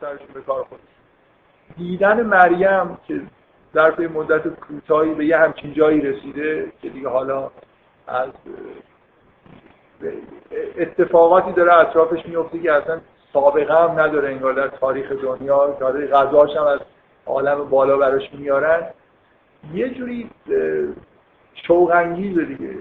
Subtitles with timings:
[0.00, 0.80] سرشون به کار خودش.
[1.76, 3.20] دیدن مریم که
[3.74, 7.50] در مدت کوتاهی به یه همچین جایی رسیده که دیگه حالا
[8.06, 8.28] از
[10.78, 13.00] اتفاقاتی داره اطرافش میفته که اصلا
[13.32, 15.76] سابقه هم نداره انگار در تاریخ دنیا.
[15.80, 16.80] داره غذاش هم از
[17.26, 18.86] عالم بالا براش میارن.
[19.74, 20.30] یه جوری
[21.54, 22.76] شوق انگیزه دیگه.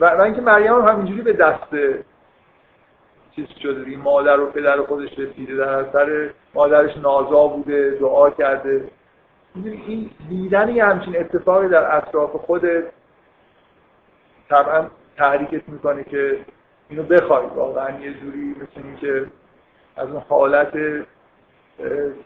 [0.00, 1.68] و اینکه مریم هم همینجوری به دست
[3.36, 3.84] چیز شده.
[3.84, 8.88] دیگه مادر و پدر خودش رسیده در اثر مادرش نازا بوده دعا کرده.
[9.64, 12.84] این دیدن یه همچین اتفاقی در اطراف خودت
[14.48, 14.86] طبعا
[15.16, 16.38] تحریکت می‌کنه که
[16.88, 17.46] اینو بخوای.
[17.56, 19.26] واقعا یه جوری مثل که
[19.96, 20.72] از اون حالت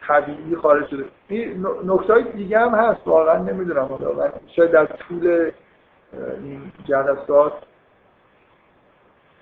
[0.08, 1.04] طبیعی خارج شده.
[1.84, 3.00] نکته های دیگه هم هست.
[3.06, 4.00] واقعا نمی‌دونم.
[4.56, 5.50] شاید در طول
[6.44, 7.52] این جلسات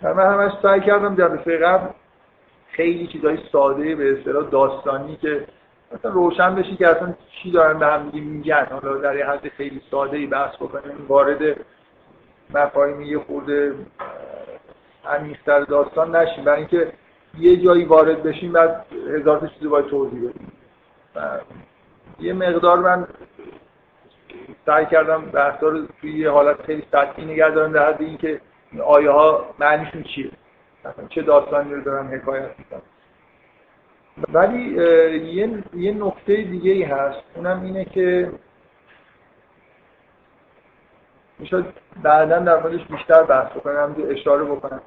[0.03, 1.87] من همش سعی کردم جلسه قبل
[2.69, 5.47] خیلی چیزای ساده به اصطلاح داستانی که
[5.93, 8.67] مثلا روشن بشی که اصلا چی دارن به هم میگن.
[8.71, 11.57] حالا در یه حد خیلی ساده ای بحث بکنیم وارد
[12.55, 13.75] مفاهیم یه خورده
[15.07, 16.45] عمیق‌تر داستان نشیم.
[16.45, 16.93] برای اینکه
[17.39, 20.53] یه جایی وارد بشیم بعد هزار تا چیز باید توضیح بدیم.
[22.21, 23.07] یه مقدار من
[24.67, 28.41] سعی کردم بحثا رو توی یه حالت خیلی سطحی نگه دارم در حد اینکه این
[28.85, 30.31] آیه ها معنیشون چیه؟
[31.09, 32.81] چه داستانی رو دارن حکایت می‌کنن.
[34.33, 34.59] ولی
[35.35, 37.23] یه, یه نکته دیگه ای هست.
[37.35, 38.33] اونم اینه که
[41.39, 44.81] می‌شد بعدا در موردش بیشتر بحث بکنم اشاره بکنم.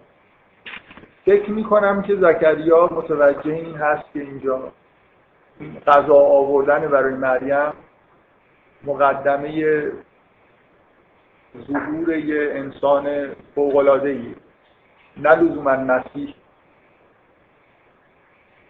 [1.25, 4.71] فکر می‌کنم که زکریا متوجه این هست که اینجا
[5.87, 7.73] غذا آوردن برای مریم
[8.83, 9.91] مقدمه
[11.57, 14.35] ظهور یه انسان فوق‌العاده‌ای.
[15.17, 16.33] نه لزوما مسیح.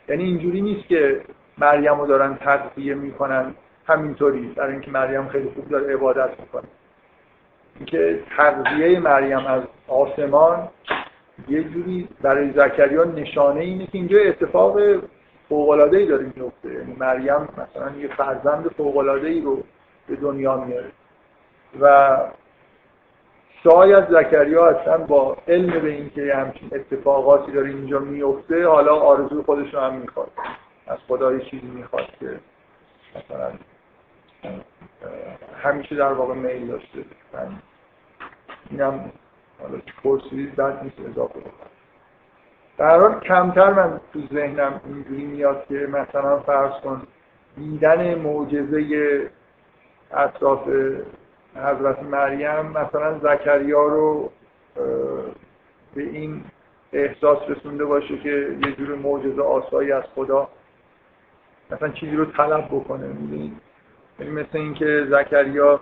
[0.09, 1.21] یعنی اینجوری نیست که
[1.57, 3.55] مریم رو دارن تغذیه می‌کنن.
[3.87, 4.53] همینطوری.
[4.53, 6.67] در اینکه مریم خیلی خوب داره عبادت می‌کنه.
[7.75, 10.69] اینکه تغذیه مریم از آسمان
[11.47, 14.79] یه جوری برای زکریا نشانه اینه که اینجا اتفاق
[15.49, 19.63] فوق‌العاده ای داره میفته یعنی مریم مثلا یه فرزند فوق‌العاده ای رو
[20.07, 20.91] به دنیا میاره.
[21.81, 22.17] و
[23.63, 29.73] شاید زکریا اصلا با علم به اینکه همچین اتفاقاتی داره اینجا میفته حالا آرزوی خودش
[29.73, 30.31] رو هم می‌خواد.
[30.87, 32.39] از خدا یه چیزی می‌خواد که
[33.15, 33.51] مثلا
[35.63, 37.05] همیشه در واقع میل داشته.
[38.69, 39.11] اینم
[39.61, 41.71] حالا پرسید بعد نیست اضافه بکنم.
[42.77, 47.01] در حال کمتر من تو ذهنم اینجوری میاد که مثلا فرض کن
[47.57, 49.29] دیدن معجزه
[50.11, 50.69] اطراف
[51.55, 54.31] حضرت مریم مثلا زکریا رو
[55.95, 56.43] به این
[56.93, 60.49] احساس رسونده باشه که یه جور معجزه آسایی از خدا
[61.71, 63.53] مثلا چیزی رو طلب بکنه می‌دونید
[64.19, 65.79] یعنی مثل اینکه زکریا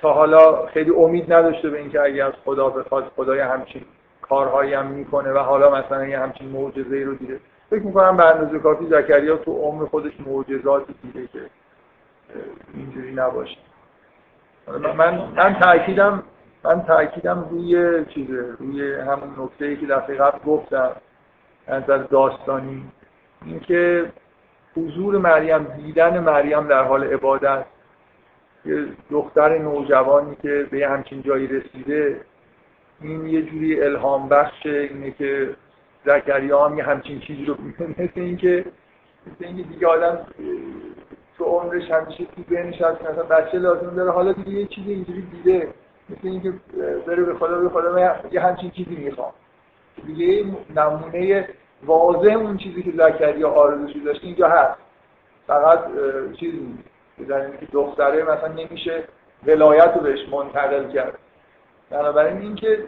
[0.00, 3.82] تا حالا خیلی امید نداشته به اینکه اگه از خدا بخواد خدای همچین
[4.22, 7.40] کارهایی هم می‌کنه و حالا مثلا یه همچین معجزه رو دیده.
[7.70, 11.40] فکر می‌کنم به اندازه کافی زکریا تو عمر خودش معجزاتی دیده که
[12.74, 13.56] اینجوری نباشه.
[14.96, 16.22] من من تاکیدم
[16.64, 20.90] من تاکیدم روی چیزه روی همون نکته ای که دفعه قبل گفتم
[21.68, 22.84] نظر داستانی.
[23.44, 24.12] اینکه
[24.76, 27.64] حضور مریم دیدن مریم در حال عبادت.
[28.64, 32.20] یه دختر نوجوانی که به همچین جایی رسیده
[33.00, 35.56] این یه جوری الهام بخش اینه که
[36.06, 37.56] زکریا هم یه همچین چیزی رو
[37.98, 38.64] مثل اینکه
[39.26, 40.26] مثل اینکه دیگه آدم
[41.60, 44.10] عمرش همیشه تو ذهنش هست مثلا بچه لازم داره.
[44.10, 45.68] حالا دیگه یه چیزی اینجوری دیده.
[46.10, 46.52] مثل اینکه
[47.06, 49.32] بره به خدا به خدا یه همچین چیزی می‌خوام.
[50.06, 50.44] دیگه
[50.76, 51.48] نمونه
[51.86, 54.78] واضح اون چیزی که زکریا آرزوشی داشته اینجا هست.
[55.46, 55.80] فقط
[56.40, 57.30] چیزی نیست.
[57.32, 59.04] اینکه دختره مثلا نمیشه
[59.46, 61.18] ولایت رو بهش منتقل کرد.
[61.90, 62.78] بنابراین اینکه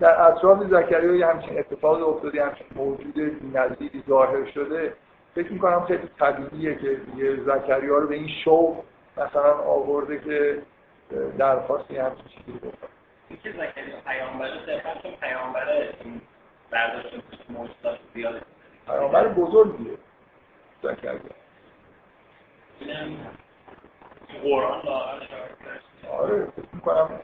[0.00, 4.92] در اطراف زکریا یه همچین اتفاق افتاده همچین موجود نزدیکی ظاهر شده.
[5.34, 8.84] فکر می‌کنم خیلی طبیعیه که یه زکریا رو به این شوق
[9.16, 10.62] مثلا آورده که
[11.38, 13.40] درخواستی همچین چیزی بکنه.
[13.42, 15.94] که زکریا پیامبره صرفا چون پیامبره
[16.70, 17.14] برداشت
[17.48, 18.40] موجودات زیاده
[18.86, 19.98] پیامبر بزرگیه
[20.82, 21.20] زکریا.
[24.42, 24.82] قرآن
[26.10, 27.20] آره فکر می‌کنم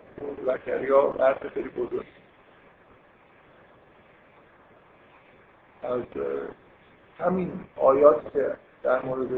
[0.47, 2.07] زکریا مرد خیلی بزرگ
[5.83, 6.03] از
[7.21, 9.29] همین آیات که در مورد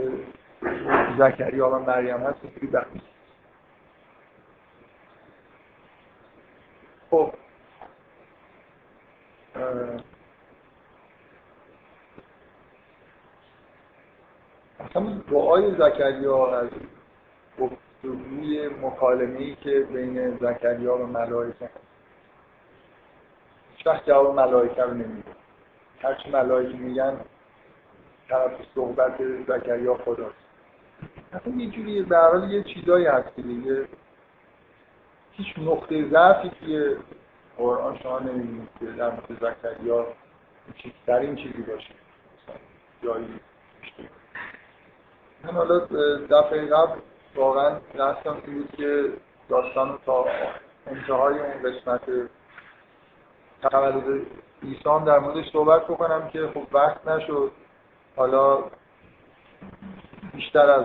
[1.19, 2.87] زکریا و مریم هست اینجوری بحث
[7.11, 7.35] خب.
[14.81, 16.69] اصلا دعای زکریا از
[17.61, 21.71] گفتگوی مکالمه ای که بین زکریا و ملائکه
[23.85, 25.33] شخص جواب ملائکه رو نمیده.
[26.03, 27.21] هرچی ملائکه میگن
[28.29, 29.15] طرف صحبت
[29.49, 30.35] زکریا خداست
[31.33, 33.89] اصلا یه جوری به یه چیزایی هست دیگه.
[35.33, 36.97] هیچ نقطه ضعفی توی
[37.59, 40.07] قرآن شما نمی‌دونید که در مورد زکریا
[41.21, 41.95] این چیزی باشه.
[43.03, 43.41] جایی
[45.45, 45.79] من حالا
[46.31, 46.99] دفعه قبل
[47.35, 49.13] واقعا دستم این بود که
[49.49, 50.27] داستان تا
[50.87, 52.03] انتهای اون قسمت
[53.63, 54.27] تولد
[54.63, 57.53] ایسان در موردش صحبت بکنم که خب وقت نشد.
[58.17, 58.59] حالا
[60.35, 60.85] بیشتر از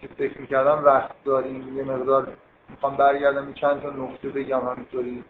[0.00, 1.76] که فکر می‌کردم وقت داریم.
[1.76, 2.36] یه مقدار
[2.68, 3.52] می‌خوام برگردم.
[3.52, 5.24] چند تا نقطه بگم همینطوری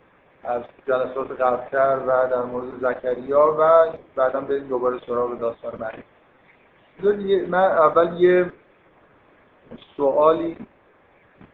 [0.44, 6.04] از جلسات قبلتر و در مورد زکریا و بعدا بریم دوباره سراغ داستان مریم.
[7.48, 8.52] من اول یه
[9.96, 10.56] سوالی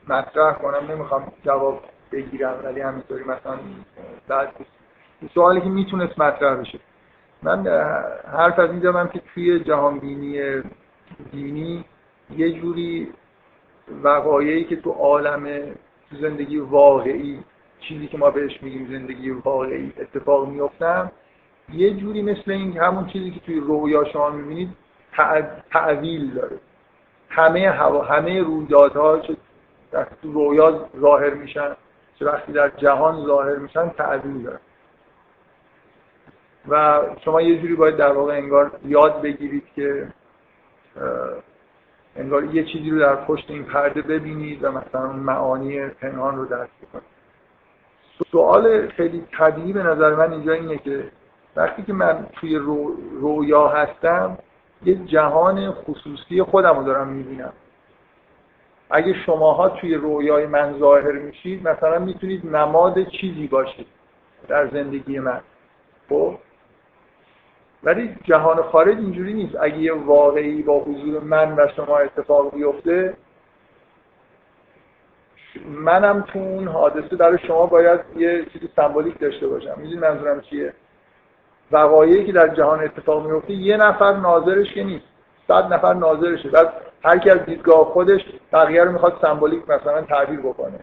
[0.08, 0.90] مطرح کنم.
[0.90, 1.82] نمی‌خوام جواب
[2.12, 3.58] بگیرم ولی همینطوری مثلا
[4.28, 4.52] بعد
[5.34, 6.78] سوالی که می‌تونست مطرح بشه.
[7.42, 7.66] من
[8.32, 10.62] حرف از این که توی جهانبینی
[11.32, 11.84] دینی
[12.36, 13.12] یه جوری
[14.02, 15.48] وقایعی که تو عالم
[16.20, 17.40] زندگی واقعی
[17.80, 21.10] چیزی که ما بهش میگیم زندگی واقعی اتفاق میفتن
[21.72, 24.68] یه جوری مثل این همون چیزی که توی رویا شما می‌بینید
[25.70, 26.58] تعویل داره.
[27.28, 29.36] همه هوا همه رویدادها چه
[29.90, 31.76] در تو رویا ظاهر میشن
[32.18, 34.58] چه وقتی در جهان ظاهر میشن تعویل داره.
[36.68, 40.08] و شما یه جوری باید در واقع انگار یاد بگیرید که
[42.16, 46.68] انگار یه چیزی رو در پشت این پرده ببینید و مثلا معانی پنهان رو درک
[46.92, 47.18] کنید
[48.32, 51.10] سوال خیلی طبیعی به نظر من اینجا اینه که
[51.56, 54.38] وقتی که من توی رو، رویا هستم
[54.84, 57.52] یه جهان خصوصی خودم رو دارم می‌بینم.
[58.90, 63.86] اگه شماها توی رویای من ظاهر میشید مثلا می‌تونید نماد چیزی باشید
[64.48, 65.40] در زندگی من.
[66.08, 66.38] خب؟
[67.82, 69.56] ولی جهان خارج اینجوری نیست.
[69.60, 73.14] اگه یه واقعی با حضور من و شما اتفاق بیفته
[75.64, 79.74] منم تو اون حادثه برای شما باید یه چیزی سمبولیک داشته باشم.
[79.76, 80.72] می‌دونی منظورم چیه؟
[81.72, 85.04] وقایعی که در جهان اتفاق میفته یه نفر ناظرش که نیست.
[85.48, 86.48] صد نفر ناظرشه.
[86.48, 86.72] بعد
[87.04, 88.20] هر کی از دیدگاه خودش
[88.52, 90.80] بقیه رو می‌خواد سمبولیک مثلا تعبیر بکنه.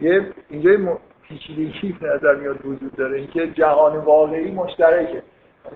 [0.00, 3.18] یه اینجا پیچیدگی نظر میاد وجود داره.
[3.18, 5.22] اینکه جهان واقعی مشترکه.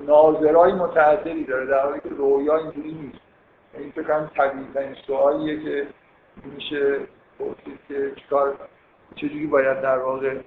[0.01, 3.19] ناظرای متعددی داره در حالی که رویا اینجوری نیست.
[3.75, 5.87] این فکر کنم طبیعی سوالیه که
[6.45, 6.99] میشه
[7.39, 8.55] پرسید که چیکار
[9.15, 10.39] چجوری باید در واقع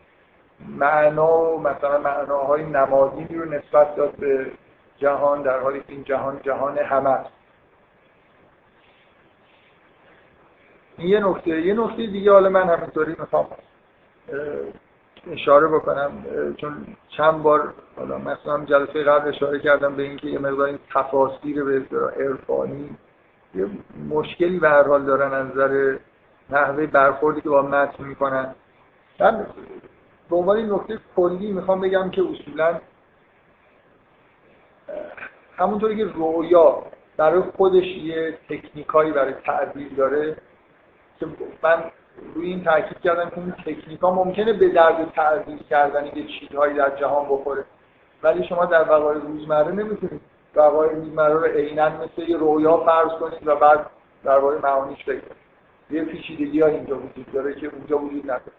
[0.67, 4.51] معنا و مثلا معناهای نمادینی رو نسبت داد به
[4.97, 7.29] جهان در حالی که این جهان جهان همه است.
[10.97, 11.61] این یه نکته.
[11.61, 13.47] یه نکته دیگه حالا من همینطوری می‌خوام.
[15.27, 16.11] اشاره بکنم
[16.57, 16.87] چون
[17.17, 21.81] چند بار حالا مثلا جلسه قبل اشاره کردم به اینکه یه مقدار این تفاسیر به
[22.17, 22.89] عرفانی
[23.55, 23.67] یه
[24.09, 25.97] مشکلی به هر حال دارن از نظر
[26.49, 28.55] نحوه برخوردی که با متن می‌کنن.
[29.19, 29.45] من
[30.29, 32.79] به عنوان نکته کلی می‌خوام بگم که اصولا
[35.57, 36.83] همونطوری که رویا
[37.17, 40.37] برای خودش یه تکنیکایی برای تعبیر داره
[41.19, 41.25] که
[41.63, 41.83] من
[42.35, 46.73] روی این تاکید کردم که اون تکنیک ها ممکنه به درد تعبیر کردن یه چیزهایی
[46.73, 47.63] در جهان بخوره.
[48.23, 50.21] ولی شما در وقایع روزمره نمی‌تونید
[50.55, 53.85] وقایع روزمره رو عینا مثل یه رویا فرض کنید و بعد
[54.23, 55.21] در واقع معانیش فکر
[55.89, 58.51] یه پیچیدگی ها اینجا وجود داره که اونجا وجود نداره.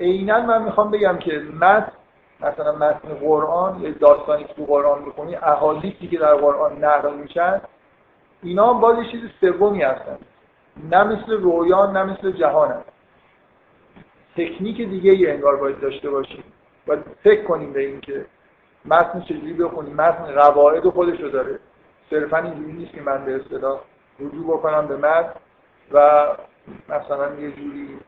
[0.00, 1.92] عینا من می‌خوام بگم که متن
[2.40, 7.60] مثلا متن قرآن یه داستانی که تو قرآن می‌خونی احادیثی که در قرآن نقل میشن
[8.42, 10.18] اینا هم باز یه چیز سومی هستن.
[10.90, 12.92] نه مثل رویا نه مثل جهان هست.
[14.36, 16.44] تکنیک دیگه ای انگار باید داشته باشیم.
[16.86, 18.26] باید فکر کنیم به این که
[18.84, 19.96] متن چجوری بخونیم.
[19.96, 21.58] متن قواعد خودش رو داره.
[22.10, 23.80] صرفا اینجوری نیست که من به اصطلاح
[24.20, 25.32] رجوع بکنم به متن
[25.92, 26.26] و
[26.88, 27.98] مثلا یه جوری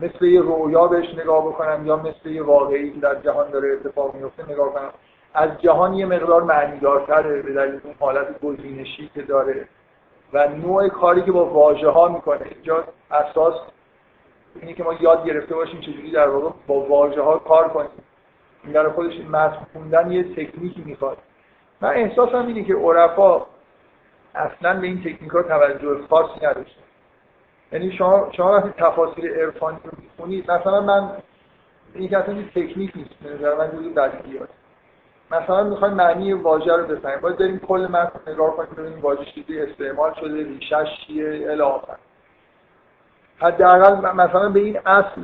[0.00, 4.14] مثل یه رویا بهش نگاه بکنم یا مثل یه واقعی که در جهان داره اتفاق
[4.14, 4.90] میفته نگاه کنم.
[5.34, 9.68] از جهان یه مقدار معنیدارتره به دلیل اون حالت گزینشی که داره.
[10.32, 12.46] و نوع کاری که با واژه ها می‌کنه.
[12.54, 13.54] اینجا اساس
[14.54, 17.90] اینه که ما یاد گرفته باشیم چجوری در واقع با واژه ها کار کنیم.
[18.64, 21.18] این در خودش متن خوندن یه تکنیکی می‌خواد.
[21.80, 23.46] من احساسم اینه که عرفا
[24.34, 26.82] اصلا به این تکنیک ها توجه خاصی نداشتن
[27.72, 31.10] یعنی شما شما وقتی تفاصیل عرفانی رو می‌خونید مثلا من
[31.94, 33.90] این که اصلا تکنیک نیست به نظر من جزو
[35.30, 37.20] مثلا می‌خوایم معنی واژه رو بفهمیم.
[37.20, 41.96] باید بریم کل متن نگاه کنیم ببینیم واژه چیزی استعمال شده ریشش چیه الی آخر.
[43.38, 45.22] حداقل مثلا به این اصل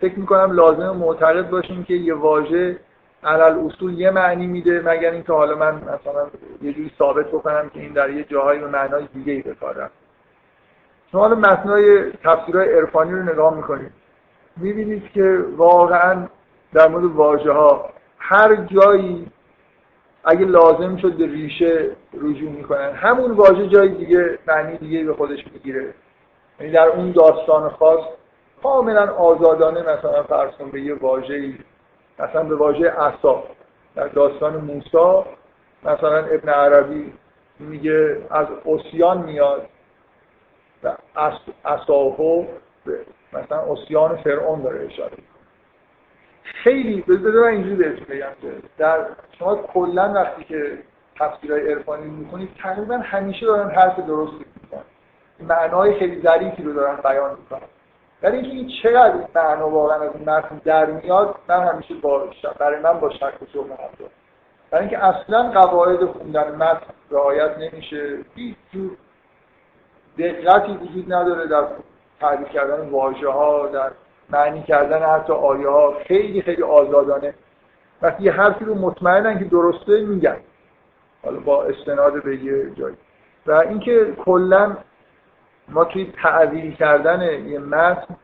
[0.00, 2.78] فکر می‌کنم لازم معتقد باشیم که یه واژه
[3.24, 6.26] علل اصول یه معنی میده مگر اینکه حالا من مثلا
[6.62, 9.90] یه جوری ثابت بکنم که این در یه جاهایی به معنای دیگه ای بکارم
[11.12, 13.92] شما حالا متنای تفسیرهای عرفانی رو نگاه می‌کنید.
[14.56, 16.26] می‌بینید که واقعا
[16.74, 19.26] در مورد واژه ها هر جایی
[20.24, 22.92] اگه لازم شد به ریشه رجوع می‌کنن.
[22.92, 25.94] همون واژه جای دیگه معنی دیگه به خودش می‌گیره.
[26.60, 28.00] یعنی در اون داستان خاص
[28.62, 31.54] کاملا آزادانه مثلا فرض به یه واژه‌ای
[32.18, 33.42] مثلا به واژه عصا.
[33.94, 35.28] در داستان موسی
[35.84, 37.12] مثلا ابن عربی
[37.58, 39.68] میگه از اوسیان میاد
[40.84, 40.96] و
[41.64, 42.44] اصاهو
[43.32, 45.16] مثلا اوسیان فرعون داره اشاره
[46.42, 49.06] خیلی بذار اینجوری بهتون بگم در
[49.38, 50.78] شما کلا وقتی که
[51.18, 54.82] تفسیرهای عرفانی می‌کنید تقریبا همیشه دارن حرف درست می‌کنن
[55.40, 57.68] معنای خیلی ظریفی رو دارن بیان می‌کنن.
[58.22, 62.28] ولی اینکه این چقدر این معنا واقعا از این متن در میاد من همیشه با
[62.58, 64.08] برای من با شک و شبهه هم
[64.70, 68.96] برای اینکه اصلا قواعد خوندن متن رعایت نمیشه هیچ جور
[70.18, 71.64] دقتی وجود نداره در
[72.20, 73.90] تعریف کردن واژه ها در
[74.32, 77.34] معنی کردن حتی آیه ها خیلی خیلی آزادانه.
[78.02, 80.36] وقتی یه حرفی رو مطمئنن که درسته میگن.
[81.24, 82.96] حالا با استناد به یه جایی.
[83.46, 84.76] و اینکه کلا
[85.68, 88.16] ما توی تعویل کردن یه متن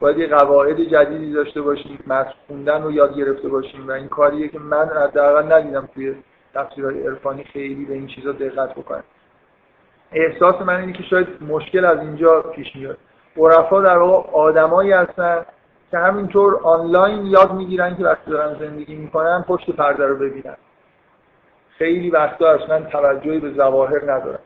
[0.00, 4.48] باید یه قواعد جدیدی داشته باشیم متن خوندن رو یاد گرفته باشیم و این کاریه
[4.48, 6.14] که من حداقل ندیدم توی
[6.54, 9.04] تفسیرهای عرفانی خیلی به این چیزا دقت بکنم.
[10.12, 12.98] احساس من اینه که شاید مشکل از اینجا پیش میاد.
[13.36, 15.44] عرفا در واقع آدمایی هستن
[15.90, 20.56] که همینطور آنلاین یاد می‌گیرن که وقتی دارن زندگی می‌کنن پشت پرده رو ببینن.
[21.78, 24.38] خیلی وقتا اصلا توجهی به ظواهر ندارن.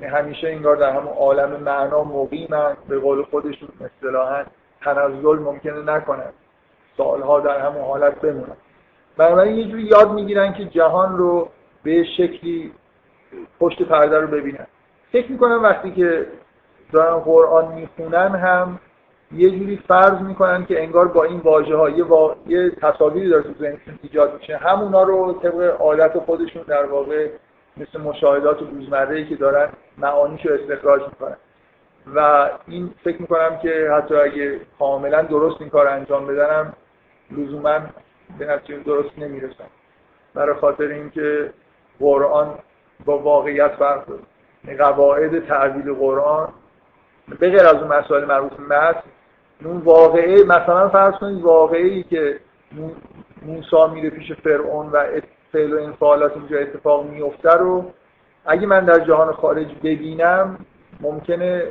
[0.00, 4.44] یعنی همیشه انگار در همون عالم معنا مقیمن به قول خودشون اصطلاحا
[4.80, 6.32] تنزل ممکنه نکنن.
[6.96, 8.56] سالها در همون حالت بمونن.
[9.16, 11.48] بنابراین یه جوری یاد می‌گیرن که جهان رو
[11.82, 12.72] به شکلی
[13.60, 14.66] پشت پرده رو ببینن.
[15.12, 16.26] فکر می‌کنم وقتی که
[16.92, 18.78] دارن قرآن می‌خونن هم
[19.32, 22.36] یه جوری فرض می‌کنن که انگار با این واژه ها یه, وا...
[22.46, 24.56] یه تصاویری داره تو ذهنشون ایجاد میشه.
[24.56, 27.28] همونا رو طبق عادت خودشون در واقع
[27.76, 29.68] مثل مشاهدات روزمره که دارن
[29.98, 31.36] معانیشو استخراج می‌کنن.
[32.14, 36.72] و این فکر می‌کنم که حتی اگه کاملا درست این کار انجام بدنم
[37.30, 37.80] لزوما
[38.38, 39.64] به نتیجه درست نمی‌رسن
[40.34, 41.50] برای خاطر اینکه
[42.00, 42.54] قرآن
[43.04, 44.22] با واقعیت فرق داره.
[44.64, 46.48] یعنی قواعد تعویل قرآن
[47.38, 48.94] به از اون مسائل مربوط به
[49.64, 52.40] اون واقعه مثلا فرض کنید واقعی که
[53.42, 55.20] موسا میره پیش فرعون و
[55.52, 57.92] فعل و انفعالات اینجا اتفاق میفته رو
[58.46, 60.58] اگه من در جهان خارج ببینم
[61.00, 61.62] ممکنه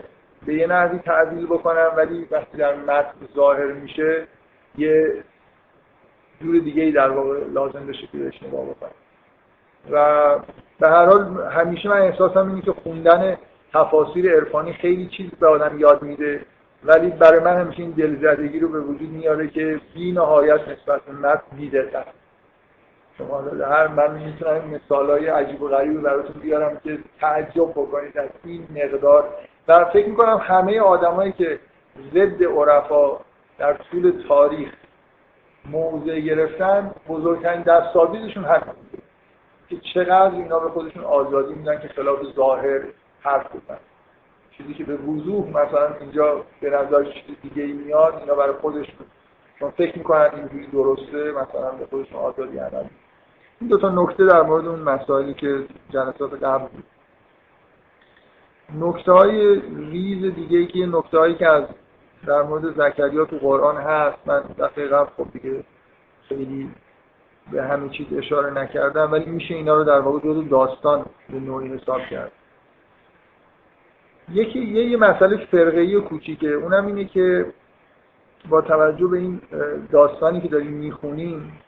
[0.46, 4.27] به یه نحوی تعدیل بکنم ولی وقتی در متن ظاهر میشه
[4.77, 5.24] یه
[6.41, 8.91] جور دیگه ای در واقع لازم بشه که بهش نگاه بکنم.
[9.91, 10.36] و
[10.79, 13.38] به هر حال همیشه من احساسم اینه که خوندن
[13.74, 16.41] تفاسیر عرفانی خیلی چیز به آدم یاد میده.
[16.84, 21.12] ولی برای من همیشه این دلزدگی رو به وجود میاره که بی نهایت نسبت به
[21.12, 22.05] متن بیدلتر.
[23.17, 28.29] شما هر من می‌تونم مثال های عجیب و غریب براتون بیارم که تعجب بکنید از
[28.43, 29.29] این مقدار.
[29.67, 31.60] و فکر می‌کنم همه آدمایی که
[32.13, 33.19] ضد عرفا
[33.57, 34.69] در طول تاریخ
[35.65, 38.65] موضع گرفتن بزرگترین دستاویزشون هست.
[39.69, 42.81] که چقدر اینا به خودشون آزادی میدن که خلاف ظاهر
[43.22, 43.77] حرف بزنن.
[44.57, 49.05] چیزی که به وضوح مثلا اینجا به نظر چیز دیگه ای میاد اینا برای خودشون
[49.59, 52.83] چون فکر می‌کنن اینجوری درسته مثلا به خودشون آزادی عمل
[53.61, 56.83] این دو تا نکته در مورد اون مسائلی که جلسات قبل بود.
[58.79, 59.61] نکته های
[59.91, 61.63] ریز دیگه که نکته هایی که از
[62.27, 65.63] در مورد زکریا تو قرآن هست من دفعه قبل خب دیگه
[66.29, 66.71] خیلی
[67.51, 71.67] به همه چیز اشاره نکردم ولی میشه اینا رو در واقع دو داستان به نوعی
[71.67, 72.31] حساب کرد.
[74.31, 76.48] یکی یه, یه مسئله فرقه‌ای و کوچیکه.
[76.48, 77.46] اونم اینه که
[78.50, 79.41] با توجه به این
[79.91, 81.60] داستانی که داریم می‌خونیم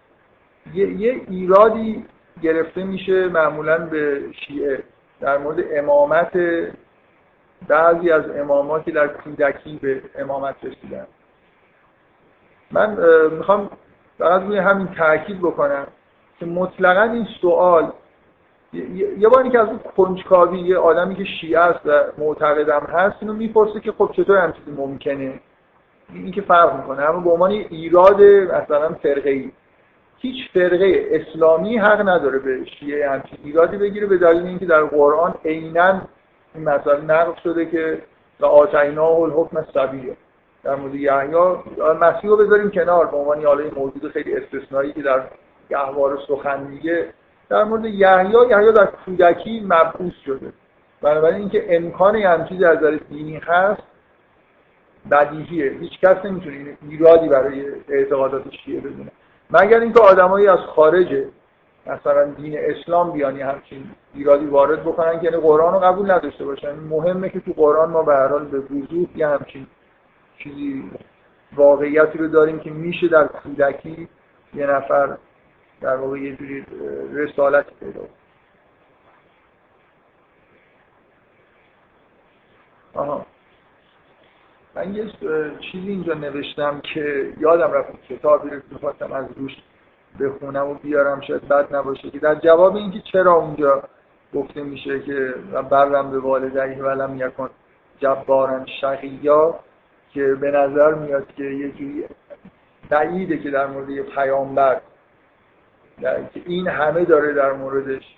[0.74, 2.06] یه, یه ایرادی
[2.42, 4.84] گرفته میشه معمولا به شیعه.
[5.22, 6.32] در مورد امامت
[7.68, 11.08] بعضی از اماماتی در کودکی به امامت رسیدن.
[12.72, 12.98] من
[13.32, 13.70] می‌خوام
[14.18, 15.88] فقط روی همین تاکید بکنم
[16.40, 17.92] که مطلقا این سوال
[18.74, 23.34] یه باری که از اون کنجکاوی یه آدمی که شیعه است و معتقدم هست اینو
[23.34, 25.40] می‌پرسه که خب چطور هم چیزی ممکنه؟
[26.14, 27.10] این که فرق می‌کنه.
[27.10, 29.52] اما به عنوان ایراد مثلا فرقه ای
[30.18, 35.34] هیچ فرقه اسلامی حق نداره به شیعه همچین ایرادی بگیره به دلیل اینکه در قرآن
[35.46, 36.02] عینا
[36.56, 38.02] این مسئله نقل شده که
[38.40, 40.18] و آتینا و الحکم سبیه
[40.64, 41.36] در مورد یحیی
[42.02, 45.24] مسیح رو بذاریم کنار به عنوان یه موجود خیلی استثنایی که در
[45.70, 47.14] گهوار سخن میگه.
[47.50, 50.54] در مورد یحیی یحیی در کودکی مبعوث شده.
[51.02, 53.82] بنابراین اینکه امکان همچیزی از نظر دینی هست
[55.12, 55.72] بدیهیه.
[55.72, 59.12] هیچ کس نمی‌تونه ایرادی برای اعتقادات شیعه بدونه.
[59.52, 61.24] مگر اینکه آدمایی از خارج
[61.88, 66.76] مثلا دین اسلام بیانی همچین ایرادی وارد بکنن که یعنی قرآن رو قبول نداشته باشن.
[66.76, 69.68] مهمه که تو قرآن ما به هر حال به وضوح یه همچین
[70.38, 70.92] چیزی
[71.56, 74.08] واقعیتی رو داریم که میشه در کودکی
[74.54, 75.18] یه نفر
[75.82, 76.66] در واقع یه جوری
[77.14, 78.02] رسالت پیدا
[82.94, 83.26] آها.
[84.76, 85.12] من یه
[85.72, 89.52] چیزی اینجا نوشتم که یادم رفت کتابی رو می‌خواستم از روش
[90.20, 93.84] بخونم و بیارم شاید بد نباشه که در جواب اینکه چرا اونجا
[94.34, 95.34] گفته میشه که
[95.72, 97.50] برم به والدهی ولم یکن
[98.00, 99.60] جبارن شقیا
[100.14, 102.06] که به نظر میاد که یه جوری
[102.90, 104.82] بعیده که در مورد یه پیامبر
[106.02, 108.16] که این همه داره در موردش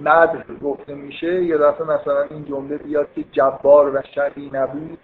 [0.00, 1.44] مد گفته میشه.
[1.44, 4.98] یه دفعه مثلا این جمله بیاد که جبار و شقی نبود.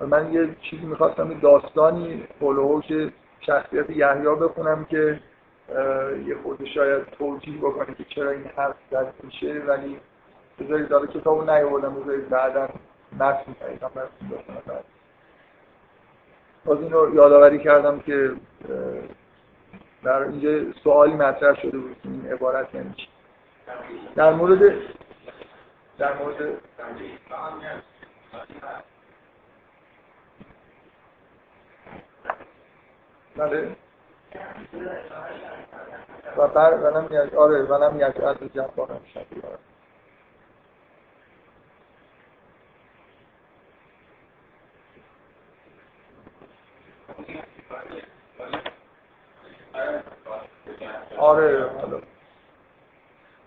[0.00, 2.84] من یه چیزی می‌خواستم داستانی هولوهوش
[3.40, 5.20] شخصیت یحیی بخونم که
[6.26, 9.62] یه خود شاید توجیه بکنه که چرا این حرف زد میشه.
[9.66, 10.00] ولی
[10.60, 12.68] بذارید داره کتاب نیاوردم بذارید بعدا
[13.12, 14.84] متن براتون بخونم
[16.64, 18.32] باز این رو یادآوری کردم که
[20.04, 23.08] در اینجا سوالی مطرح شده بود این عبارت یعنی چی؟
[24.14, 24.74] در مورد
[25.98, 26.58] در مورد
[33.36, 33.76] بله.
[36.36, 39.42] و بر ونم یک آره ونم یک از جبارم شدی
[51.18, 52.00] آره حالا.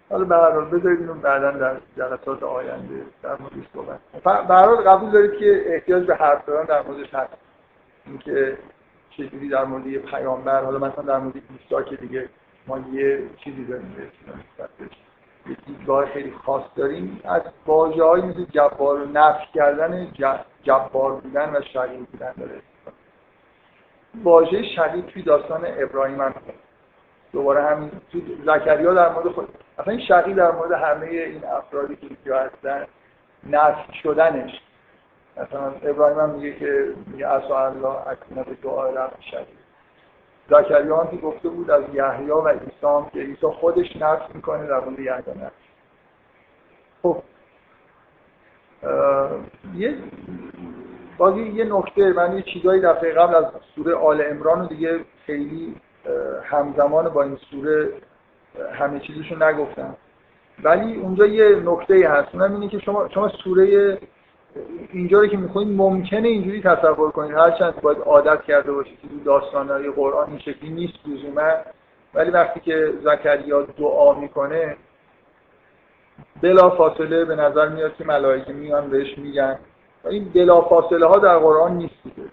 [0.10, 4.00] حالا هر حال بذارید اینو بعدا در جلسات آینده در موردش صحبت
[4.48, 7.34] به هر حال قبول دارید که احتیاج به حرف زدن در موردش هست
[8.06, 8.58] اینکه
[9.10, 12.30] چجوری در مورد یه پیامبر حالا مثلا در مورد عیسی که دیگه
[12.68, 13.96] ما یه چیزی داریم
[15.48, 20.12] یه دیدگاه خیلی خاص داریم از واژه های مثل جبار و نفی کردن
[20.64, 22.62] جبار بودن و شقیق بودن داره.
[24.24, 26.34] واژه شقیق توی داستان ابراهیم هم
[27.34, 29.48] دوباره همین تو زکریا در مورد خود
[29.80, 32.88] اصلا این شقی در مورد همه این افرادی که اینجا هستن
[33.50, 34.62] نفی شدنش.
[35.38, 39.46] مثلا ابراهیم هم میگه که میگه اصلا الله اکنه به دعای رب شقی
[40.50, 42.72] زکریا هم که گفته بود از یحیی و عیسی
[43.14, 45.66] که عیسی خودش نفی می‌کنه در مورد یحیی نفی
[47.04, 47.24] خب.
[49.76, 49.98] یه
[51.18, 55.76] بازی یه نکته من یه چیزایی دفعه قبل از سوره آل امران رو دیگه خیلی
[56.44, 57.90] همزمان با این سوره
[58.74, 59.96] همه چیزشو نگفتم.
[60.64, 62.36] ولی اونجا یه نکته هست.
[62.36, 63.98] اونم اینه که شما شما سوره
[64.92, 67.38] اینجا رو که می‌خونید ممکنه اینجوری تصور کنید.
[67.38, 71.52] هرچند باید عادت کرده باشید که داستانهای قرآن این شکلی نیست لزوما.
[72.14, 74.78] ولی وقتی که زکریا دعا می‌کنه
[76.42, 79.60] بلا فاصله به نظر میاد که ملائکه میان بهش میگن.
[80.10, 82.30] این بلا فاصله ها در قرآن نیست دیگه.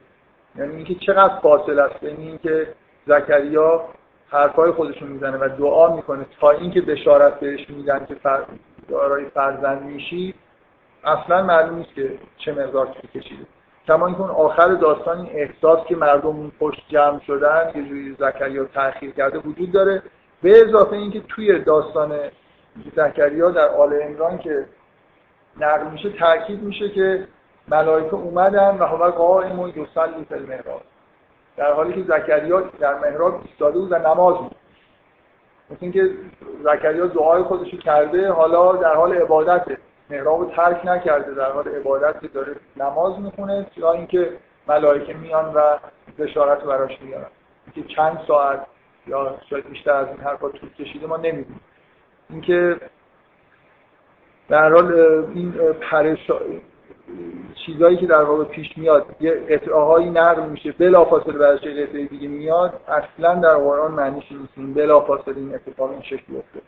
[0.57, 2.69] یعنی اینکه چقدر فاصله است بین اینکه
[3.07, 3.85] زکریا
[4.29, 8.45] حرفای خودشون می‌زنه و دعا می‌کنه تا اینکه بشارت بهش میدن که فر...
[8.89, 10.35] دارای فرزند میشی
[11.05, 13.47] اصلا معلوم نیست که چه مقدار طول کشیده.
[13.89, 18.17] کما اینکه اون آخر داستان این احساس که مردم اون پشت جمع شدن یه جوری
[18.19, 20.03] زکریا تأخیر کرده وجود داره.
[20.43, 22.19] به اضافه اینکه توی داستان
[22.97, 24.67] زکریا در آل عمران که
[25.61, 27.27] نقل میشه تاکید میشه که
[27.73, 30.83] ملائکه اومدن و هوا قائم یصلی فی المحراب.
[31.57, 34.57] در حالی که زکریا در محراب ایستاده بود و نماز بود.
[35.71, 36.11] مثل اینکه
[36.65, 39.79] زکریا دعای خودشو کرده حالا در حال عبادته
[40.11, 44.33] محراب رو ترک نکرده در حال عبادت داره نماز می‌خونه یا اینکه
[44.69, 45.79] ملائکه میان و
[46.19, 47.27] بشارت براش میارن
[47.67, 48.67] اینکه چند ساعت
[49.07, 51.61] یا شاید بیشتر از این حرفا طول کشیده ما نمی‌دونیم.
[52.31, 52.81] اینکه
[54.49, 54.93] در حال
[55.35, 55.53] این
[55.91, 56.31] پرش
[57.67, 62.29] چیزایی که در واقع پیش میاد یه قطعه نقل میشه بلافاصله بعدش یه قطعه دیگه
[62.29, 64.53] میاد اصلا در قرآن معنیش نیست.
[64.57, 66.63] این بلافاصله این اتفاق این شکلی افتاد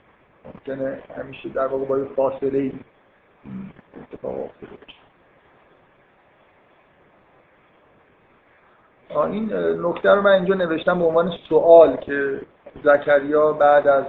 [0.44, 2.72] ممکنه همیشه در واقع با فاصله ای
[4.02, 4.76] اتفاق افتاده
[9.22, 9.52] این
[9.86, 12.40] نکته رو من اینجا نوشتم به عنوان سوال که
[12.84, 14.04] زکریا بعد از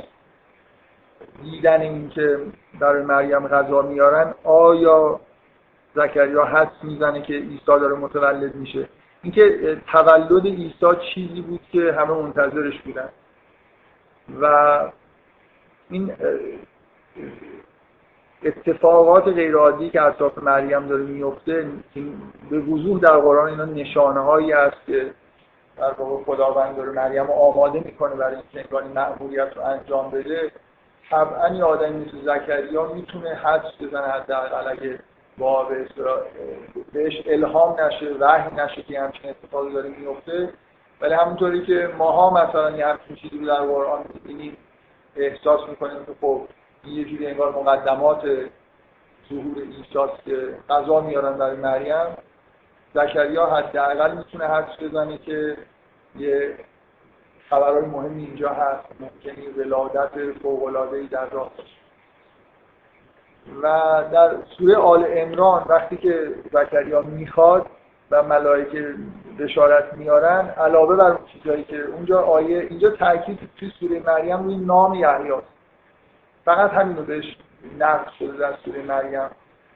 [1.44, 2.40] دیدن اینکه
[2.80, 5.20] برای مریم غذا میارن آیا
[5.96, 8.90] زکریا حدس می‌زنه که عیسی داره متولد میشه.
[9.24, 13.10] اینکه تولد عیسی چیزی بود که همه منتظرش بودن.
[14.42, 14.80] و
[15.90, 16.14] این
[18.44, 21.68] اتفاقات غیرعادی که اطراف مریم داره میفته
[22.50, 25.12] به وضوح در قرآن اینا نشانه هایی است که
[25.78, 30.52] در واقع خداوند داره مریم آماده می‌کنه برای اینکه انگار معمولیت رو انجام بده.
[31.10, 35.00] طبعا یه آدمی مثل زکریا می‌تونه حدس بزنه حداقل اگه
[35.38, 35.70] با
[36.94, 40.54] بهش الهام نشه وحی نشه که همچین اتفاقی داره میفته
[41.02, 44.58] ولی همونطوری که ماها مثلا یه همچین چیزی در قرآن می‌بینیم
[45.16, 46.42] احساس می‌کنیم که خب
[46.86, 48.22] یه جوری انگار مقدمات
[49.30, 52.18] ظهور عیسی که غذا میارن برای مریم.
[52.94, 55.58] زکریا حداقل می‌تونه حدس بزنه که
[56.16, 56.58] یه
[57.50, 60.10] خبرهای مهمی اینجا هست ممکنی ولادت
[60.94, 61.52] ای در راه
[63.64, 67.66] و در سوره آل امران وقتی که زکریا می‌خواد
[68.12, 68.96] و ملائکه
[69.40, 74.58] بشارت میارن علاوه بر اون چیزایی که اونجا آیه اینجا تاکید توی سوره مریم روی
[74.58, 75.34] نام یحیی
[76.46, 77.38] فقط همین رو بهش
[77.80, 79.30] نقل شده در سوره مریم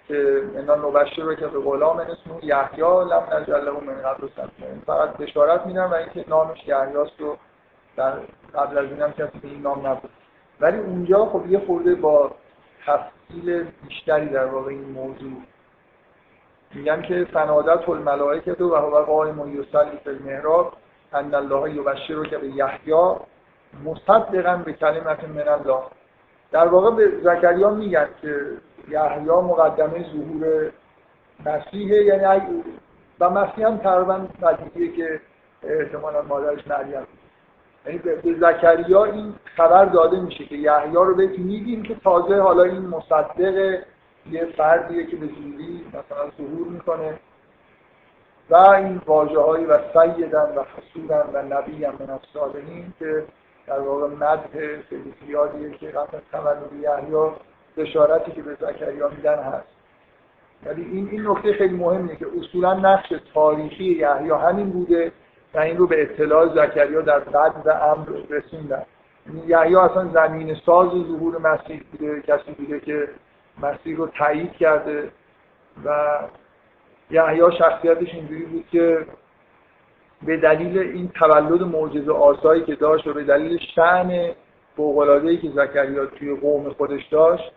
[0.07, 4.27] که انا نبشر رو که به غلام اسمه یحیی لم نجعل له من قبل
[4.85, 7.37] فقط بشارت میدن و اینکه نامش یحیاست و
[7.95, 8.13] در
[8.55, 10.09] قبل از اینم کسی به این نام نبود.
[10.59, 12.31] ولی اونجا خب یه خورده با
[13.29, 15.31] تفصیل بیشتری در واقع این موضوع.
[16.73, 20.73] میگن که فنادت الملائکه و هو قائم یصلی فی المحراب
[21.13, 23.15] ان الله که به یحیی
[23.85, 25.83] مصدقا به کلمت من الله.
[26.51, 28.45] در واقع به زکریا میگن که
[28.89, 30.71] یحیی مقدمه ظهور
[31.45, 32.63] مسیحه یعنی
[33.19, 34.27] و مسیح هم تقریبا
[34.95, 35.21] که
[35.63, 37.07] احتمالا مادرش مریم.
[37.85, 42.63] یعنی به زکریا این خبر داده میشه که یحیی رو بهش میگیم که تازه حالا
[42.63, 43.79] این مصدق
[44.31, 47.19] یه فردیه که به زودی مثلا ظهور می‌کنه.
[48.49, 53.23] و این واجه هایی و سیدن و حسودن و نبی هم من الصالحین که
[53.67, 57.31] در واقع مدح خیلی زیادیه که قبل تولد یحیی
[57.77, 59.67] بشارتی که به زکریا میدن هست.
[60.65, 65.11] یعنی این این نکته خیلی مهمه که اصولا نقش تاریخی یحیی همین بوده
[65.53, 68.85] و این رو به اطلاع زکریا در قد و امر رسوندن.
[69.47, 73.07] یحیی اصلا زمین ساز ظهور مسیح بوده کسی بوده که
[73.61, 75.11] مسیح رو تایید کرده
[75.85, 76.19] و
[77.11, 79.05] یحیی شخصیتش اینجوری بود که
[80.21, 84.31] به دلیل این تولد معجزه آسایی که داشت و به دلیل شعن
[84.75, 87.51] فوق‌العاده‌ای که زکریا توی قوم خودش داشت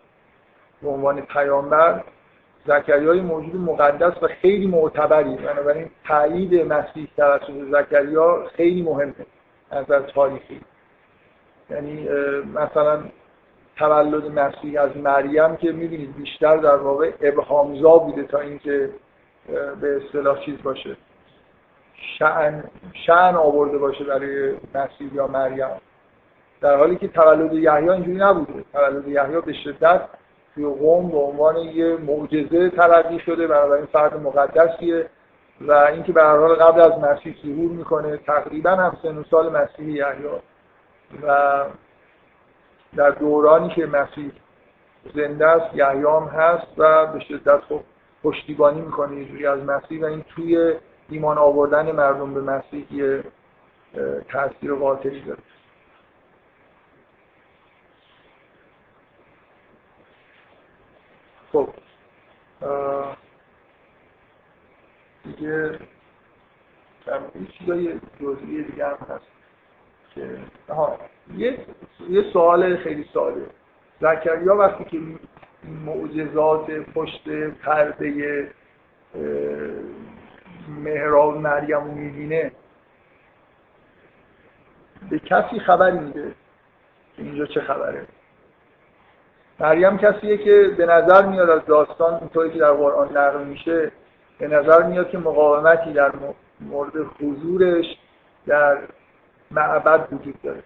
[0.81, 2.03] به عنوان پیامبر
[2.65, 5.35] زکریای موجود مقدس و خیلی معتبری.
[5.35, 9.13] بنابراین تایید مسیح توسط زکریا خیلی مهمه
[9.71, 10.61] از نظر تاریخی.
[11.69, 12.09] یعنی
[12.55, 13.03] مثلا
[13.75, 18.89] تولد مسیح از مریم که می‌بینید بیشتر در واقع ابهامزا بوده تا اینکه
[19.81, 20.95] به اصطلاح چیز باشه
[22.19, 25.67] شعن, شعن آورده باشه برای مسیح یا مریم.
[26.61, 28.63] در حالی که تولد یحیی اینجوری نبوده.
[28.73, 30.01] تولد یحیی به شدت
[30.55, 35.09] توی قوم به عنوان یه معجزه تلقی شده بنابراین فرد مقدسیه
[35.61, 39.87] و اینکه به هر حال قبل از مسیح ظهور می‌کنه تقریبا هم سن سال مسیح
[39.87, 40.25] یحیی
[41.27, 41.63] و
[42.95, 44.31] در دورانی که مسیح
[45.15, 47.81] زنده است یحیی هم هست و به شدت خب
[48.23, 50.73] پشتیبانی می‌کنه یه از مسیح و این توی
[51.09, 53.23] ایمان آوردن مردم به مسیح یه
[54.29, 55.39] تاثیر قاطعی داره.
[61.53, 61.69] خب
[65.23, 65.79] دیگه
[67.33, 69.25] این چیزای جزئی دیگه هم هست
[70.15, 70.37] که
[71.37, 71.59] یه
[72.09, 73.45] یه سوال خیلی ساده.
[74.01, 74.99] زکریا وقتی که
[75.85, 77.29] معجزات پشت
[77.63, 78.49] پرده
[80.67, 82.51] مهراب مریم رو می‌بینه
[85.09, 86.35] به کسی خبری میده
[87.17, 88.07] اینجا چه خبره؟
[89.59, 93.91] مریم کسیه که به نظر میاد از داستان اونطوری که در قرآن نقل میشه
[94.39, 96.11] به نظر میاد که مقاومتی در
[96.59, 97.85] مورد حضورش
[98.47, 98.77] در
[99.51, 100.63] معبد وجود داره.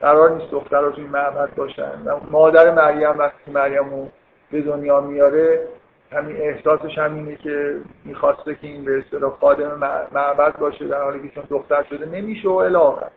[0.00, 1.92] قرار نیست دخترها توی معبد باشن.
[2.30, 4.08] مادر مریم وقتی مریم رو
[4.50, 5.68] به دنیا میاره
[6.12, 9.78] همین احساسش همینه که می‌خواسته که این به اصطلاح خادم
[10.12, 13.10] معبد باشه در حالی که چون دختر شده نمیشه و الاخر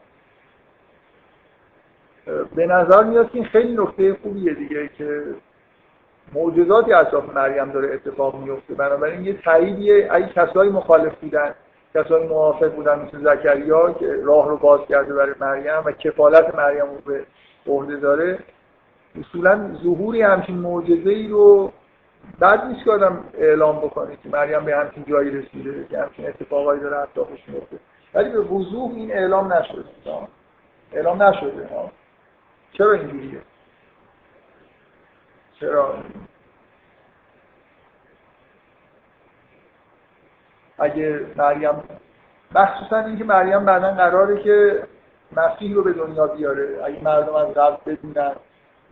[2.56, 5.24] به نظر میاد که این خیلی نکته خوبیه دیگه که
[6.34, 8.74] معجزاتی اطراف مریم داره اتفاق میفته.
[8.74, 10.08] بنابراین یه تاییدیه.
[10.12, 11.54] اگه کسایی مخالف بودن
[11.94, 16.86] کسانی موافق بودن مثل زکریا که راه رو باز کرده برای مریم و کفالت مریم
[16.86, 17.26] رو به
[17.68, 18.40] عهده داره.
[19.20, 21.72] اصولا ظهوری همچین معجزه ای رو
[22.40, 26.82] بعد نیست که آدم اعلام بکنه که مریم به همچین جایی رسیده که همچین اتفاقایی
[26.82, 27.78] داره اطرافش میفته.
[28.14, 29.84] ولی به وضوح این اعلام نشده.
[30.94, 31.70] اعلام نشده.
[32.74, 33.42] چرا اینجوریه
[35.60, 36.04] چرا؟
[40.80, 41.84] اگه مریم
[42.56, 44.88] مخصوصا اینکه مریم بعدا قراره که
[45.32, 46.84] مسیح رو به دنیا بیاره.
[46.84, 48.36] اگه مردم از قبل بدونن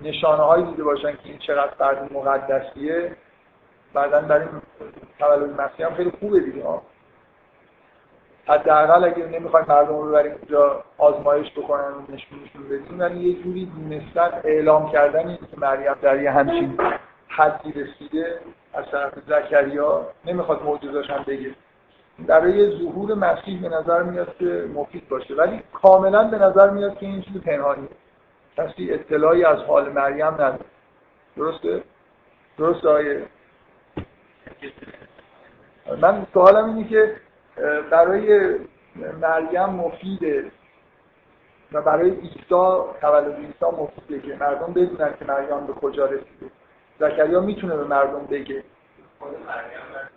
[0.02, 3.16] نشانه هایی دیده باشن که این چقدر فرد مقدسیه
[3.94, 4.48] بعدا برای
[5.20, 6.64] تولد مسیح هم خیلی خوبه دیگه.
[8.48, 13.66] حداقل اگه نمی‌خوایم مردم رو برای اینجا آزمایش بکنن و نشونشون بدیم یعنی یه جوری
[13.66, 16.78] دونستن اعلام کردن که مریم در یه همچین
[17.28, 18.40] حدی رسیده
[18.74, 21.56] از طرف زکریا نمی‌خواد معجزاش هم بگه.
[22.20, 25.36] برای ظهور مسیح به نظر میاد که مفید باشه.
[25.36, 27.90] ولی کاملا به نظر میاد که این چیز پنهانیه.
[28.58, 30.60] کسی اطلاعی از حال مریم نداره.
[31.38, 31.84] درسته؟
[32.58, 33.26] درسته آیه؟
[36.02, 37.16] من سوالم اینه که
[37.92, 38.60] برای
[38.96, 40.52] مریم مفیده
[41.72, 46.52] و برای ایسا تولد ایسا مفیده که مردم بدونن که مریم به کجا رسیده.
[47.00, 48.64] زکریا می‌تونه به مردم بگه.
[49.20, 50.10] خود مریم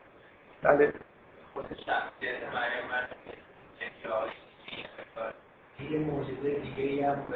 [0.62, 0.92] بله.
[1.55, 2.88] خود شخصیت مریم
[5.90, 7.27] یه موجزه دیگه ای هم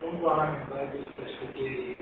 [0.00, 1.96] اون با هم باید داشته که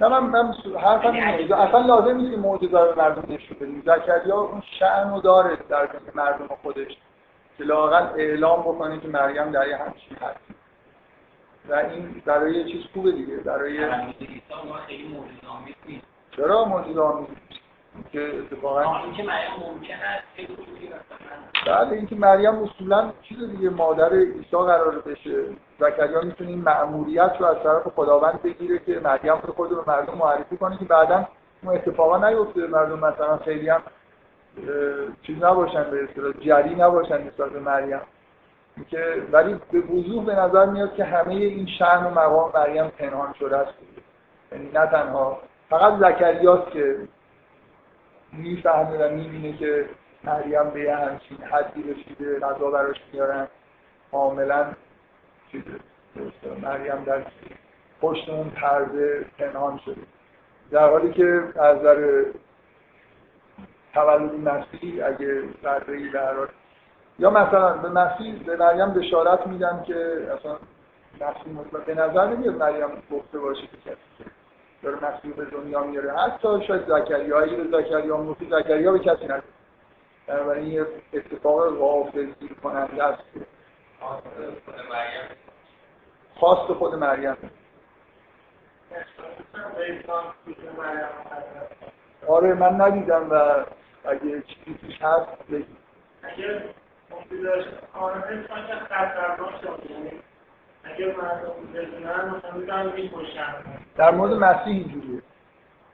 [0.00, 1.54] نه من من حرفم اینه.
[1.54, 3.82] اصلا لازم نیست که معجزه رو مردم نشون بدیم.
[3.86, 6.96] زکریا اون شأن رو داره در مردم خودش.
[7.58, 10.40] که لاقل اعلام بکنه که مریم در یه همچین هست
[11.68, 13.36] و این برای یه چیز خوبه دیگه.
[13.36, 13.78] برای
[16.36, 17.28] چرا معجزه آمیز
[18.12, 20.26] که اتفاقا اینکه مریم ممکن است.
[21.66, 25.44] بعد اینکه مریم اصولا چیز دیگه مادر عیسی قرار بشه.
[25.80, 30.14] زکریا می‌تونه این مأموریت رو از طرف خداوند بگیره که مریم رو خود به مردم
[30.14, 31.28] معرفی کنه که بعدا
[31.62, 32.98] اون اتفاقا نیفته مردم.
[32.98, 33.82] مثلا خیلی هم
[35.22, 38.00] چیز نباشن به اصطلاح جری نباشن نسبت به مریم.
[38.90, 43.32] که ولی به وضوح به نظر میاد که همه این شأن و مقام مریم پنهان
[43.38, 43.74] شده است.
[44.52, 45.38] یعنی نه تنها
[45.70, 46.96] فقط زکریاست که
[48.32, 49.88] می‌فهمه و می‌بینه که
[50.24, 53.48] مریم به همچین حدی رسیده غذا براش میارن
[54.12, 54.66] کاملا
[55.56, 55.80] چیزه
[56.62, 57.22] مریم در
[58.00, 60.02] پشت اون پرده پنهان شده.
[60.70, 62.24] در حالی که از نظر
[63.94, 66.34] تولد مسیح اگه ذره در
[67.18, 70.56] یا مثلا به مسیح به مریم بشارت میدن که اصلا
[71.20, 74.30] مسیح به نظر نمیاد مریم گفته باشه که کسی
[74.82, 76.12] داره مسیح به دنیا میاره.
[76.12, 79.42] حتی شاید زکریا اگه به زکریا موسی زکریا به کسی نده
[80.26, 83.22] بنابراین یه اتفاق غافلگیر کننده است.
[86.36, 87.36] خواست خود مریم.
[92.28, 93.64] آره من ندیدم و
[94.04, 95.76] اگه چیزی توش هست بگید.
[96.22, 96.64] اگه
[97.94, 98.46] آره
[103.96, 105.22] در مورد مسیح اینجوریه.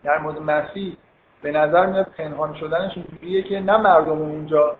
[0.04, 0.96] در مورد مسیح
[1.42, 4.76] به نظر میاد پنهان شدنش اینجوریه که نه مردم اونجا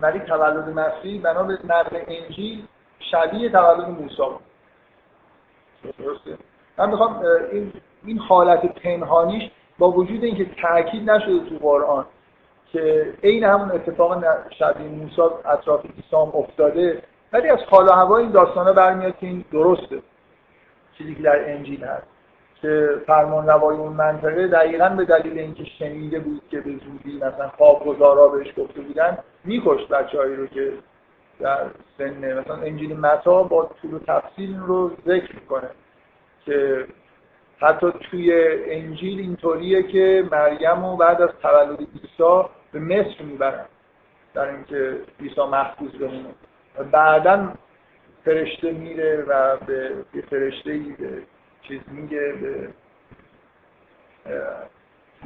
[0.00, 2.66] ولی تولد مسیح بنا به نقل انجیل
[3.10, 4.22] شبیه تولد موسی
[5.98, 6.38] درسته.
[6.78, 7.72] من می‌خوام این
[8.04, 12.06] این حالت پنهانیش با وجود اینکه تاکید نشده تو قرآن
[12.72, 14.24] که عین همون اتفاق
[14.58, 19.44] شبیه موسی اطراف عیسی افتاده ولی از حال و هوا این داستانه برمیاد که این
[19.52, 20.02] درسته.
[20.98, 22.06] چیزی که در انجیل هست
[22.62, 27.48] که فرمان روای اون منطقه دقیقا به دلیل اینکه شنیده بود که به زودی مثلا
[27.48, 30.72] خواب گذارا بهش گفته بودن میکشت بچه هایی رو که
[31.40, 31.66] در
[31.98, 35.70] سن مثلا انجیل متا با طول و تفصیل رو ذکر می‌کنه
[36.44, 36.86] که
[37.58, 38.32] حتی توی
[38.66, 43.64] انجیل اینطوریه که مریم و بعد از تولد عیسی به مصر می‌برن
[44.34, 46.34] در اینکه عیسی محفوظ بمونه.
[46.78, 47.52] و بعدا
[48.24, 51.22] فرشته میره و به فرشته به
[51.62, 52.68] چیز میگه به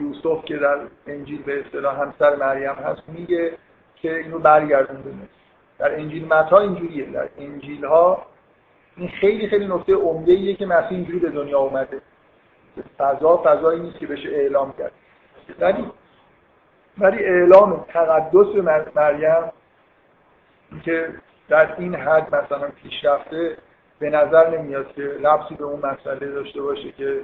[0.00, 3.52] یوسف که در انجیل به اصطلاح همسر مریم هست میگه
[3.96, 5.10] که اینو برگردون به
[5.78, 7.10] در انجیل متا اینجوریه.
[7.10, 8.26] در انجیل ها
[8.96, 12.00] این خیلی خیلی نکته عمده ایه که مسیح اینجوری به دنیا اومده.
[12.98, 14.92] فضا فضایی نیست که بشه اعلام کرد.
[15.60, 15.90] ولی
[16.98, 18.54] ولی اعلام تقدس
[18.94, 19.52] مریم
[20.84, 21.14] که
[21.48, 23.56] در این حد مثلا پیشرفته
[23.98, 27.20] به نظر نمیاد که لبسی به اون مسئله داشته باشه که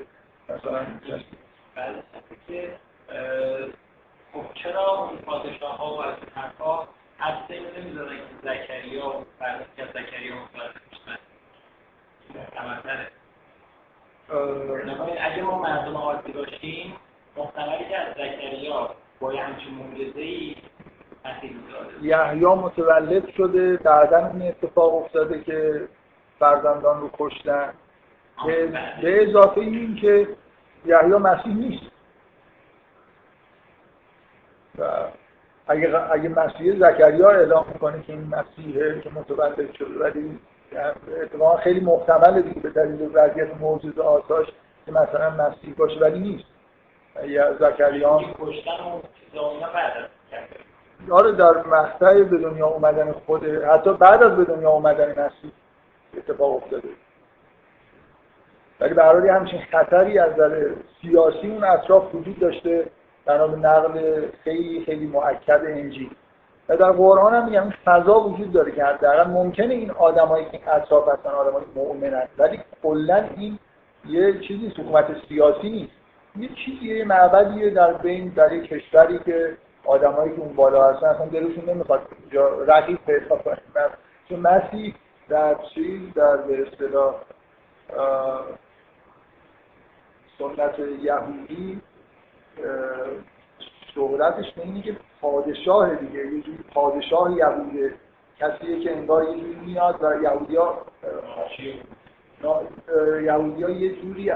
[0.48, 0.86] مثلا
[1.76, 2.02] بله
[2.48, 2.76] که
[4.32, 6.14] خب چرا اون پادشاه ها و از
[7.20, 7.62] هسته که
[8.42, 11.18] زکریا فرض که زکریا متولد میشن
[15.20, 16.96] اگه ما مردم عادی باشیم
[17.36, 20.56] محتملی که از زکریا با همچین معجزه ای
[22.02, 25.88] یحیی متولد شده بعدا این اتفاق افتاده که
[26.38, 27.74] فرزندان رو کشتن.
[29.02, 30.28] به اضافه این که
[30.86, 31.90] یحیی مسیح نیست.
[34.78, 34.84] و
[35.66, 40.38] اگه اگه مسیح زکریا اعلام می‌کنه که این مسیحه که متولد شده ولی
[41.22, 44.46] اتفاقا خیلی محتمله دیگه به دلیل وضعیت موجود آساش
[44.86, 46.44] که مثلا مسیح باشه ولی نیست.
[47.22, 48.20] یا زکریا
[51.10, 55.52] آره در مقطع به دنیا اومدن خود حتی بعد از به دنیا اومدن مسیح
[56.16, 56.88] اتفاق افتاده.
[58.80, 60.70] ولی برای همچین خطری از نظر
[61.02, 62.86] سیاسی اون اطراف وجود داشته.
[63.26, 66.10] بنا به نقل خیلی خیلی مؤکد انجیل
[66.68, 71.08] و در قرآن هم میگم فضا وجود داره که حداقل ممکنه این آدمایی که اطراف
[71.08, 73.58] هستن آدمای مؤمنن ولی کلا این
[74.08, 75.92] یه چیزی حکومت سیاسی نیست.
[76.38, 81.06] یه چیزی یه معبدیه در بین در یک کشوری که آدمایی که اون بالا هستن
[81.06, 82.00] اصلا دلشون نمی‌خواد
[82.66, 83.58] رقیب پیدا کنن.
[84.28, 84.94] چون مسیح
[85.28, 87.14] در چیز در به اصطلاح
[90.38, 91.80] سنت یهودی
[93.94, 97.94] شهرتش اینه که پادشاه دیگه یه جوری پادشاه یهوده
[98.38, 100.86] کسیه که انگار یه جوری میاد و یهودی ها
[103.22, 104.32] یهودی ها یه جوری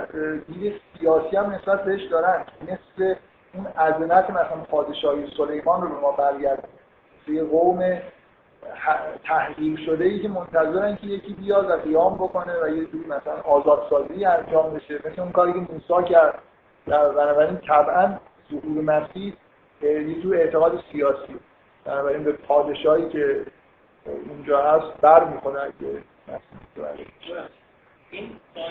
[0.49, 2.45] دید سیاسی هم نسبت بهش دارن.
[2.63, 3.15] مثل
[3.55, 6.69] اون عظمت مثلا پادشاهی سلیمان رو به ما برگرد
[7.27, 7.99] توی قوم
[9.25, 13.41] تحلیل شده ای که منتظرن که یکی بیاد و قیام بکنه و یه جوری مثلا
[13.45, 14.95] آزادسازی انجام بشه.
[14.95, 16.43] مثل اون کاری که موسی کرد.
[16.89, 18.19] بنابراین طبعا
[18.51, 19.35] ظهور مسیح
[19.83, 21.37] یه جور اعتقاد سیاسی.
[21.85, 23.47] بنابراین به پادشاهی که
[24.29, 26.03] اونجا هست بر می‌کنه اگه
[28.11, 28.69] این که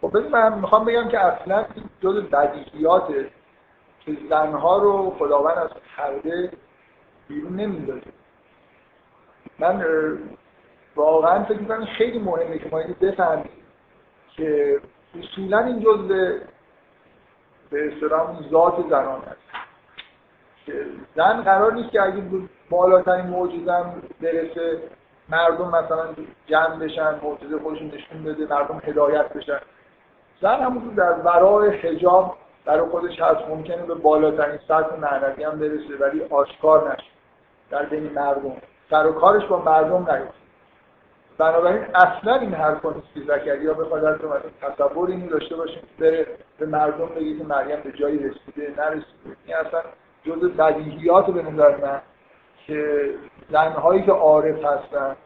[0.00, 1.64] خب من می‌خوام بگم که اصلا
[2.00, 3.08] جز بدیهیات
[4.00, 6.52] که زنها رو خداوند از پرده
[7.28, 8.12] بیرون نمیدازه
[9.58, 9.84] من
[10.96, 13.50] واقعا فکر می‌کنم خیلی مهمه که ما اینو بفهمیم
[14.36, 14.80] که
[15.18, 16.08] اصولا این جز
[17.70, 19.42] به اصطلاح ذات زنان هست
[20.66, 22.22] که زن قرار نیست که اگه
[22.70, 24.78] بالاترین موجودم برسه
[25.28, 26.08] مردم مثلا
[26.46, 29.60] جمع بشن معجزه خودشون نشون بده مردم هدایت بشن.
[30.42, 35.96] زن همون در ورای حجاب برای خودش هست ممکنه به بالاترین سطح معنوی هم برسه
[36.00, 37.10] ولی آشکار نشه.
[37.70, 38.56] در بین مردم.
[38.90, 40.41] سر و کارش با مردم نیفته
[41.38, 44.18] بنابراین اصلا این حرف نیست که زکریا بخواد از
[44.60, 46.26] تصور اینو داشته باشه بره
[46.58, 49.36] به مردم بگه که مریم به جایی رسیده نرسیده.
[49.46, 49.80] این اصلا
[50.24, 52.00] جز بدیهیات به نظر من
[52.66, 53.10] که
[53.50, 55.16] زنهایی که عارف هستن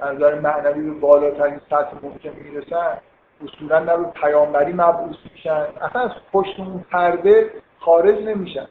[0.00, 2.98] از نظر معنوی به بالاترین سطح ممکن می‌رسن
[3.44, 5.66] اصولا نه رو پیامبری مبعوث میشن.
[5.80, 8.66] اصلا از پشت اون پرده خارج نمیشن.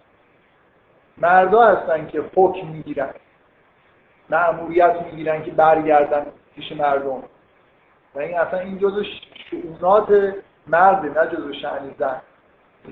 [1.17, 3.13] مردا هستن که حکم می‌گیرن
[4.29, 6.25] معمولیت می‌گیرن که برگردن.
[6.55, 7.23] پیش مردم.
[8.15, 9.03] و این اصلا این جزء
[9.49, 10.35] شعونات
[10.67, 12.21] مرده نه جزء شعن زن.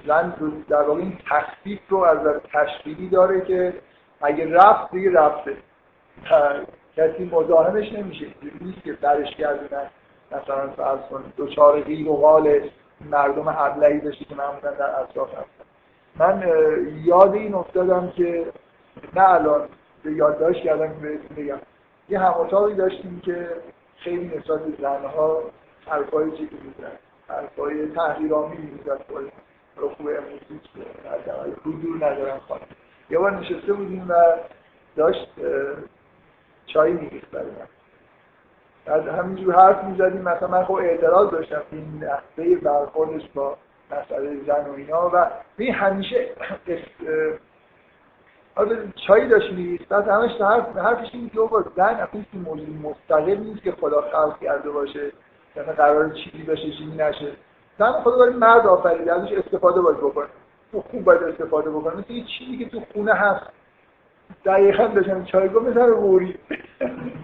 [0.08, 0.34] زن
[0.70, 2.18] در واقع این تخفیف رو از
[2.54, 3.74] تشکیلی داره که
[4.22, 5.58] اگه رفت دیگه رفته.
[6.98, 8.26] کسی مزاحمش نمیشه.
[8.62, 9.90] نیست که درش گردونن.
[10.32, 12.70] مثلا فرض کن دوچار غیر و قال
[13.02, 15.66] مردم ابلهی بشه که معمولا در اطراف هستن.
[16.16, 16.44] من
[17.04, 18.46] یاد این افتادم که
[19.16, 19.70] نه الان
[20.04, 21.60] به یادداشت کردم که بهتون بگم.
[22.10, 23.50] یه هماتاقی داشتیم که
[23.98, 25.44] خیلی نسبت به زنها
[25.86, 26.92] حرفای چیزی میزن
[27.28, 28.98] حرفای تحریرامی میزن
[29.76, 30.60] رو خوب امروزی
[31.66, 32.62] حضور ندارن خواهد
[33.10, 34.14] یه بار نشسته بودیم و
[34.96, 35.28] داشت
[36.66, 37.68] چای میریخت برای من.
[38.94, 40.22] از همینجور حرف می‌زدیم.
[40.22, 43.58] مثلا من خب اعتراض داشتم این نحوه برخوردش با
[43.92, 45.28] مسئله زن و اینا و
[45.58, 46.30] این همیشه
[49.08, 53.64] چایی داشت میریخت؟ بعد همش حرف حرفش این که با زن اصلا این مستقل نیست
[53.64, 55.12] که خدا خلق کرده باشه.
[55.56, 57.32] مثلا قرار چیزی باشه چیزی نشه.
[57.80, 60.28] زن خدا برای مرد آفریده ازش استفاده باید بکنه
[60.72, 63.46] تو خوب باید استفاده بکنه مثل یه چیزی که تو خونه هست.
[64.46, 66.36] دقیقا داشتم چایگاه مثل غوری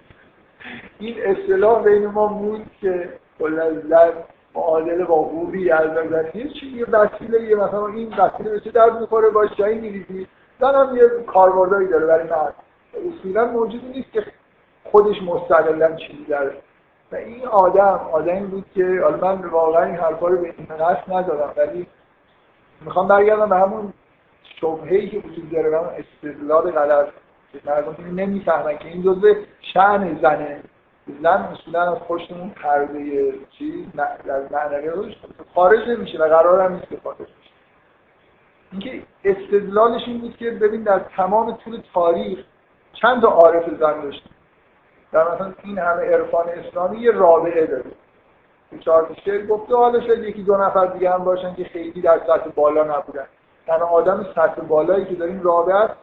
[1.00, 3.10] این اصطلاح بین ما موند که
[3.40, 4.12] کلا زن
[4.56, 9.02] معادله با غوری از نظر یه چیزی وسیله یه مثلا این وسیله به چه درد
[9.02, 10.28] می‌خوره؟ باش جایی میریزی.
[10.62, 12.56] هم یه کاربردایی داره برای مرد
[13.20, 14.26] اصولا موجودی نیست که
[14.84, 16.58] خودش مستقلا چیزی داره.
[17.12, 21.14] و این آدم آدمی بود که حالا من واقعا این حرفا رو به این قصد
[21.14, 21.88] ندارم ولی
[22.82, 23.94] می‌خوام برگردم به همون
[24.62, 27.08] شبهه‌ای که وجود داره همون استدلال غلط.
[27.54, 30.62] که مردم نمی‌فهمن که این جزء شأن زنه.
[31.22, 35.16] زن اصولا از پشتمون پرده چیز در معنوی
[35.56, 37.28] خارج نمیشه و قرار هم نیست که خارج
[38.76, 42.40] اینکه استدلالش این بود که ببین در تمام طول تاریخ
[42.94, 44.32] چند تا عارف زن داشتیم
[45.12, 47.92] در مثلا این همه عرفان اسلامی یه رابعه داره.
[48.80, 52.50] چهار شعر گفته حالا شاید یکی دو نفر دیگه هم باشن که خیلی در سطح
[52.56, 53.26] بالا نبودن.
[53.68, 55.96] تنها آدم سطح بالایی که داریم رابعه است.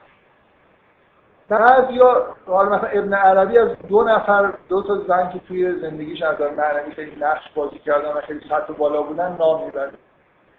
[1.48, 6.22] بعد یا حالا مثلا ابن عربی از دو نفر دو تا زن که توی زندگیش
[6.22, 9.92] از معنوی خیلی نقش بازی کردن و خیلی سطح بالا بودن نام می‌بره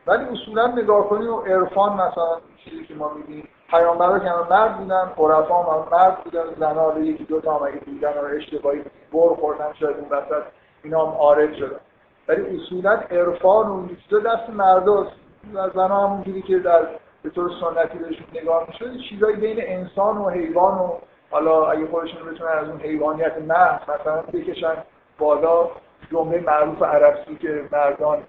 [0.07, 4.77] ولی اصولا نگاه کنیم و عرفان مثلا چیزی که ما می‌بینیم پیامبرا که همه مرد
[4.77, 8.79] بودن عرفا هم مرد بودن زنا رو یکی دو تا هم اگه بودن و اشتباهی
[9.13, 10.43] بر خوردن شاید اون وسط
[10.83, 11.79] اینا هم عارف شدن.
[12.27, 15.11] ولی اصولا عرفان و چیزا دست مرداست
[15.53, 16.87] و زنا همونجوری که در
[17.23, 20.89] به طور سنتی بهشون نگاه می‌شد چیزایی بین انسان و حیوان و
[21.31, 24.75] حالا اگه خودشون بتونن از اون حیوانیت محض مثلا بکشن
[25.19, 25.69] بالا
[26.11, 28.23] جمله معروف عربی که مردان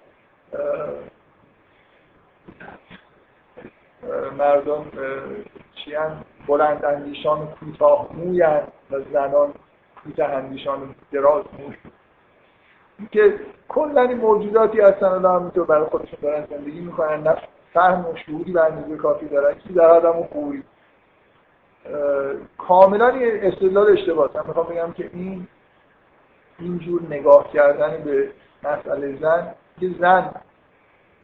[4.39, 4.85] مردم
[5.75, 9.55] چیان؟ بلند اندیشان و کوتاه موین و زنان
[10.05, 11.77] کوتاه اندیشان دراز موی.
[13.13, 17.37] که کلا موجوداتی هستن و همینطور برای خودشون دارن زندگی می‌کنن نه
[17.75, 19.59] فهم و شعوری به اندازه کافی دارن.
[19.59, 20.63] چیزی در آدم خوبی.
[22.59, 25.47] کاملا استدلال اشتباه من می‌خوام بگم که این
[26.59, 28.31] اینجور نگاه کردن به
[28.63, 30.35] مسئله زن که زن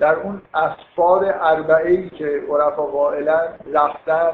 [0.00, 3.40] در اون اسفار اربعه ای که عرفا قائلا
[3.72, 4.30] رفتن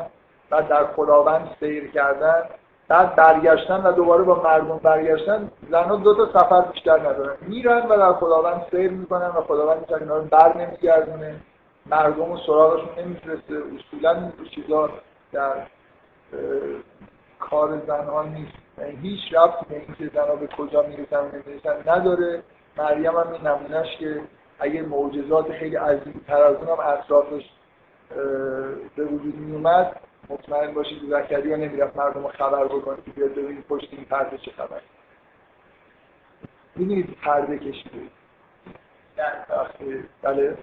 [0.51, 2.43] و در خداوند سیر کردن
[2.89, 7.37] بعد برگشتن و دوباره با مردم برگشتن زنها دو تا سفر بیشتر ندارن.
[7.41, 11.35] میرن و در خداوند سیر می‌کنن و خداوند می‌تونه اینا رو بر نمیگردونه
[11.87, 13.55] مردم و سراغشون نمیفرسته.
[13.55, 14.91] اصولا چیزا
[15.33, 15.53] در
[17.41, 18.53] کار زنها نیست.
[18.79, 21.17] یعنی هیچ ربطی به اینکه زنها به کجا می‌رسن
[21.65, 22.43] و نداره.
[22.79, 24.21] مریم هم نمونهش که
[24.59, 27.51] اگه معجزات خیلی عظیم تر از اونم اطرافش
[28.97, 33.67] به وجود می اومد مطمئن باشید زکریا نمی‌رفت مردم رو خبر بکنه که بیاد ببینید
[33.67, 34.81] پشت این پرده چه خبر
[36.77, 38.01] می‌دونید پرده کشیده.
[40.23, 40.57] بله.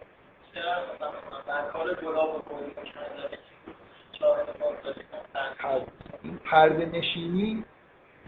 [6.23, 7.65] این پرده نشینی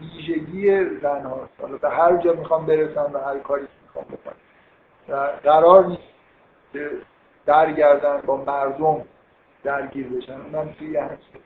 [0.00, 1.60] ویژگی زن هاست.
[1.60, 4.36] حالا به هر جا می‌خوام برسن و هر کاری می‌خوام بکنم.
[5.42, 6.02] قرار نیست
[6.72, 6.90] که
[7.46, 9.04] درگردن با مردم
[9.62, 10.40] درگیر بشن.
[10.40, 11.00] اونم توی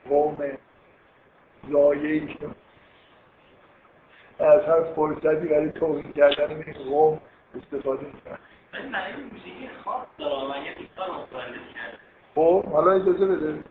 [0.09, 0.37] قوم
[1.67, 2.47] لایه‌ای که
[4.39, 7.19] از هر فرصتی برای توهین کردن این قوم
[7.55, 8.37] استفاده می‌کنن
[12.35, 13.63] خب حالا اجازه بده.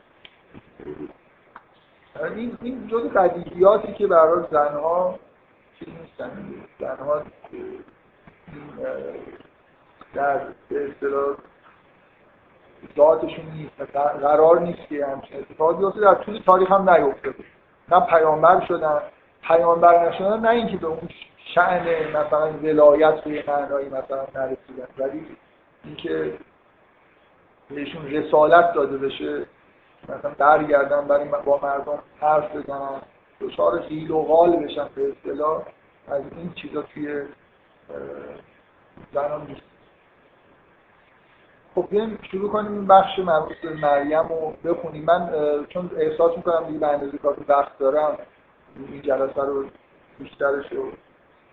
[2.37, 5.19] این این جز قدیدیاتی که برای زنها
[5.79, 6.55] چیز نیستن.
[6.81, 7.23] زنها
[10.15, 10.41] در
[10.71, 11.37] اصطلاح
[12.97, 16.01] ذاتشون نیست قرار نیست که همچین اتفاقی بیفته.
[16.01, 17.35] در طول تاریخ هم نیفته
[17.93, 19.01] نه پیامبر شدن
[19.43, 21.09] پیامبر نشدن نه اینکه به اون
[21.55, 24.87] شأن مثلا ولایت به معنایی مثلا نرسیدن.
[24.99, 25.27] ولی
[25.85, 26.39] اینکه
[27.71, 29.47] بهشون رسالت داده بشه
[30.09, 33.01] مثلا برگردن برای با مردم حرف بزنن
[33.41, 35.63] دچار خیل و غال بشن به اصطلاح
[36.09, 37.23] از این چیزا توی
[39.13, 39.57] زنان
[41.75, 45.05] خب بیایم شروع کنیم این بخش مربوط به مریم رو بخونیم.
[45.05, 45.31] من
[45.69, 48.19] چون احساس می‌کنم دیگه به اندازه کافی وقت دارم
[48.77, 49.65] این جلسه رو
[50.19, 50.93] بیشترش رو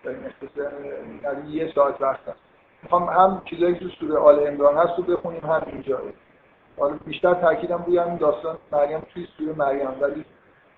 [0.04, 2.38] داریم یعنی یه ساعت وقت هست
[2.82, 6.00] می‌خوام هم چیزایی که سوره آل عمران هست رو بخونیم هم اینجا
[6.78, 10.24] حالا بیشتر تاکیدم روی همین داستان مریم توی سوره مریم ولی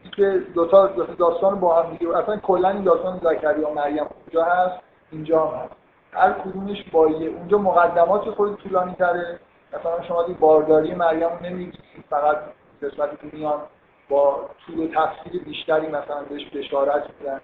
[0.03, 0.87] اینکه دو تا
[1.19, 4.81] داستان با هم دیگه اصلا کلا این داستان زکریا و مریم کجا هست؟
[5.13, 5.80] اینجا هست.
[6.13, 9.41] هر کدومش با اونجا مقدمات خود طولانی تره.
[9.73, 11.81] مثلا شما دی بارداری مریم رو نمیگید
[12.11, 12.37] فقط
[12.83, 13.61] قسمتی که میان
[14.09, 17.41] با طول تفسیر بیشتری مثلا بهش بشارت میدن.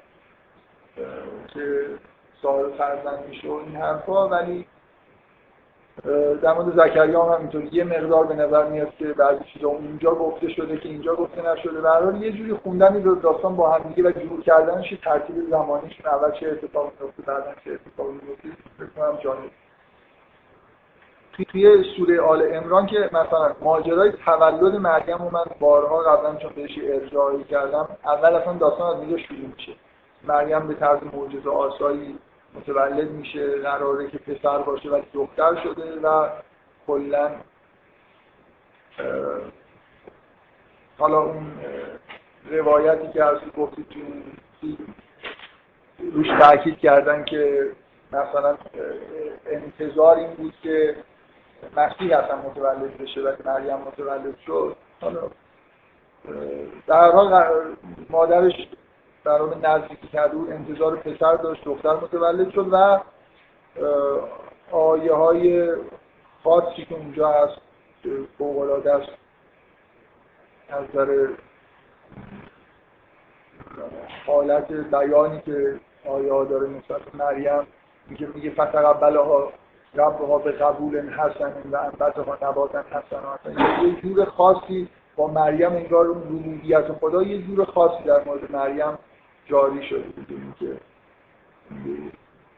[1.55, 1.87] که
[2.43, 4.29] صاحب فرزند میشه و این حرفا.
[4.29, 4.67] ولی
[6.43, 10.49] در مورد زکریا هم همینطور یه مقدار به نظر میاد که بعضی چیزا اونجا گفته
[10.49, 11.81] شده که اینجا گفته نشده.
[11.81, 16.33] به یه جوری خوندن این داستان با هم دیگه و جور کردنش ترتیب زمانیش اول
[16.33, 19.51] چه اتفاقی میفته بعدا چه اتفاقی میفته فکر کنم جالب.
[21.45, 26.79] توی سوره آل امران که مثلا ماجرای تولد مریم رو من بارها قبلا چون بهش
[26.83, 29.73] ارجاعی کردم اول اصلا داستان از اینجا شروع میشه.
[30.25, 32.19] مریم به طرز معجزه آسایی
[32.57, 36.29] متولد میشه قراره که پسر باشه ولی دختر شده و
[36.87, 37.31] کلا
[40.99, 41.53] حالا اون
[42.51, 43.99] روایتی که از گفتید تو
[46.13, 47.71] روش تاکید کردن که
[48.13, 48.57] مثلا
[49.47, 50.97] انتظار این بود که
[51.77, 54.77] مسیح اصلا متولد بشه و مریم متولد شد.
[55.01, 55.31] حالا
[56.87, 57.45] در حال
[58.11, 58.69] مادرش
[59.27, 63.01] در حال نزدیکی بود انتظار پسر داشت دختر متولد شد و
[64.73, 65.73] آیه های
[66.45, 67.61] خاصی که اونجا هست
[68.39, 69.09] فوقلاده است.
[70.69, 71.29] از نظر
[74.27, 77.67] حالت بیانی که آیه داره نسبت مریم
[78.09, 79.53] میگه میگه فتقبلها
[79.95, 83.85] ربها به قبول حسن و انبتها نباتن حسن.
[83.87, 88.99] یه جور خاصی با مریم انگار اون ربوبیت خدا یه جور خاصی در مورد مریم
[89.47, 90.77] جاری شده بودیم که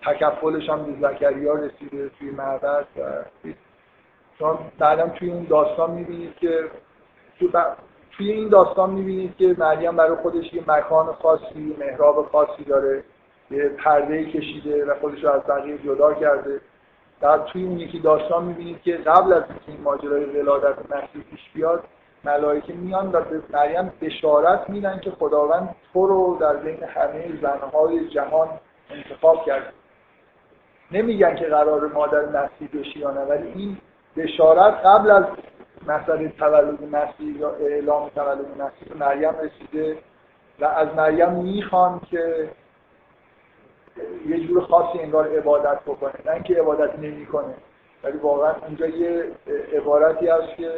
[0.02, 3.02] تکفلش هم به زکریا رسیده توی معبد و
[4.38, 6.64] چون بعدم توی اون داستان می‌بینید که
[8.12, 13.04] توی این داستان می‌بینید که مریم برای خودش یه مکان خاصی محراب خاصی داره
[13.50, 16.60] یه پرده کشیده و خودش رو از بقیه جدا کرده.
[17.20, 21.84] در توی اون یکی داستان می‌بینید که قبل از این ماجرای ولادت مسیح پیش بیاد
[22.24, 28.08] ملائکه میان و به مریم بشارت میدن که خداوند تو رو در بین همه زنهای
[28.08, 28.48] جهان
[28.90, 29.72] انتخاب کرده.
[30.92, 33.76] نمیگن که قرار مادر مسیح بشی یا نه ولی این
[34.16, 35.24] بشارت قبل از
[35.86, 39.98] مسئله تولد مسیح یا اعلام تولد مسیح مریم رسیده
[40.60, 42.50] و از مریم می‌خوان که
[44.28, 46.12] یه جور خاصی انگار عبادت بکنه.
[46.26, 47.54] نه اینکه عبادت نمی‌کنه
[48.04, 49.24] ولی واقعا اینجا یه
[49.72, 50.70] عبارتی هست که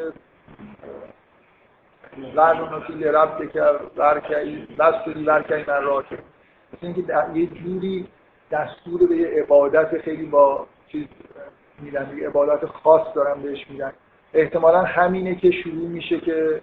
[2.36, 3.62] ورنوناتی لرب که
[3.96, 6.18] ورکی دستوری ورکی من راکه
[6.72, 7.02] مثل اینکه
[7.34, 8.06] یه جوری
[8.50, 11.06] دستور به یه عبادت خیلی با چیز
[11.78, 13.92] میدن یه عبادت خاص دارن بهش میدن.
[14.34, 16.60] احتمالا همینه که شروع میشه که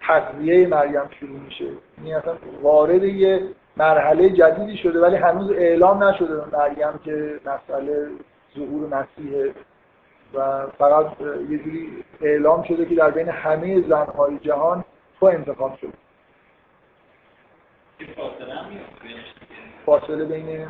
[0.00, 1.64] تقویه مریم شروع میشه.
[2.04, 3.42] این اصلا وارد یه
[3.76, 8.08] مرحله جدیدی شده ولی هنوز اعلام نشده مریم که مسئله
[8.56, 9.54] ظهور مسیحه
[10.34, 14.84] و فقط یه جوری اعلام شده که در بین همه زنهای جهان
[15.20, 15.92] تو انتخاب شده
[19.86, 20.68] فاصله بین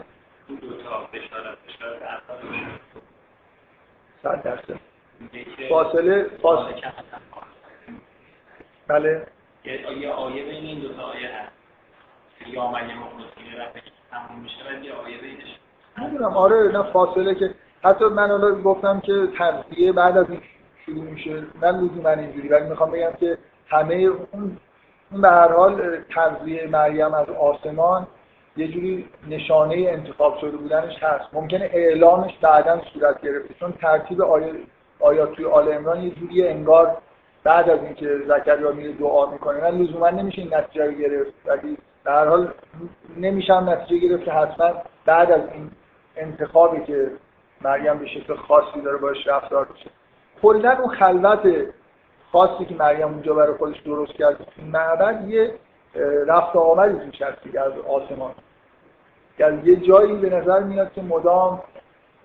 [4.22, 4.80] صد درصد.
[5.68, 6.82] فاصله فاصله
[8.88, 9.26] بله.
[9.64, 11.52] یه آیه بین این دو تا آیه هست.
[12.46, 13.02] یا مریم
[13.58, 13.78] رفت
[14.10, 15.56] تموم میشه ولی یه آیه بینش.
[15.98, 20.40] نمی‌دونم آره نه فاصله که حتی من الان گفتم که تغذیه بعد از این
[20.86, 21.42] شروع میشه
[22.02, 23.94] من اینجوری ولی می‌خوام بگم که همه
[24.32, 24.56] اون
[25.12, 28.06] به هر حال تغذیه مریم از آسمان
[28.56, 31.24] یه جوری نشانه انتخاب شده بودنش هست.
[31.32, 34.22] ممکنه اعلامش بعدا صورت گرفته چون ترتیب
[35.00, 36.96] آیات توی آل امران یه جوری انگار
[37.44, 39.60] بعد از اینکه زکریا میره دعا می‌کنه.
[39.60, 41.32] نه لزوما نمیشه این نتیجه رو گرفت.
[41.46, 42.52] ولی در حال
[43.16, 44.72] نمیشه نتیجه گرفت که حتما
[45.04, 45.70] بعد از این
[46.16, 47.10] انتخابی که
[47.62, 49.90] مریم به شکل خاصی داره باش رفتار بشه
[50.42, 51.66] کلا اون خلوت
[52.32, 54.36] خاصی که مریم اونجا برای خودش درست کرد
[54.72, 55.54] معبد یه
[56.26, 58.34] رفت آمدی توش هست از آسمان.
[59.38, 61.62] از یه جایی به نظر میاد که مدام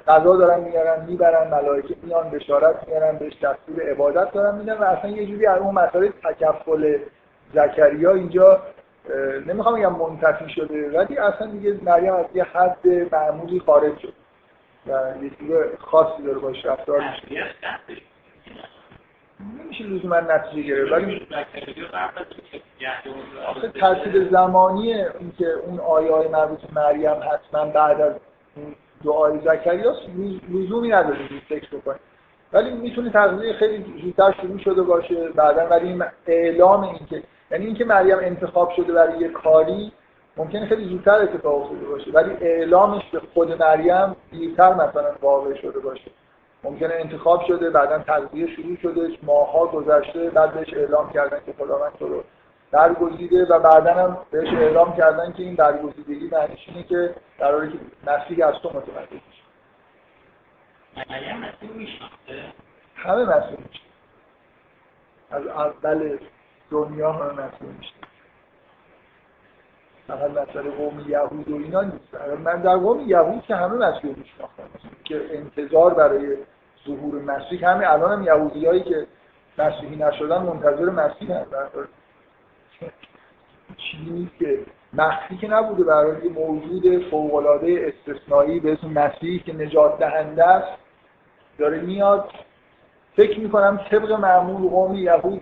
[0.08, 5.10] غذا دارن میارن می‌برن ملائکه میان بشارت میارن بهش دستور عبادت دارن میدن و اصلا
[5.10, 6.98] یه جوری از اون مسئله تکفل
[7.54, 8.62] زکریا اینجا
[9.48, 14.14] نمی‌خوام بگم منتفی شده ولی اصلا دیگه مریم از یه حد معمولی خارج شد.
[14.88, 17.56] و یه جور خاصی داره باش رفتار میشه
[19.64, 21.28] نمیشه لزوما نتیجه گرفت ولی
[23.48, 28.14] آخه ترتیب زمانی اینکه اون آیه های مربوط مریم حتما بعد از
[29.06, 29.98] دعای زکریاس
[30.50, 31.20] لزومی نداره
[31.50, 32.00] فکر بکنید
[32.54, 35.68] ولی می‌تونه تقریبا خیلی زودتر شروع شده باشه بعدا.
[35.68, 39.92] ولی اعلام اینکه یعنی اینکه مریم انتخاب شده برای یه کاری
[40.38, 45.80] ممکنه خیلی زودتر اتفاق افتاده باشه ولی اعلامش به خود مریم دیرتر مثلا واقع شده
[45.80, 46.12] باشه.
[46.64, 51.92] ممکنه انتخاب شده بعدا تغذیه شروع شده ماها گذشته بعد بهش اعلام کردن که خداوند
[52.00, 52.24] تو رو
[52.72, 57.78] درگزیده و بعدا هم بهش اعلام کردن که این درگزیدگی معنیش اینه که قراره که
[58.08, 59.46] مسیح از تو متولد بشه.
[62.96, 63.82] همه مسیح میشه
[65.32, 66.18] از اول
[66.72, 67.94] دنیا همه مسیح میشه
[70.08, 72.18] فقط مسئله قوم یهود و اینا نیست.
[72.44, 74.48] من در قوم یهود که همه مسیح رو
[75.04, 76.38] که انتظار برای
[76.88, 79.08] ظهور مسیح همه الان هم یهودی هایی که
[79.58, 81.46] مسیحی نشدن منتظر مسیح هم
[83.78, 84.60] چیزی نیست که
[84.94, 90.78] مخفی که نبوده برای موجود فوقالعاده استثنایی به اسم مسیح که نجات دهنده است
[91.58, 92.30] داره میاد.
[93.16, 95.42] فکر می‌کنم طبق معمول قوم یهود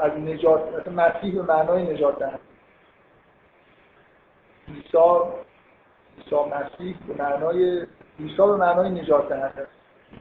[0.00, 2.45] از نجات مسیح به معنای نجات دهنده.
[4.76, 4.98] عیسی
[6.18, 7.86] عیسی مسیح به معنای
[8.20, 9.60] عیسی به معنای نجات دهنده.
[9.62, 9.70] است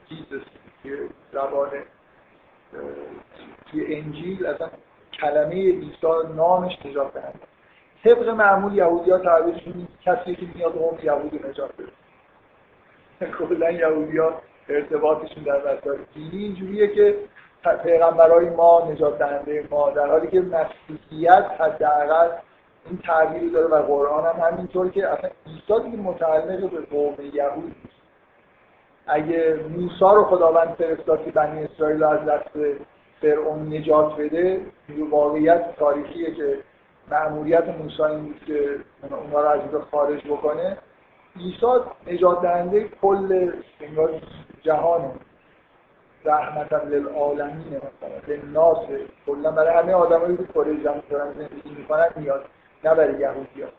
[0.09, 0.45] جیزس
[0.83, 1.69] که زبان
[3.71, 4.69] توی انجیل اصلا
[5.21, 7.39] کلمه عیسی نامش نجات دهنده.
[8.03, 13.31] طبق معمول یهودی ها تعبیرشون کسی که میاد قوم یهود نجات بده.
[13.31, 17.15] کلا یهودی ها ارتباطشون در مسائل دینی اینجوریه که
[17.83, 19.89] پیغمبرای ما نجات دهنده ما.
[19.89, 22.29] در حالی که مسیحیت حداقل
[22.89, 27.75] این تعبیری داره و قرآن هم همینطور که اصلا عیسی دیگه متعلق به قوم یهود
[29.07, 32.49] اگه موسی رو خداوند فرستاد که بنی اسرائیل از دست
[33.21, 34.65] فرعون نجات بده
[35.09, 36.57] واقعیت تاریخیه که
[37.11, 40.77] معمولیت موسی این بود که اونها رو از اینجا خارج بکنه.
[41.35, 41.65] عیسی
[42.07, 44.21] نجات دهنده کل انگار
[44.61, 45.11] جهان
[46.25, 48.77] رحمتا للعالمین مثلا ناس
[49.25, 52.45] کلا برای همه آدمایی که کره زمین دارن زندگی می‌کنن میاد.
[52.85, 53.69] نه برای یهودی ها.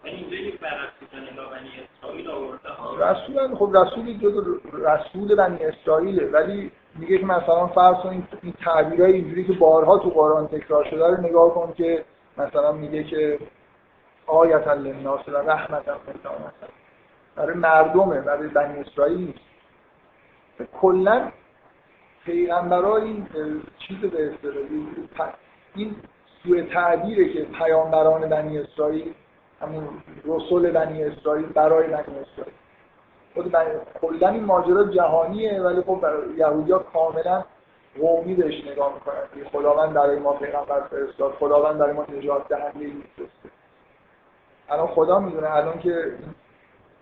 [2.98, 9.12] رسول خب رسول جز رسول بنی اسرائیله ولی میگه که مثلا فرض کنید این تعبیرهای
[9.12, 12.04] اینجوری که بارها تو قرآن تکرار شده رو نگاه کن که
[12.38, 13.38] مثلا میگه که
[14.26, 16.52] آیت للناس و رحمت مثلا
[17.36, 19.40] برای مردمه برای بنی اسرائیل نیست.
[20.80, 21.32] کلا
[22.24, 23.26] پیغمبرای این
[23.78, 25.32] چیز به اصطلاح
[25.74, 25.96] این
[26.46, 29.14] سوء تعبیره که پیامبران بنی اسرائیل
[29.60, 29.88] همون
[30.24, 32.54] رسول بنی اسرائیل برای بنی اسرائیل.
[33.34, 33.56] خود
[34.00, 36.04] کلا این ماجرا جهانیه ولی خب
[36.36, 37.44] یهودی ها کاملا
[37.98, 39.42] قومی بهش نگاه می‌کنن.
[39.44, 43.50] که خداوند برای ما پیغمبر فرستاد خداوند برای ما نجات دهنده میفرسته.
[44.68, 46.12] الان خدا می‌دونه الان که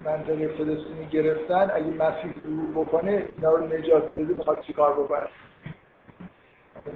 [0.00, 5.28] منطقه فلسطینی گرفتن اگه مسیح دور بکنه اینا رو نجات بده می‌خواد چیکار بکنه؟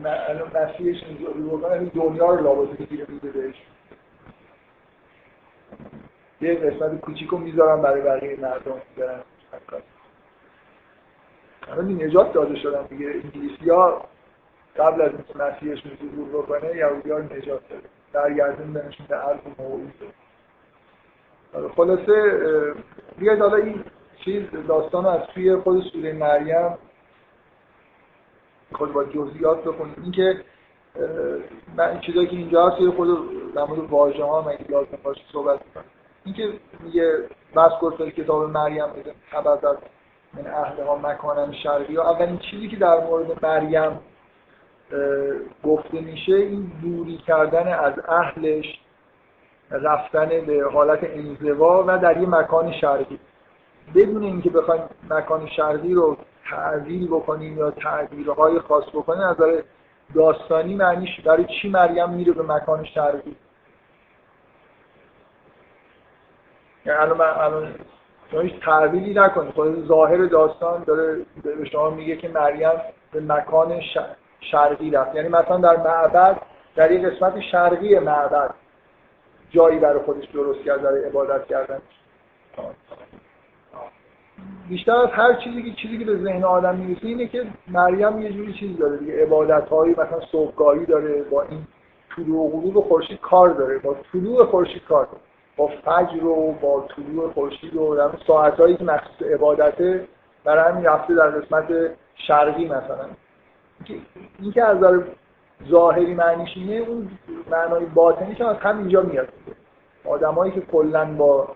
[0.04, 3.54] الان مسیحش این دنیا رو لابد بگیره میده بهش.
[6.40, 9.20] یه قسمت کوچیکو می‌ذارم برای بقیه مردم برن
[11.68, 13.06] الان نجات داده شدن دیگه.
[13.06, 14.04] انگلیسی ها
[14.76, 17.88] قبل از اینکه مسیحش ظهور بکنه یهودی ها نجات داده.
[18.12, 19.38] برگردون بنشون به عرض
[21.54, 22.32] و خلاصه
[23.18, 23.84] بیاید حالا این
[24.24, 26.78] چیز داستان از توی خود سوره مریم
[28.72, 30.44] خود با جزئیات بخونید اینکه
[31.76, 33.08] من چیزایی که اینجا هست خود
[33.54, 35.84] در مورد واژه ها من لازم باشه صحبت کنم.
[36.24, 37.18] اینکه میگه
[37.56, 38.86] بس گفت کتاب مریم
[39.30, 39.76] خبر در
[40.34, 42.10] من اهل ها مکانن شرقی ها.
[42.10, 44.00] اولین چیزی که در مورد مریم
[45.64, 48.80] گفته میشه این دوری کردن از اهلش
[49.70, 53.18] رفتن به حالت انزوا و در یه مکان شرقی.
[53.94, 56.16] بدون اینکه بخوایم مکان شرقی رو
[56.50, 59.62] تعویل بکنیم یا تعبیرهای خاص بکنیم از نظر
[60.14, 63.36] داستانی معنیش برای چی مریم میره به مکان شرقی
[66.86, 67.74] یعنی الان الان
[68.30, 69.54] شما هیچ تعبیری نکنید.
[69.54, 72.70] خود ظاهر داستان داره به شما میگه که مریم
[73.12, 73.80] به مکان
[74.40, 75.14] شرقی رفت.
[75.14, 76.42] یعنی مثلا در معبد
[76.76, 78.54] در یک قسمت شرقی معبد
[79.50, 81.78] جایی برای خودش درست کرد برای عبادت کردن.
[84.68, 88.32] بیشتر از هر چیزی که چیزی که به ذهن آدم می‌رسه اینه که مریم یه
[88.32, 89.22] جوری چیزی داره دیگه.
[89.22, 91.66] عبادت هایی مثلا صبحگاهی داره با این
[92.16, 95.18] طلوع و غروب خورشید کار داره با طلوع خورشید کار داره.
[95.56, 100.08] با فجر و با طلوع خورشید و در ساعت هایی که مخصوص عبادته
[100.44, 101.66] برای همین رفته در قسمت
[102.14, 103.06] شرقی مثلا.
[104.38, 104.78] این که از
[105.70, 107.10] ظاهری معنیش اینه اون
[107.50, 109.28] معنای باطنیش از همینجا میاد.
[110.04, 111.48] آدمایی که کلا با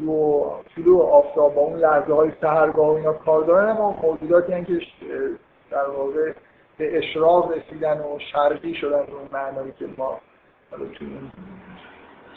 [0.00, 4.64] طلوع طلوع آفتاب با اون لحظه های سهرگاه و اینا کار دارن اما موجوداتی هستن
[4.64, 4.80] که
[5.70, 6.32] در واقع
[6.78, 10.20] به اشراق رسیدن و شرقی شدن اون معنایی که ما
[10.70, 11.04] حالا تو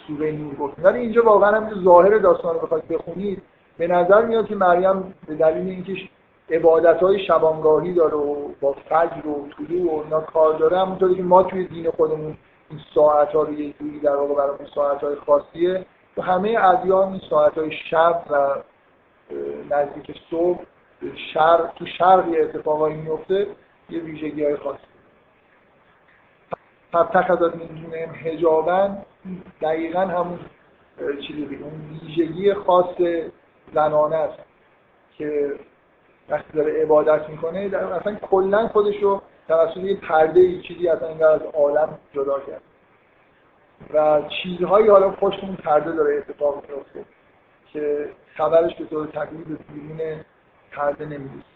[0.07, 0.85] سوره نور گفتیم.
[0.85, 3.41] ولی اینجا واقعا هم ظاهر داستان رو بخواید بخونید
[3.77, 5.93] به نظر میاد که مریم به دلیل اینکه
[6.49, 11.23] عبادت های شبانگاهی داره و با فجر و طلوع و اینا کار داره همونطوری که
[11.23, 12.37] ما توی دین خودمون
[12.69, 15.85] این ساعت ها رو یه جوری در واقع برای ساعت های خاصیه
[16.15, 18.55] تو همه ادیان ساعت های شب و
[19.69, 20.63] نزدیک صبح
[21.33, 23.47] شرق تو شرق یه اتفاقایی میفته
[23.89, 24.79] یه ویژگی های خاصی.
[26.93, 28.97] ازاد من هجابن
[29.61, 30.39] دقیقا همون
[31.27, 32.95] چیزی دیگه اون ویژگی خاص
[33.73, 34.39] زنانه است
[35.17, 35.51] که
[36.29, 37.59] وقتی داره عبادت می‌کنه
[38.01, 42.61] اصلا کلا خودش رو توسط یه پرده ای چیزی اصلا از عالم جدا کرد
[43.93, 47.05] و چیزهایی حالا پشت اون پرده داره اتفاق میفته
[47.73, 50.19] که خبرش به طور تقریبی به بیرون
[50.71, 51.55] پرده نمی‌رسه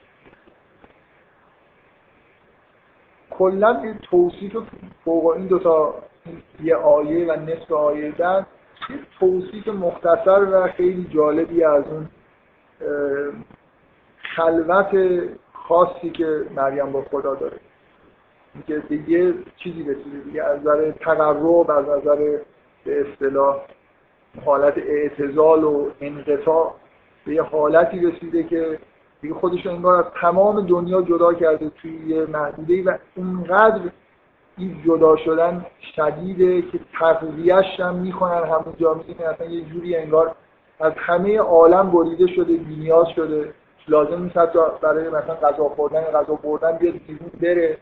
[3.30, 4.57] کلا یه توصیف
[5.05, 5.95] فوق این دوتا
[6.63, 8.47] یه آیه و نصف آیه بعد
[8.89, 12.09] یه توصیف مختصر و خیلی جالبی از اون
[14.36, 15.20] خلوت
[15.53, 17.59] خاصی که مریم با خدا داره.
[18.67, 22.37] که دیگه چیزی رسیده دیگه از نظر تقرب از نظر
[22.85, 23.61] به اصطلاح
[24.45, 26.73] حالت اعتزال و انقطاع
[27.25, 28.79] به یه حالتی رسیده که
[29.21, 33.81] دیگه خودش انگار از تمام دنیا جدا کرده توی یه محدوده و اونقدر
[34.57, 40.35] این جدا شدن شدیده که تقویهش هم می‌کنن همونجا میگن اصلا یه جوری انگار
[40.79, 43.53] از همه عالم بریده شده بینیاز شده.
[43.87, 47.77] لازم نیست حتی برای مثلا غذا خوردن غذا بردن بیاد بیرون بره.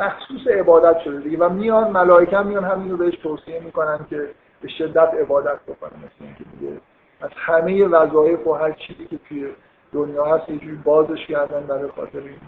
[0.00, 1.38] مخصوص عبادت شده دیگه.
[1.38, 4.30] و میان ملائکه هم میان همین رو بهش توصیه می‌کنن که
[4.60, 5.92] به شدت عبادت بکنه.
[5.96, 6.72] مثل اینکه دیگه
[7.20, 9.48] از همه وظایف و هر چیزی که توی
[9.92, 12.40] دنیا هست یه جوری بازش کردن برای خاطر این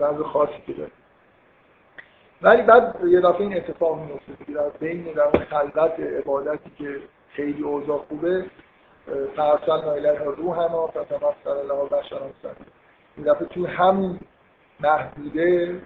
[0.00, 0.90] وضع خاصی که داره.
[2.42, 6.96] ولی بعد یه دفعه این اتفاق میفته که در بین در خلوت عبادتی که
[7.30, 8.44] خیلی اوضاع خوبه
[9.36, 12.20] فرسل نایله روح هم فتمثل الله بشر
[13.16, 14.20] این دفعه تو همین
[14.80, 15.80] محدوده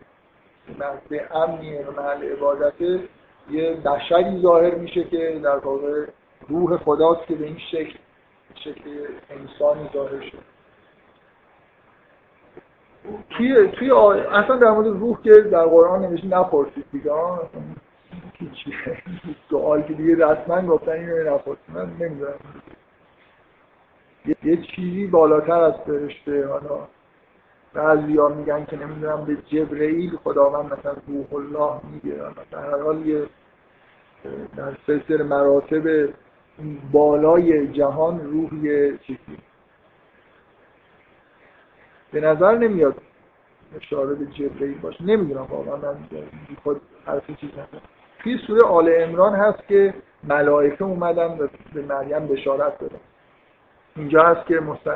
[0.78, 3.00] محدوده امنیه و محل عبادته
[3.50, 6.06] یه بشری ظاهر میشه که در واقع
[6.48, 7.98] روح خداست که به این شکل
[8.54, 8.90] شکل
[9.30, 10.38] انسانی ظاهر شد.
[13.30, 17.12] توی توی اصلا در مورد روح که در قرآن نمیشه نپرسید دیگه
[19.50, 22.34] سوال که دیگه رسما گفتن اینو نپرسید من نمی‌دونم.
[24.44, 26.88] یه چیزی بالاتر از فرشته حالا
[27.74, 32.16] بعضی ها میگن که نمی‌دونم به جبرئیل خداوند مثلا روح الله میگه.
[32.50, 33.26] در هر حال یه
[34.56, 36.08] در سلسله مراتب
[36.92, 39.38] بالای جهان روح یه چیزی.
[42.12, 42.94] به نظر نمیاد
[43.76, 45.04] اشاره به جبرئیل باشه.
[45.04, 45.96] نمی‌دونم واقعا من
[46.64, 47.80] خود حرف چیز نکنم
[48.22, 49.94] توی سوره آل امران هست که
[50.24, 53.00] ملائکه اومدن به مریم بشارت دادن.
[53.96, 54.90] اینجا هست که مست...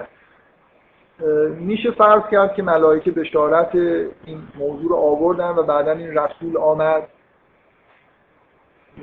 [1.59, 7.09] میشه فرض کرد که ملائکه بشارت این موضوع رو آوردن و بعدا این رسول آمد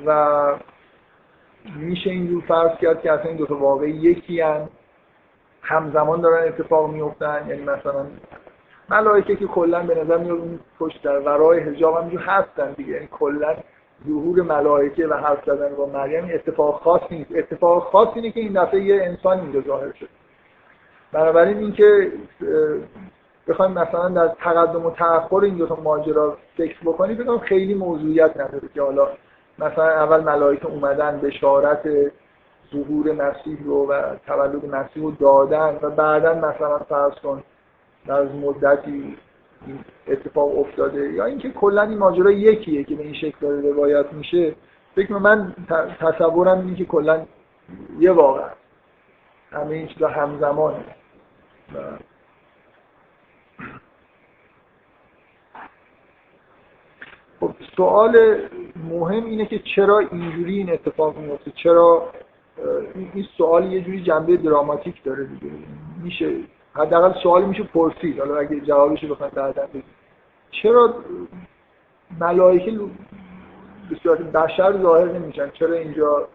[0.06, 0.56] و
[1.76, 4.68] میشه اینجور فرض کرد که اصلا این دو تا واقعی یکی هن.
[5.62, 8.06] همزمان دارن اتفاق میفتن یعنی مثلا
[8.90, 13.08] ملائکه که کلا به نظر میاد اون پشت در ورای حجاب هم هستن دیگه یعنی
[13.12, 13.56] کلا
[14.06, 18.62] ظهور ملائکه و حرف زدن با مریم اتفاق خاص نیست اتفاق خاص اینه که این
[18.62, 20.08] دفعه یه انسان اینجا ظاهر شد
[21.14, 22.12] بنابراین اینکه
[23.48, 28.36] بخوایم مثلا در تقدم و تأخر این دو تا ماجرا فکر بکنیم بگم خیلی موضوعیت
[28.36, 29.08] نداره که حالا
[29.58, 31.88] مثلا اول ملائکه اومدن بشارت
[32.72, 37.42] ظهور مسیح رو و تولد مسیح رو دادن و بعدا مثلا فرض کن
[38.06, 39.16] در مدتی
[40.08, 41.12] اتفاق افتاده.
[41.12, 44.54] یا اینکه کلا این ماجرا یکیه که به این شکل داره روایت میشه.
[44.94, 45.54] فکر من
[46.00, 47.26] تصورم اینه که کلا
[47.98, 48.42] یه واقع
[49.52, 50.84] همه این چیزا همزمانه.
[57.40, 58.38] خب سوال
[58.90, 62.08] مهم اینه که چرا اینجوری این اتفاق میفته؟ چرا
[62.94, 65.52] این سوال یه جوری جنبه دراماتیک داره دیگه؟
[66.02, 66.36] میشه
[66.74, 68.18] حداقل سوالی میشه پرسید.
[68.18, 69.68] حالا اگه جوابش رو بخواید بعدا
[70.50, 70.94] چرا
[72.20, 72.70] ملائکه
[73.90, 76.28] به صورت بشر ظاهر نمیشن؟ چرا اینجا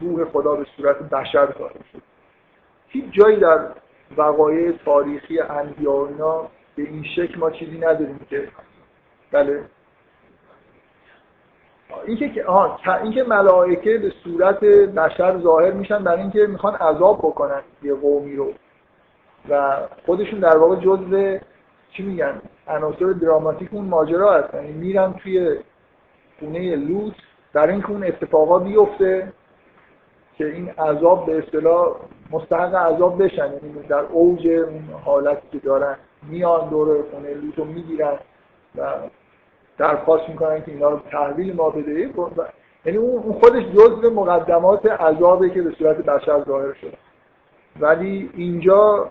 [0.00, 2.02] روح خدا به صورت بشر ظاهر شد
[2.88, 3.68] هیچ جایی در
[4.16, 8.48] وقایع تاریخی انبیا اینا به این شکل ما چیزی نداریم که
[9.32, 9.64] بله.
[12.06, 17.94] اینکه آها اینکه ملائکه به صورت بشر ظاهر میشن برای اینکه می‌خوان عذاب بکنن یه
[17.94, 18.52] قومی رو.
[19.48, 21.38] و خودشون در واقع جزء
[21.90, 24.64] چی میگن؟ عناصر دراماتیک اون ماجرا هستن.
[24.64, 25.58] یعنی میرن توی
[26.38, 27.14] خونه لوط
[27.52, 29.32] در اینکه اون اتفاقا بیفته.
[30.38, 31.96] که این عذاب به اصطلاح
[32.30, 35.96] مستحق عذاب بشن یعنی در اوج اون حالتی که دارن.
[36.22, 38.18] میان دور خونه لوط رو می‌گیرن
[38.78, 38.92] و
[39.78, 42.10] درخواست می‌کنن که اینا رو تحویل ما بده.
[42.84, 46.96] یعنی اون خودش جزء مقدمات عذابه که به صورت بشر ظاهر شده.
[47.80, 49.10] ولی اینجا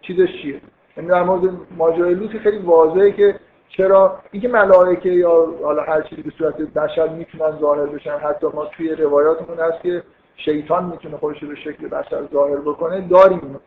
[0.00, 0.60] چیزش چیه؟
[0.96, 3.34] یعنی در مورد ماجرای لوط خیلی واضحه که
[3.68, 8.18] چرا اینکه ملائکه یا حالا هر چیزی به صورت بشر می‌تونن ظاهر بشن.
[8.18, 10.02] حتی ما توی روایاتمون هست که
[10.36, 13.60] شیطان می‌تونه خودش رو شکل بشر ظاهر بکنه داریم.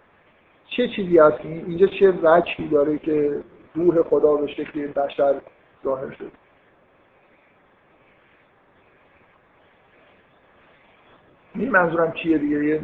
[0.77, 3.43] چه چیزی هست؟ اینجا چه وجهی داره که
[3.75, 5.35] روح خدا به شکل بشر
[5.83, 6.31] ظاهر شد
[11.55, 12.81] این منظورم چیه دیگه؟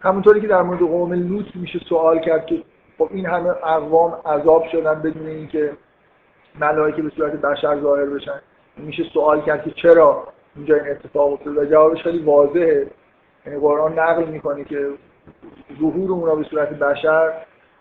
[0.00, 2.62] همونطوری که در مورد قوم لوط میشه سوال کرد که
[2.98, 5.72] خب این همه اقوام عذاب شدن بدون اینکه
[6.60, 8.40] ملائکه به صورت بشر ظاهر بشن.
[8.76, 12.86] میشه سوال کرد که چرا اینجا این اتفاق افتاد و جوابش خیلی واضحه.
[13.46, 14.90] یعنی قرآن نقل می‌کنه که
[15.80, 17.32] ظهور اونا به صورت بشر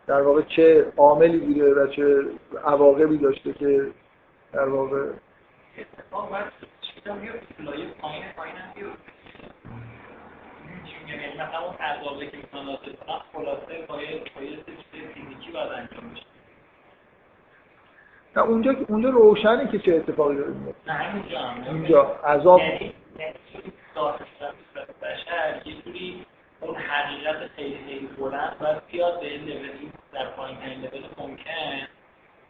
[0.07, 2.25] در واقع چه عاملی بوده و چه
[2.65, 3.87] عواقبی داشته که
[4.53, 5.05] در واقع
[11.07, 12.77] یعنی مثلا اون که می‌تونن
[13.33, 14.59] خلاصه باید باید
[14.91, 16.38] فیزیکی باید انجام میشه
[18.35, 22.93] نه اونجا اونجا روشنه که چه اتفاقی داره میفته اینجا عذاب یعنی
[25.01, 26.25] بشر یه جوری
[26.61, 31.87] اون حقیقت خیلی خیلی بلند و بیاد به لولی در پایین ترین لول ممکن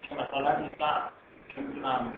[0.01, 1.09] که مثلا مثلا
[1.55, 2.13] چه می‌دونم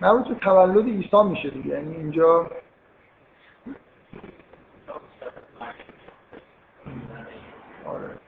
[0.00, 1.68] مربوط به تولد عیسی میشه دیگه.
[1.68, 2.50] یعنی اینجا
[7.84, 8.18] آره.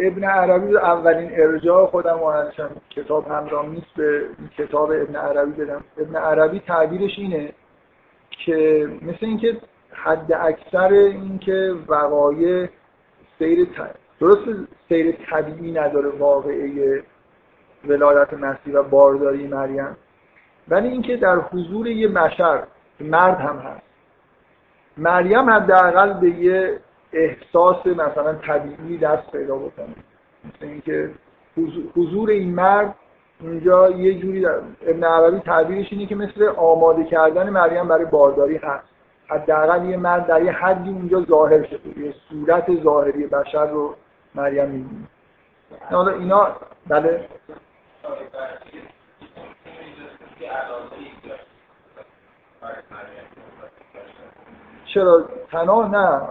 [0.00, 2.32] ابن عربی اولین ارجاع خودم و
[2.90, 4.26] کتاب همراه نیست به
[4.58, 5.84] کتاب ابن عربی بدم.
[5.98, 7.52] ابن عربی تعبیرش اینه
[8.30, 9.56] که مثل اینکه
[9.92, 12.68] حد اکثر اینکه وقایع
[13.38, 13.68] سیر
[14.20, 14.48] درست
[14.88, 17.02] سیر طبیعی نداره واقعه
[17.88, 19.96] ولادت مسیح و بارداری مریم
[20.68, 22.62] ولی اینکه در حضور یه بشر
[23.00, 23.82] مرد هم هست.
[24.96, 26.80] مریم حداقل به یه
[27.14, 29.94] احساس مثلا طبیعی دست پیدا بکنه.
[30.44, 31.10] مثل اینکه
[31.96, 32.94] حضور این مرد
[33.40, 38.56] اونجا یه جوری در ابن عربی تعبیرش اینه که مثل آماده کردن مریم برای بارداری
[38.56, 38.84] هست.
[39.28, 43.94] حداقل یه مرد در یه حدی اونجا ظاهر شده یه صورت ظاهری بشر رو
[44.34, 45.08] مریم می‌بینه.
[45.90, 46.56] حالا اینا
[46.86, 47.28] بله.
[54.94, 56.28] چرا؟ پناه نه.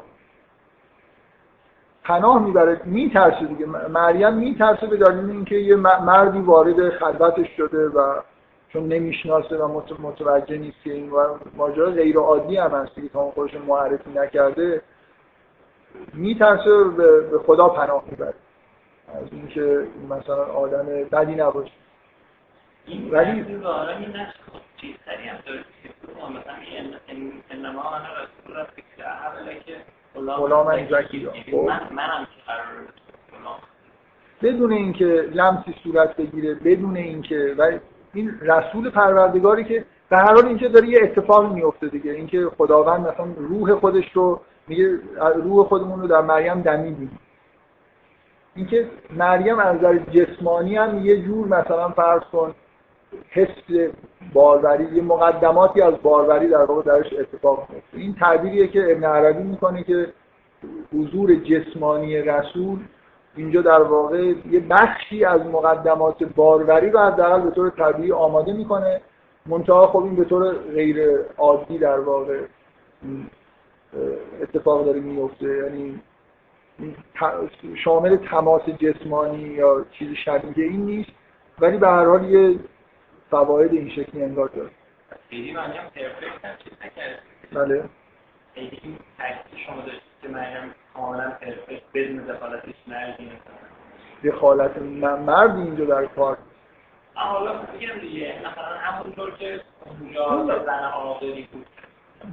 [2.03, 3.65] پناه می‌بره میترسه دیگه.
[3.65, 8.21] مریم میترسه به دلیل اینکه یه مردی وارد خلوتش شده و
[8.69, 11.11] چون نمی‌شناسه و متوجه نیست که این
[11.55, 14.81] ماجرا غیر عادی هم هست که تا اون خودش معرفی نکرده
[16.13, 16.83] میترسه
[17.31, 18.33] به خدا پناه می‌بره.
[19.07, 21.71] از اینکه مثلا آدم بدی نباشه.
[23.11, 23.63] ولی این
[30.15, 31.69] غلام زکی خب.
[31.91, 32.27] منم
[34.41, 37.71] بدون اینکه لمسی صورت بگیره بدون اینکه و
[38.13, 42.11] این رسول پروردگاری که به هر حال اینجا داره یه اتفاقی میفته دیگه.
[42.11, 44.99] اینکه خداوند مثلا روح خودش رو میگه
[45.35, 47.19] روح خودمون رو در مریم دمیدیم
[48.55, 52.55] اینکه مریم از نظر جسمانی هم یه جور مثلا فرض کن
[53.29, 53.89] حس
[54.33, 59.43] باروری یه مقدماتی از باروری در واقع درش اتفاق میفته این تعبیریه که ابن عربی
[59.43, 60.07] می‌کنه که
[60.93, 62.79] حضور جسمانی رسول
[63.35, 69.01] اینجا در واقع یه بخشی از مقدمات باروری رو حداقل به طور طبیعی آماده می‌کنه.
[69.45, 72.39] منتها خب این به طور غیر عادی در واقع
[74.41, 75.99] اتفاق داره میفته یعنی
[77.83, 81.09] شامل تماس جسمانی یا چیز شبیه این نیست.
[81.59, 82.59] ولی به هر حال یه
[83.33, 84.69] فواید این شکلی انگار داره
[87.53, 87.83] بله.
[88.55, 88.97] تکسی
[89.65, 89.81] شما
[90.21, 93.31] که مریم کاملا پرفکت بدون دخالتش مردی
[94.23, 96.37] دخالت مرد اینجا در کار
[97.13, 98.33] حالا میگم دیگه.
[98.39, 99.61] مثلا همونطور که
[99.99, 101.65] اونجا زن آقایی بود.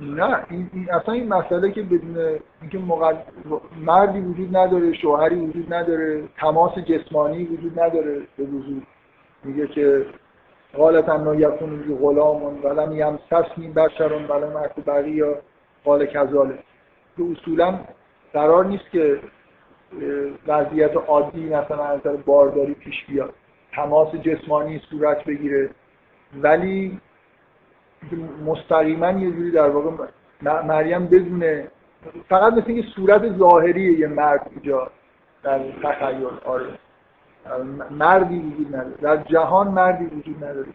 [0.00, 3.26] نه این, این اصلا این مسئله که بدون اینکه مقد...
[3.76, 8.86] مردی وجود نداره شوهری وجود نداره تماس جسمانی وجود نداره به وجود
[9.44, 10.06] میگه که
[10.76, 15.36] قالت انا یکون لی غلام ولم یمسسنی بشرون ولم اکو بقیه.
[15.84, 16.58] قال کذاله
[17.16, 17.78] که اصولا
[18.32, 19.20] قرار نیست که
[20.46, 23.34] وضعیت عادی مثلا از نظر بارداری پیش بیاد.
[23.72, 25.70] تماس جسمانی صورت بگیره.
[26.42, 27.00] ولی
[28.46, 29.90] مستقیما یه جوری در واقع
[30.42, 31.68] مریم بدونه
[32.28, 34.90] فقط مثل اینکه صورت ظاهری یه مرد اینجا
[35.42, 36.26] در تخیل.
[36.44, 36.66] آره.
[37.90, 38.96] مردی وجود نداره.
[39.02, 40.66] در جهان مردی وجود نداره.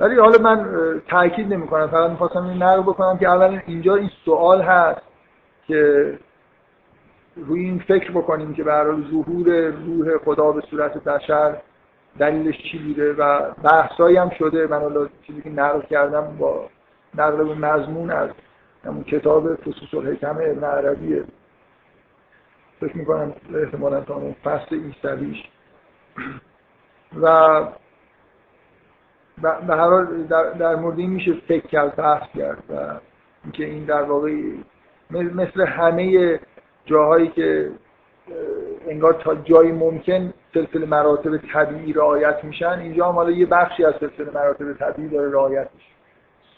[0.00, 0.66] ولی حالا من
[1.08, 5.00] تاکید نمی کنم فقط می‌خواستم این نقل بکنم که اولا اینجا این سوال هست
[5.66, 6.18] که
[7.36, 11.56] روی این فکر بکنیم که برای ظهور روح خدا به صورت بشر
[12.18, 14.66] دلیلش چی بوده و بحثایی هم شده.
[14.66, 16.68] من حالا چیزی که نقل کردم با
[17.14, 18.30] نقل به مضمون از
[18.84, 21.24] همون کتاب فصوص الحکم ابن عربیه
[22.80, 25.44] فکر می‌کنم احتمالا تا اون فصل ایستویش
[27.22, 27.60] و
[29.42, 33.00] به هر حال در, در مورد این میشه فکر کرد بحث کرد و
[33.44, 34.36] اینکه این در واقع
[35.10, 36.38] مثل همه
[36.84, 37.70] جاهایی که
[38.88, 43.94] انگار تا جایی ممکن سلسله مراتب طبیعی رعایت میشن اینجا هم حالا یه بخشی از
[44.00, 45.90] سلسله مراتب طبیعی داره رعایت میشه.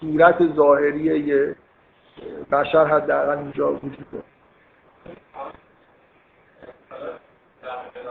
[0.00, 1.56] صورت ظاهری یه
[2.52, 4.24] بشر حداقل اینجا وجود داره.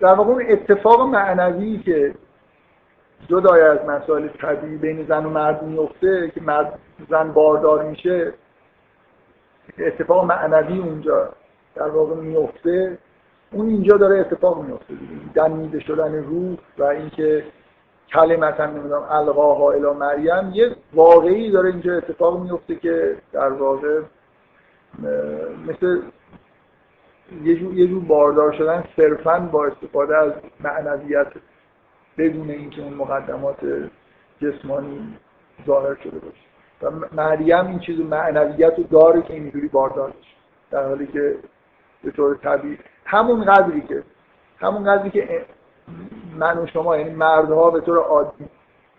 [0.00, 2.14] در واقع اون اتفاق معنوی که
[3.28, 6.78] جدای از مسائل طبیعی بین زن و مرد میفته که مرد
[7.10, 8.32] زن باردار میشه
[9.78, 11.32] اتفاق معنوی اونجا
[11.74, 12.98] در واقع میفته
[13.52, 14.94] اون اینجا داره اتفاق میفته
[15.34, 17.44] دمیده شدن روح و اینکه
[18.12, 20.50] کلمتا نمی‌دونم القاها الی مریم.
[20.52, 24.00] یه واقعی داره اینجا اتفاق میفته که در واقع
[25.68, 26.02] مثل
[27.44, 31.26] یه جور, یه جور باردار شدن صرفا با استفاده از معنویت
[32.18, 33.56] بدون اینکه اون مقدمات
[34.42, 35.16] جسمانی
[35.66, 36.40] ظاهر شده باشه.
[36.82, 40.36] و مریم این چیز معنویت رو داره که اینجوری باردار بشه.
[40.70, 41.36] در حالی که
[42.04, 44.02] به طور طبیعی همون قدری که
[44.58, 45.44] همون قدری که
[46.36, 48.44] من و شما یعنی مردها به طور عادی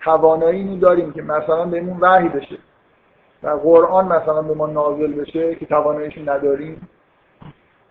[0.03, 2.57] توانایی اینو داریم که مثلا بهمون وحی بشه.
[3.43, 6.87] و قرآن مثلا به ما نازل بشه که تواناییش نداریم.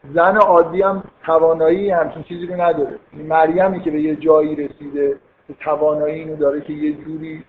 [0.05, 2.99] زن عادی هم توانایی همچین چیزی رو نداره.
[3.13, 5.17] مریمی که به یه جایی رسیده
[5.61, 7.45] توانایی اینو داره که یه جوری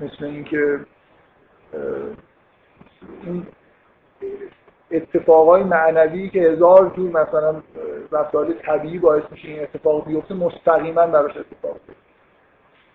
[0.00, 0.80] مثل اینکه
[3.22, 3.46] این
[4.90, 7.62] اتفاقای معنوی که هزار جور مثلا
[8.12, 12.02] رفتار طبیعی باعث میشه این اتفاق بیفته مستقیما براش اتفاق بیفته.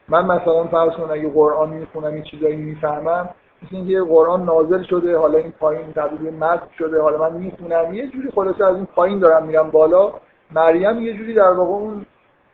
[0.10, 3.30] من مثلا فرض کنم اگه قرآن می‌خونم این چیزایی می‌فهمم
[3.64, 7.94] مثل اینکه قرآن نازل شده حالا این پایین تبدیل مد شده حالا من می‌خونم.
[7.94, 10.14] یه جوری خلاصه از این پایین دارم میرم بالا.
[10.52, 12.06] مریم یه جوری در واقع اون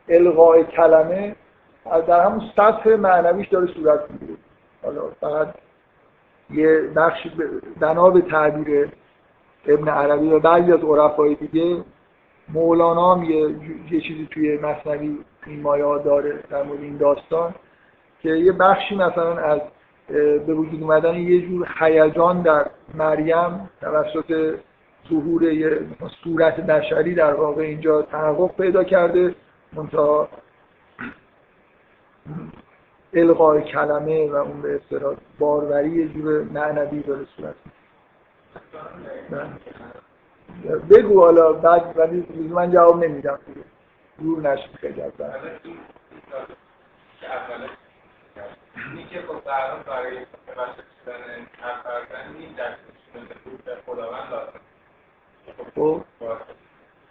[0.08, 1.36] القاء کلمه
[2.06, 4.38] در همون سطح معنویش داره صورت می‌گیره.
[4.82, 5.54] حالا فقط
[6.50, 7.32] یه بخشی
[7.80, 8.88] بنا به تعبیر
[9.66, 11.84] ابن عربی و بعضی از عرفای دیگه.
[12.48, 13.54] مولانا هم یه,
[13.90, 17.54] یه چیزی توی مصنوی این مایه داره در مورد این داستان
[18.22, 19.60] که یه بخشی مثلا از
[20.08, 24.58] به وجود اومدن یه جور هیجان در مریم توسط
[25.10, 25.80] ظهور یه
[26.24, 29.34] صورت بشری در واقع اینجا تحقق پیدا کرده.
[29.72, 30.28] منتها
[33.14, 37.54] القای کلمه و اون به اصطلاح باروری یه جور معنوی داره صورت.
[40.90, 43.38] بگو حالا بعد ولی من جواب نمیدم.
[44.18, 45.12] دور نشد خیلی از
[48.76, 52.06] اینی که خب در برای بچه شدن هر
[52.38, 52.76] این در
[53.86, 54.60] خداوند لازم.
[55.74, 56.04] خب.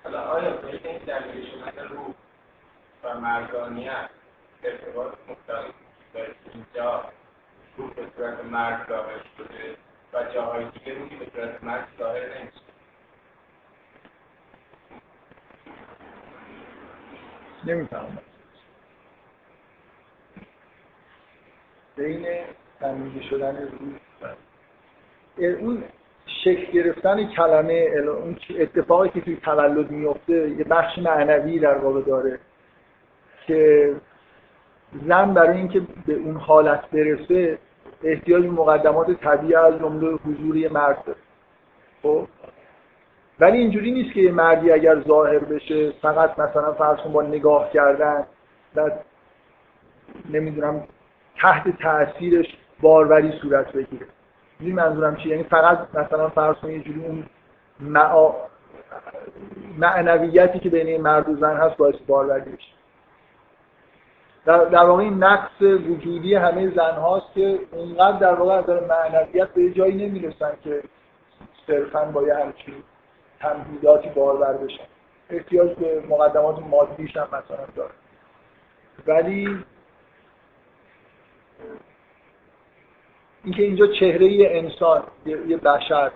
[0.03, 2.13] حالا آیا به این دلیل شدن روح
[3.03, 4.09] و مردانیت
[4.63, 5.73] ارتباط مختلف
[6.13, 7.05] داره اینجا
[7.77, 9.77] روح به صورت مرد ظاهر شده
[10.13, 12.61] و جاهای دیگه روحی به صورت مرد ظاهر نمیشه
[17.65, 18.32] نمی‌فهمم.
[21.95, 22.25] بین
[22.79, 24.33] تمیزی شدن روح
[25.59, 25.83] اون
[26.43, 32.39] شکل گرفتن کلمه اون اتفاقی که توی تولد میفته یه بخش معنوی در واقع داره
[33.47, 33.93] که
[35.07, 37.57] زن برای اینکه به اون حالت برسه
[38.03, 41.19] احتیاج مقدمات طبیعی از جمله حضوری مرد داره.
[42.03, 42.27] خب؟
[43.39, 48.25] ولی اینجوری نیست که یه مردی اگر ظاهر بشه فقط مثلا فرض با نگاه کردن
[48.75, 48.91] و
[50.29, 50.83] نمی‌دونم
[51.41, 54.05] تحت تاثیرش باروری صورت بگیره.
[54.59, 57.25] این منظورم چیه؟ یعنی فقط مثلا فرض کنید یه جوری اون
[57.79, 58.33] معا...
[59.77, 62.73] معنویتی که بین مرد و زن هست باعث باروری بشه
[64.45, 69.71] در, واقع این نقص وجودی همه زن هاست که اونقدر در واقع از معنویت به
[69.71, 70.83] جایی نمی‌رسن که
[71.67, 72.75] صرفا با یه همچین
[73.39, 74.83] تمهیداتی بارور بشن.
[75.29, 77.91] احتیاج به مقدمات مادیش هم مثلا داره.
[79.07, 79.63] ولی
[83.43, 86.11] اینکه اینجا چهره انسان یه بشر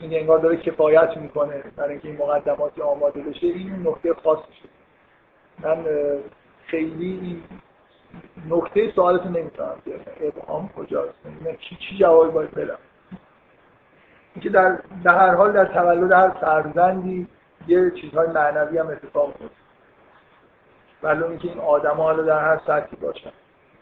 [0.00, 4.68] این انگار داره کفایت می‌کنه برای اینکه این مقدماتی آماده بشه این نکته خاصشه.
[5.58, 5.84] من
[6.66, 7.42] خیلی این
[8.50, 9.76] نکته سوالتون نمی‌تونم
[10.20, 11.18] ابهام کجاست؟
[11.60, 12.78] چی چی جوابی باید بدم؟
[14.34, 17.26] اینکه در, در هر حال در تولد هر فرزندی
[17.68, 19.56] یه چیزهای معنوی هم اتفاق میفته
[21.02, 23.32] ولی اینکه این آدم حالا در هر سطحی باشن.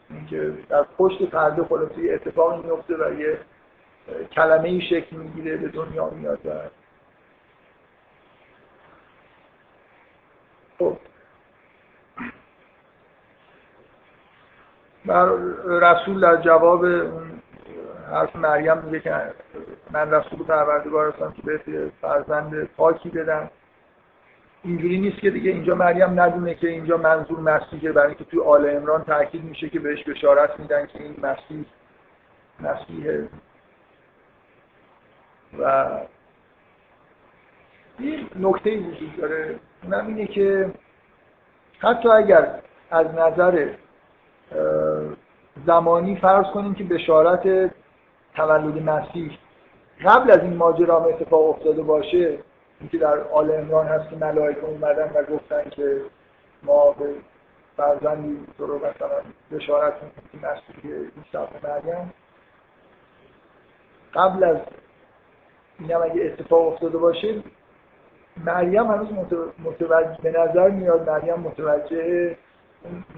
[0.09, 3.39] اینکه در پشت پرده خلاصه یه اتفاقی میفته و یه
[4.31, 6.51] کلمه ای شکل می‌گیره به دنیا میاد و
[10.79, 10.97] خب.
[15.65, 17.41] رسول در جواب اون
[18.11, 19.33] حرف مریم میگه که
[19.91, 23.49] من رسول پروردگار هستم که به فرزند پاکی بدم.
[24.65, 28.69] اینجوری نیست که دیگه اینجا مریم ندونه که اینجا منظور مسیحه برای اینکه توی آل
[28.69, 31.65] امران تاکید میشه که بهش بشارت میدن که این مسیح.
[32.59, 33.27] مسیحه
[35.59, 35.87] و
[37.99, 40.71] این نکته وجود داره اونم اینه که
[41.79, 42.59] حتی اگر
[42.91, 43.69] از نظر
[45.65, 47.71] زمانی فرض کنیم که بشارت
[48.35, 49.37] تولد مسیح
[50.05, 52.37] قبل از این ماجرا اتفاق افتاده باشه
[52.79, 56.01] اینکه در آل امران هست که ملائکه اومدن و گفتن که
[56.63, 57.15] ما به
[57.77, 59.21] فرزندی تو رو مثلا
[59.51, 62.13] بشارت می‌کنیم که مسیح عیسی مریم
[64.13, 64.57] قبل از
[65.79, 67.43] این هم اگه اتفاق افتاده باشه
[68.45, 69.07] مریم هنوز
[69.63, 72.35] متوجه به نظر میاد مریم متوجه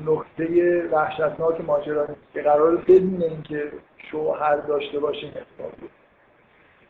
[0.05, 3.71] نقطه وحشتناک ماجرا نیست که قرار بدون اینکه
[4.11, 5.71] شوهر داشته باشه اتفاق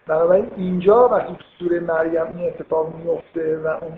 [0.08, 3.98] بنابراین اینجا وقتی تو سوره مریم این اتفاق میفته و اون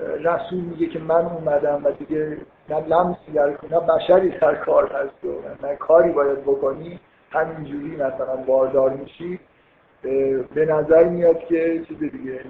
[0.00, 5.24] رسول میگه که من اومدم و دیگه نه لمسی در نه بشری در کار هست
[5.24, 7.00] و نه کاری باید بکنی
[7.30, 9.40] همینجوری مثلا باردار میشی.
[10.54, 12.40] به نظر میاد که چیز دیگه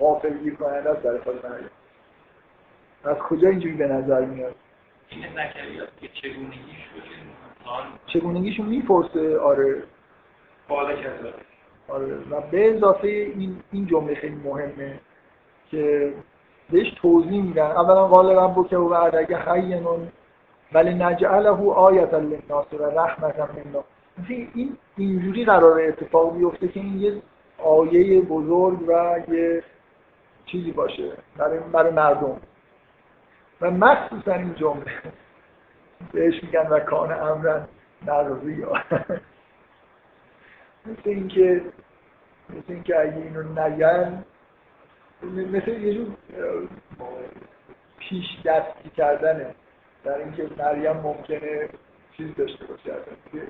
[0.00, 1.70] غافل گیر کننده است در خود مریم.
[3.04, 4.54] از کجا اینجوری به نظر میاد؟
[6.12, 6.60] چگونگیش
[8.06, 9.82] چگونگیشو می‌پرسه؟ آره.
[10.68, 11.32] بالا کرده
[11.88, 12.16] آره.
[12.30, 15.00] و به اضافه این این جمله خیلی مهمه
[15.70, 16.12] که
[16.70, 17.70] بهش توضیح میدن.
[17.70, 20.08] اولا قال ربک و بعد حینون
[20.72, 23.84] ولی نجعله آیت للناس و رحمت منا
[24.28, 27.22] این اینجوری قرار اتفاق بیفته که این یه
[27.58, 29.62] آیه بزرگ و یه
[30.46, 32.40] چیزی باشه برای, برای مردم.
[33.60, 34.92] و مخصوصا این جمله.
[36.12, 37.68] بهش میگن و کان امرن
[38.06, 38.64] نرزی
[40.88, 41.62] مثل اینکه
[42.50, 44.24] مثل اینکه اگه اینو نگن
[45.22, 46.06] مثل یه جور
[47.98, 49.54] پیش دستی کردنه.
[50.04, 51.68] در اینکه مریم ممکنه
[52.16, 52.92] چیز داشته باشه.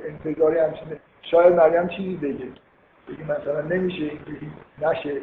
[0.09, 2.47] انتظاری همچینه شاید مریم چیزی بگه.
[3.09, 4.51] بگه مثلا نمیشه اینجوری
[4.82, 5.20] نشه.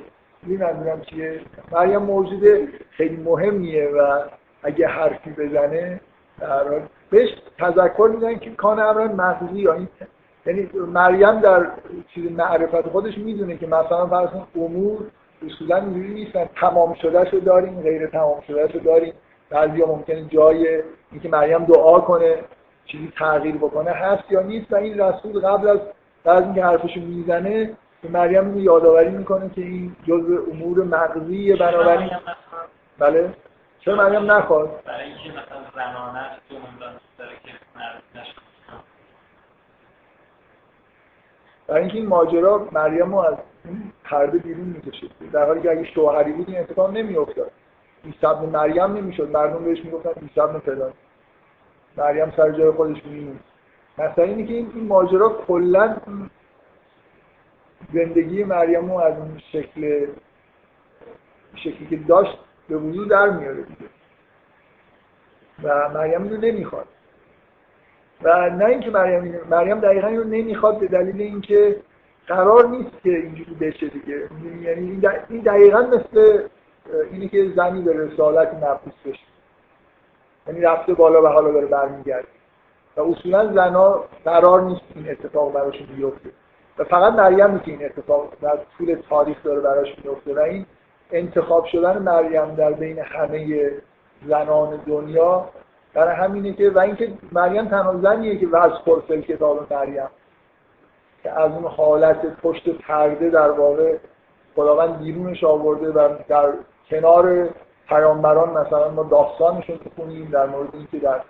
[0.48, 1.42] این منظورم چیه؟
[1.72, 4.22] مریم موجود خیلی مهمیه و
[4.64, 6.02] اگه حرفی بزنه
[6.40, 9.88] در حال بهش تذکر میدن که کان امران مغزی یا این
[10.46, 11.68] یعنی مریم در
[12.14, 15.00] چیز معرفت خودش می‌دونه که مثلا فرض امور
[15.46, 19.14] اصولا اینجوری نیستن تمام شده شو داریم غیر تمام شده شو داریم
[19.50, 22.36] بعضیا ممکنه جای اینکه مریم دعا کنه
[22.86, 25.80] چیزی تغییر بکنه هست یا نیست و این رسول قبل از
[26.24, 32.10] بعد اینکه حرفشو می‌زنه به مریم اینو یادآوری می‌کنه که این جزء امور مغزی بنابراین
[33.00, 33.34] بله.
[33.80, 36.56] چرا مریم نخواد؟ برای اینکه مثلا زنانه تو
[37.44, 37.54] که
[41.68, 43.36] برای اینکه این ماجرا مریم رو از
[44.04, 47.52] پرده بیرون می‌کشه در حالی که اگه شوهری بود این اتفاق نمیافتاد.
[48.06, 49.30] عیسی ابن مریم نمی‌شد.
[49.30, 50.94] مردم بهش می‌گفتن عیسی ابن فلان.
[51.98, 53.40] مریم سر جای خودش میمون
[53.98, 55.98] مثلا اینه که این, این ماجرا کلا
[57.94, 60.08] زندگی مریم رو از اون شکل
[61.56, 62.38] شکلی که داشت
[62.70, 63.90] به وضوع در میاره دیگه.
[65.64, 66.88] و مریم اینو نمی‌خواد.
[68.24, 71.76] و نه اینکه مریم مریم دقیقا اینو نمی‌خواد به دلیل اینکه
[72.28, 74.30] قرار نیست که اینجوری بشه دیگه.
[74.62, 76.44] یعنی این دقیقا مثل
[77.12, 79.26] اینی که زنی به رسالت نفوس بشه.
[80.48, 82.28] یعنی رفته بالا و حالا داره برمیگرده.
[82.98, 86.30] و اصولا زنا قرار نیست این اتفاق براشون بیفته.
[86.78, 90.66] و فقط مریم که این اتفاق در طول تاریخ داره براش میفته و این
[91.12, 93.72] انتخاب شدن مریم در بین همه
[94.28, 95.50] زنان دنیا
[95.94, 100.10] برای همینه که و اینکه مریم تنها زنیه که وز پرسل کتاب مریم.
[101.24, 103.98] که از اون حالت پشت پرده در واقع
[104.56, 106.54] خداوند بیرونش آورده و در
[106.90, 107.50] کنار
[107.88, 111.22] پیامبران مثلا ما داستانشون کنیم در مورد اینکه در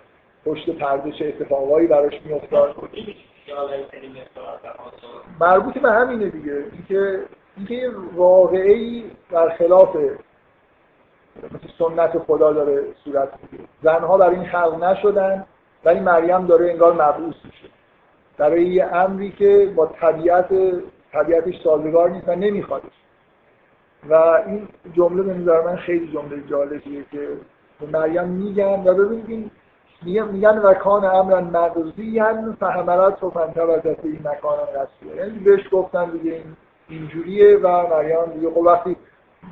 [0.44, 2.74] پشت پرده چه اتفاقایی براش میافتاد.
[5.40, 6.64] مربوط به همینه دیگه.
[6.72, 7.20] اینکه
[7.56, 9.96] اینکه واقعی در خلاف
[11.78, 13.68] سنت خدا داره صورت می‌گیره.
[13.82, 15.44] زنها برای این خلق نشدن
[15.84, 17.68] ولی مریم داره انگار مبعوث میشه.
[18.38, 20.48] برای یه امری که با طبیعت
[21.12, 22.92] طبیعتش سازگار نیست و نمیخوادش
[24.08, 24.14] و
[24.46, 27.28] این جمله به نظر من خیلی جمله جالبیه که
[27.92, 29.50] مریم میگن و ببینید
[30.02, 32.22] میگن و کان امرن مقضی
[32.60, 35.16] فهمرت و فنتبتت این مکان رسیه.
[35.16, 36.56] یعنی بهش گفتن دیگه این
[36.88, 38.96] اینجوریه و مریم دیگه خب وقتی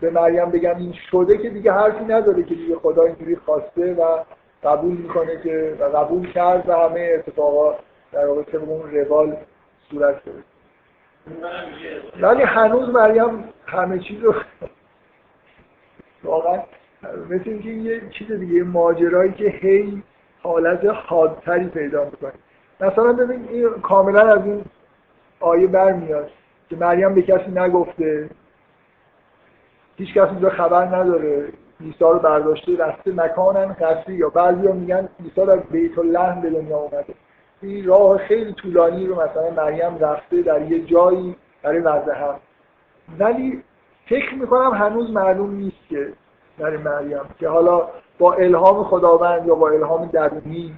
[0.02, 4.18] به مریم بگن این شده که دیگه حرفی نداره که دیگه خدا اینجوری خواسته و
[4.64, 7.76] قبول می‌کنه که و قبول کرد و همه اتفاقات
[8.12, 9.36] در واقع طبق اون روال
[9.90, 10.52] صورت گرفت.
[12.20, 14.34] ولی هنوز مریم همه چیز رو
[16.24, 16.62] واقعا
[17.30, 20.02] مثل اینکه یه چیز دیگه ماجرایی که هی
[20.42, 22.32] حالت حادتری پیدا می‌کنه.
[22.80, 24.64] مثلا ببین این کاملا از این
[25.40, 26.30] آیه برمیاد
[26.70, 28.30] که مریم به کسی نگفته
[29.96, 31.52] هیچ کسی اینجا خبر نداره.
[31.80, 36.50] عیسی رو برداشته رفته مکانن قصری یا بعضی ها میگن عیسی در بیت اللحم به
[36.50, 37.14] دنیا اومده.
[37.62, 42.34] این راه خیلی طولانی رو مثلا مریم رفته در یه جایی برای وضع هم
[43.18, 43.62] ولی
[44.06, 46.12] فکر می‌کنم هنوز معلوم نیست که
[46.58, 47.88] برای مریم که حالا
[48.18, 50.74] با الهام خداوند یا با الهام درونی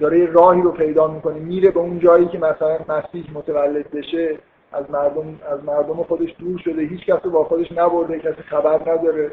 [0.00, 1.38] داره راهی رو پیدا می‌کنه.
[1.38, 4.38] میره به اون جایی که مثلا مسیح متولد بشه.
[4.74, 9.32] از مردم از مردم خودش دور شده هیچ کس با خودش نبرده کسی خبر نداره.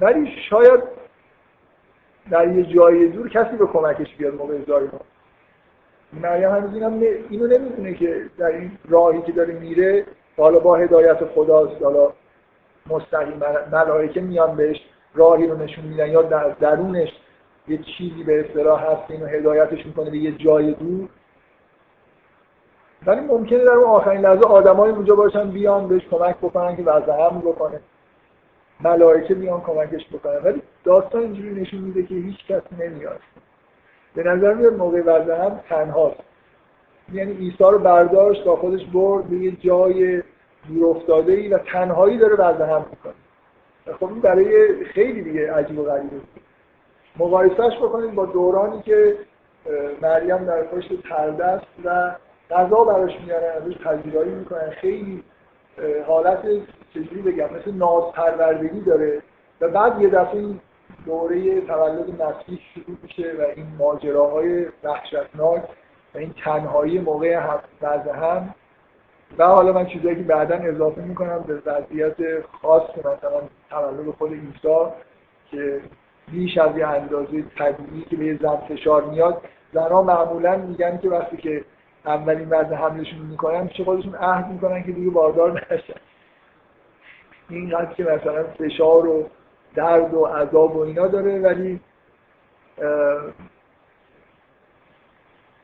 [0.00, 0.80] ولی شاید
[2.30, 5.00] در یه جای دور کسی به کمکش بیاد موقع ازای ما.
[6.12, 10.06] مریم هنوز اینم اینو نمی‌دونه که در این راهی که داره میره
[10.36, 12.12] حالا با هدایت خداست حالا
[12.86, 13.40] مستقیم
[13.72, 14.76] ملائکه میان بهش
[15.14, 17.08] راهی رو نشون میدن یا در درونش
[17.68, 21.08] یه چیزی به اصطلاح هست اینو هدایتش می‌کنه به یه جای دور.
[23.06, 27.12] ولی ممکنه در اون آخرین لحظه آدمای اونجا باشن بیان بهش کمک بکنن که وضع
[27.12, 27.80] هم بکنه.
[28.80, 30.36] ملائکه بیان کمکش بکنن.
[30.44, 33.20] ولی داستان اینجوری نشون میده که هیچ کس نمیاد.
[34.14, 36.20] به نظر میاد موقع وضع هم تنهاست.
[37.12, 40.22] یعنی عیسی رو برداشت با خودش برد به یه جای
[40.68, 43.12] دور افتاده ای و تنهایی داره وضع هم می‌کنه.
[44.00, 46.16] خب این برای خیلی دیگه عجیب و غریبه.
[47.16, 49.16] مقایسهش بکنید با دورانی که
[50.02, 52.14] مریم در پشت پرده است و
[52.50, 55.24] غذا براش میارن ازش پذیرایی می‌کنن خیلی
[56.06, 56.42] حالت
[56.94, 59.22] چجوری بگم مثل ناز پروردگی داره.
[59.60, 60.60] و بعد یه دفعه این
[61.06, 65.62] دوره تولد مسیح شروع میشه و این ماجراهای وحشتناک
[66.14, 67.40] و این تنهایی موقع
[67.82, 68.54] وضع هم.
[69.38, 72.16] و حالا من چیزایی که بعدا اضافه می‌کنم به وضعیت
[72.62, 74.92] خاص مثلا تولد خود عیسی
[75.50, 75.80] که
[76.32, 79.42] بیش از یه اندازه طبیعی که به یه زن فشار میاد.
[79.72, 81.64] زنها معمولا میگن که وقتی که
[82.06, 86.00] اولین وضع حملشون می‌کنن چه خودشون عهد می‌کنن که دیگه باردار نشن.
[87.48, 89.28] اینقدر که مثلا فشار و
[89.74, 91.80] درد و عذاب و اینا داره ولی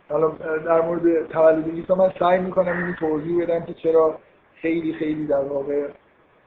[0.08, 4.18] حالا در مورد تولد عیسی من سعی می‌کنم اینو توضیح بدم که چرا
[4.54, 5.88] خیلی خیلی در واقع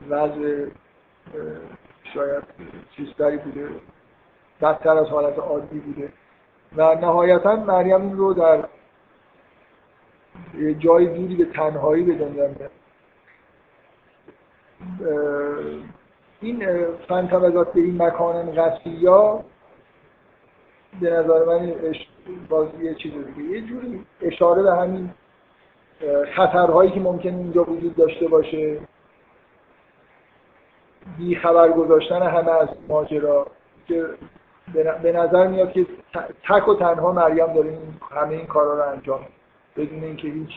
[0.09, 0.65] وضع
[2.13, 2.43] شاید
[2.95, 3.69] چیزتری بوده
[4.61, 6.09] بدتر از حالت عادی بوده.
[6.75, 8.63] و نهایتا مریم رو در
[10.79, 12.71] جای دوری به تنهایی به دنیا میاد.
[16.41, 19.43] این فنتبذات به این مکان یا
[21.01, 21.73] به نظر من
[22.49, 23.49] باز یه چیز دیگه.
[23.49, 25.09] یه جوری اشاره به همین
[26.35, 28.79] خطرهایی که ممکن اینجا وجود داشته باشه.
[31.17, 33.47] بی خبر گذاشتن همه از ماجرا
[33.87, 34.05] که
[35.03, 35.85] به نظر میاد که
[36.49, 37.77] تک و تنها مریم داره
[38.11, 39.25] همه این کارا رو انجام
[39.79, 40.49] بدون اینکه هیچ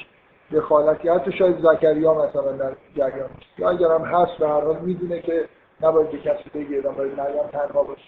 [0.53, 5.21] دخالتی حتی شاید زکریا مثلا در جریان یا اگر هم هست به هر حال می‌دونه
[5.21, 5.49] که
[5.81, 8.03] نباید به کسی بگه باید مریم تنها باشه.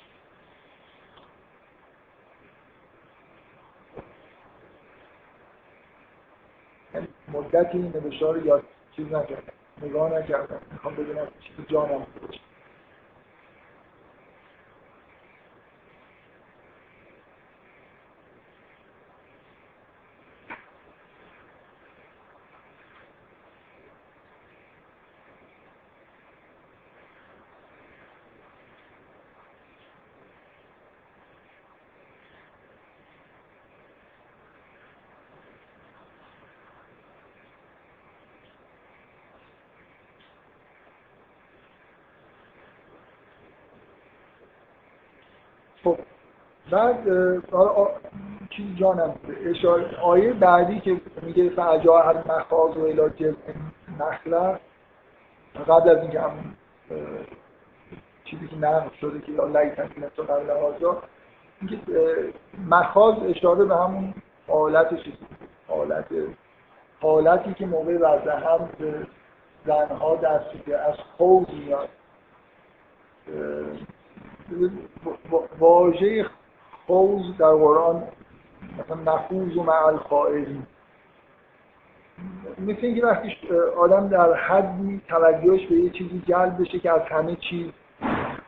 [7.33, 8.63] مدتی این نوشته رو یاد
[8.97, 12.41] چیز نکردم نگاه نکردم می‌خوام ببینم چیز جانم باشه.
[46.75, 47.09] بعد
[48.51, 49.15] چیز جانم؟
[50.03, 53.35] آیه بعدی که میگه فعجا هر مخاز و الاجز
[54.01, 54.61] مخلق
[55.69, 56.55] قبل از اینکه هم
[58.25, 61.03] چیزی که نقل شده که یا لیتن تو قبل آجا
[61.61, 61.79] اینکه
[62.69, 64.15] مخاز اشاره به همون
[64.49, 65.17] حالت چیزی
[65.69, 66.07] حالت
[67.01, 69.07] حالتی که موقع وضع هم به
[69.67, 71.89] زنها دستی که از خوض میاد.
[75.59, 76.27] واژه
[76.87, 78.03] خوض در قرآن
[78.79, 80.63] مثلا نفوز و معل خائزی
[82.59, 83.37] مثل اینکه وقتی
[83.77, 87.67] آدم در حدی توجهش به یه چیزی جلب بشه که از همه چیز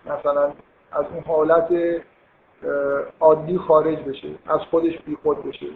[0.07, 0.53] مثلا
[0.93, 1.69] از اون حالت
[3.21, 5.67] عادی خارج بشه از خودش بی خود بشه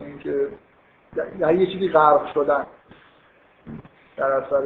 [0.00, 0.48] اینکه
[1.38, 2.66] در یه چیزی غرق شدن
[4.16, 4.62] در اثر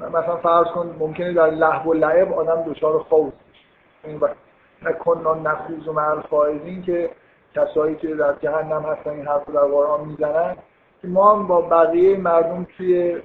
[0.00, 3.32] مثلا فرض کن ممکنه در لحو و لعب آدم دچار خوف
[4.84, 7.10] نکنان نخوز و معل خائزین که
[7.54, 10.56] کسایی که در جهنم هستن این حرف در می‌زنن
[11.02, 13.22] که ما هم با بقیه مردم توی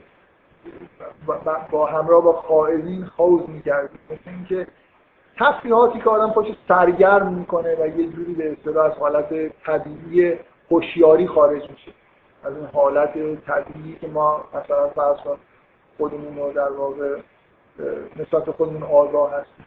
[1.71, 4.67] با همراه با خائزین خوز می‌کردیم مثل اینکه
[5.39, 10.39] تصفیحاتی که آدم پاش سرگرم می‌کنه و یه جوری به اصطلاح از حالت طبیعی
[10.71, 11.91] هوشیاری خارج میشه.
[12.43, 13.13] از این حالت
[13.45, 15.17] طبیعی که ما مثلا فرض
[15.97, 17.17] خودمون رو در واقع
[18.15, 19.65] نسبت خودمون آگاه هستیم.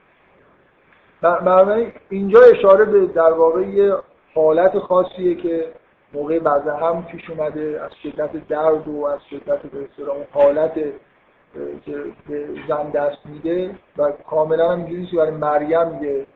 [1.23, 3.95] بنابراین اینجا اشاره به در واقع یه
[4.35, 5.73] حالت خاصیه که
[6.13, 10.75] موقع بعد هم پیش اومده از شدت درد و از شدت به اون حالت
[11.85, 16.27] که به زن دست میده و کاملا هم اینجوری برای مریم یه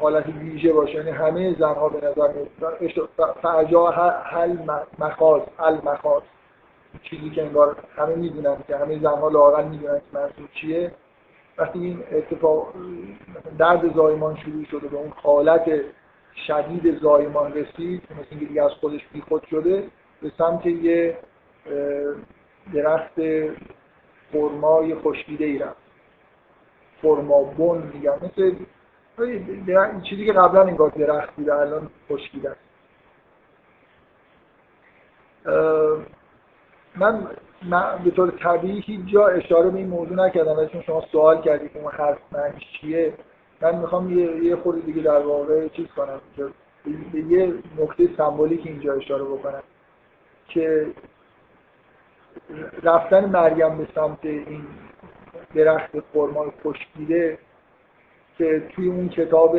[0.00, 0.94] حالت ویژه باشه.
[0.94, 2.28] یعنی همه زنها به نظر
[3.42, 3.90] فعجا
[4.24, 4.56] حل
[4.98, 6.22] مخاز حل مخاز
[7.02, 10.92] چیزی که انگار همه می‌دونن که همه زنها لاغل می‌دونن که منظور چیه.
[11.60, 12.74] وقتی این اتفاق
[13.58, 15.80] درد زایمان شروع شده به اون حالت
[16.46, 19.88] شدید زایمان رسید مثل اینکه دیگه از خودش خود شده
[20.22, 21.18] به سمت یه
[22.74, 23.14] درخت
[24.32, 25.80] فرمای خشکیده ای رفت.
[27.02, 28.54] فرما بون میگم مثل
[29.18, 32.60] این چیزی که قبلا انگار درخت بوده الان خشکیده است.
[36.96, 37.26] من
[37.62, 41.72] من به طور طبیعی هیچ جا اشاره به این موضوع نکردم چون شما سوال کردید
[41.72, 43.14] که اون حرف معنیش چیه
[43.60, 46.20] من می‌خوام یه, یه خورده دیگه در واقع چیز کنم
[47.12, 49.62] به یه نکته سمبولیک اینجا اشاره بکنم
[50.48, 50.86] که
[52.82, 54.64] رفتن مریم به سمت این
[55.54, 57.38] درخت خرمای خشکیده
[58.38, 59.56] که توی اون کتاب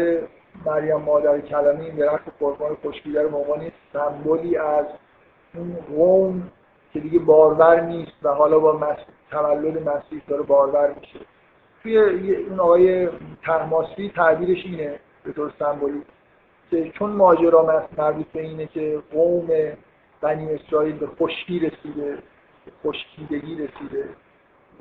[0.66, 4.86] مریم مادر کلمه این درخت خرمای خشکیده رو به عنوان سمبولی از
[5.54, 6.52] اون قوم
[6.94, 8.96] که دیگه بارور نیست و حالا با
[9.32, 11.20] تولد مسیح داره بارور میشه.
[11.84, 11.98] توی
[12.36, 13.10] اون آقای
[13.44, 16.02] تحماسی تعبیرش اینه به طور سمبولی
[16.72, 19.48] که چون ماجرا مربوط به اینه که قوم
[20.22, 22.18] بنی اسرائیل به خشکی رسیده
[22.86, 24.10] خشکیدگی رسیده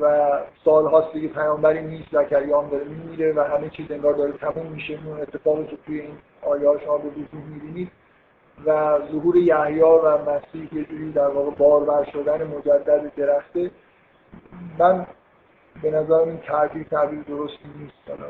[0.00, 0.30] و
[0.64, 4.66] سال هاست دیگه پیامبری نیست زکریا هم داره میمیره و همه چیز انگار داره تموم
[4.66, 4.98] میشه.
[5.06, 7.90] اون اتفاقی که توی این آیه شما به وضوح می‌بینید
[8.66, 13.70] و ظهور یحیی و مسیح یه جوری در واقع بارور شدن مجدد درخته
[14.78, 15.06] من
[15.82, 18.22] به نظر این تعبیر تعبیر درستی نیست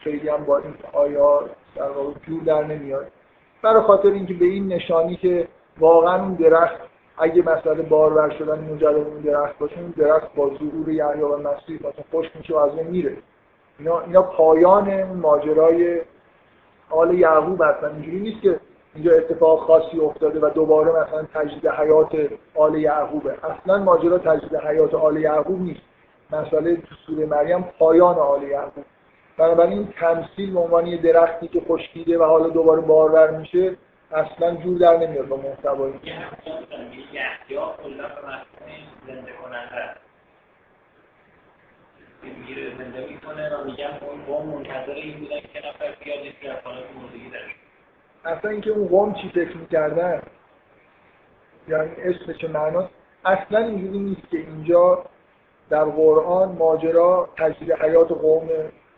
[0.00, 1.40] خیلی هم با این آیا
[1.76, 3.06] در واقع جور در نمیاد.
[3.62, 6.80] برای خاطر اینکه به این نشانی که واقعا اون درخت
[7.18, 11.78] اگه مسئله بارور شدن مجدد اون درخت باشه اون درخت با ظهور یحیی و مسیح
[11.78, 13.16] مثلا خوش میشه و از اون میره.
[13.78, 16.02] اینا, اینا پایان ماجرای
[16.90, 17.92] آل یعقوب هستن.
[17.94, 18.60] اینجوری نیست که
[18.96, 22.16] اینجا اتفاق خاصی افتاده و دوباره مثلا تجدید حیات
[22.54, 23.34] آل یعقوبه.
[23.44, 25.80] اصلا ماجرا تجدید حیات آل یعقوب نیست.
[26.30, 28.84] مسئله سوره مریم پایان آل یعقوب.
[29.38, 33.76] بنابراین تمثیل به عنوان یه درختی که خشکیده و حالا دوباره بارور میشه
[34.12, 35.92] اصلا جور در نمیاد با محتوای
[42.22, 46.58] می‌گیره زنده می‌کنه و میگم اون قوم منتظر این بودن که نفر بیاد که از
[46.64, 47.65] حالت مردگی درش.
[48.26, 50.22] اصلا اینکه اون قوم چی فکر می‌کردن
[51.68, 52.88] یعنی اسمش معنا
[53.24, 55.04] اصلا اینجوری نیست که اینجا
[55.70, 58.48] در قرآن ماجرا تجدید حیات قوم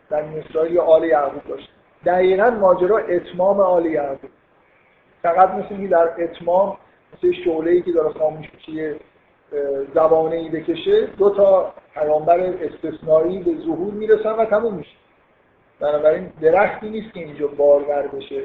[0.09, 1.69] در اسرائیل یا آل یعقوب داشت
[2.05, 4.29] دقیقا ماجرا اتمام آل یعقوب.
[5.21, 6.77] فقط مثل اینکه در اتمام
[7.13, 8.95] مثل شعله که داره خاموش میشه
[9.95, 14.95] زبانه ای بکشه دو تا پیامبر استثنایی به ظهور می‌رسن و تموم میشه.
[15.79, 18.43] بنابراین درختی نیست که اینجا بارور بشه.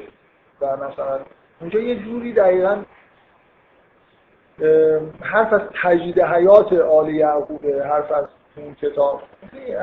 [0.61, 1.19] و مثلا
[1.61, 2.83] اونجا یه جوری دقیقا
[5.21, 8.25] حرف از تجدید حیات آل یعقوبه حرف از
[8.57, 9.21] اون کتاب.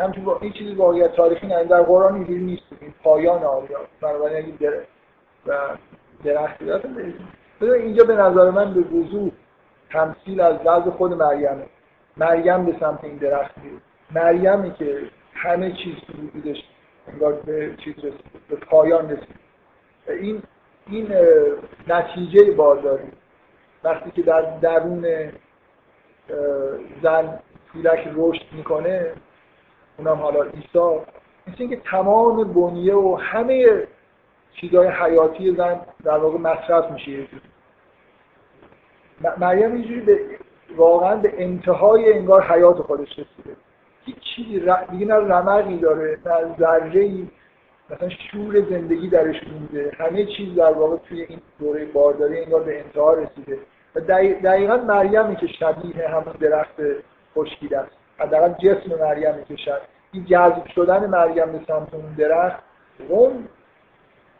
[0.02, 2.62] همچون این چیزی واقعیت تاریخی نه در قرآن اینجوری نیست.
[2.80, 4.82] این پایان آریا بنابراین اگه در
[5.46, 5.76] و
[6.24, 6.72] درختی
[7.60, 9.30] اینجا به نظر من به وضوح
[9.90, 11.66] تمثیل از وضع خود مریمه.
[12.16, 13.76] مریم به سمت این درخت میره
[14.10, 15.02] مریمی که
[15.34, 16.56] همه چیز تو وجودش
[17.08, 19.36] انگار به چیز رسید به پایان رسید.
[20.08, 20.42] این
[20.86, 21.08] این
[21.88, 23.08] نتیجه بارداری
[23.84, 25.06] وقتی که در درون
[27.02, 27.38] زن
[27.72, 29.12] کودک رشد می‌کنه
[29.98, 31.00] اونم حالا عیسی.
[31.46, 33.86] مثل اینکه تمام بنیه و همه
[34.54, 37.26] چیزهای حیاتی زن در واقع مصرف میشه
[39.38, 40.20] مریم اینجوری به
[40.76, 43.56] واقعا به انتهای انگار حیات خودش رسیده.
[44.04, 44.60] هیچ چیزی
[44.90, 47.26] دیگه نه رمقی داره نه ذره
[47.90, 49.92] مثلا شور زندگی درش مونده.
[49.98, 53.58] همه چیز در واقع توی این دوره بارداری انگار به انتها رسیده.
[53.94, 54.00] و
[54.44, 56.74] دقیقا مریمی که شبیه همون درخت
[57.36, 57.90] خشکیده است.
[58.18, 59.80] حداقل جسم مریمی که شد
[60.12, 62.62] این جذب شدن مریم به سمت اون درخت
[63.08, 63.48] قوم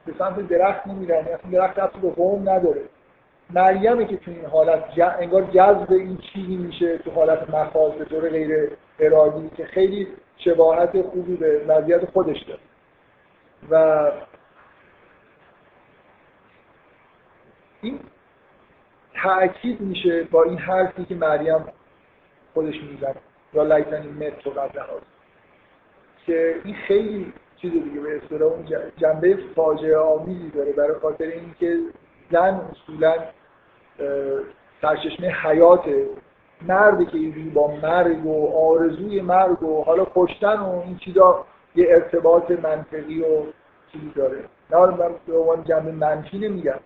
[0.06, 1.18] به سمت درخت نمیرن.
[1.18, 2.82] اصلا درخت اصلا به قوم نداره.
[3.50, 8.28] مریمی که تو این حالت انگار جذب این چیزی میشه تو حالت مخاض به طور
[8.28, 12.60] غیر ارادی که خیلی شباهت خوبی به وضعیت خودش داره.
[13.70, 14.10] و
[17.80, 18.00] این
[19.14, 21.64] تأکید میشه با این حرفی که مریم
[22.54, 23.14] خودش می‌زنه
[23.54, 25.06] یا لایتنی متر قبل هاست
[26.26, 28.66] که این خیلی چیز دیگه به اصطلاح اون
[28.96, 31.78] جنبه فاجعه آمیزی داره برای خاطر اینکه
[32.32, 33.14] زن اصولا
[34.82, 35.84] سرچشمه حیات
[36.62, 41.44] مردی که اینجوری با مرگ و آرزوی مرگ و حالا کشتن و این چیزا
[41.74, 43.42] یه ارتباط منطقی و
[43.92, 44.38] چیزی داره.
[44.70, 46.78] نه من به عنوان جنبه منفی نمیگم.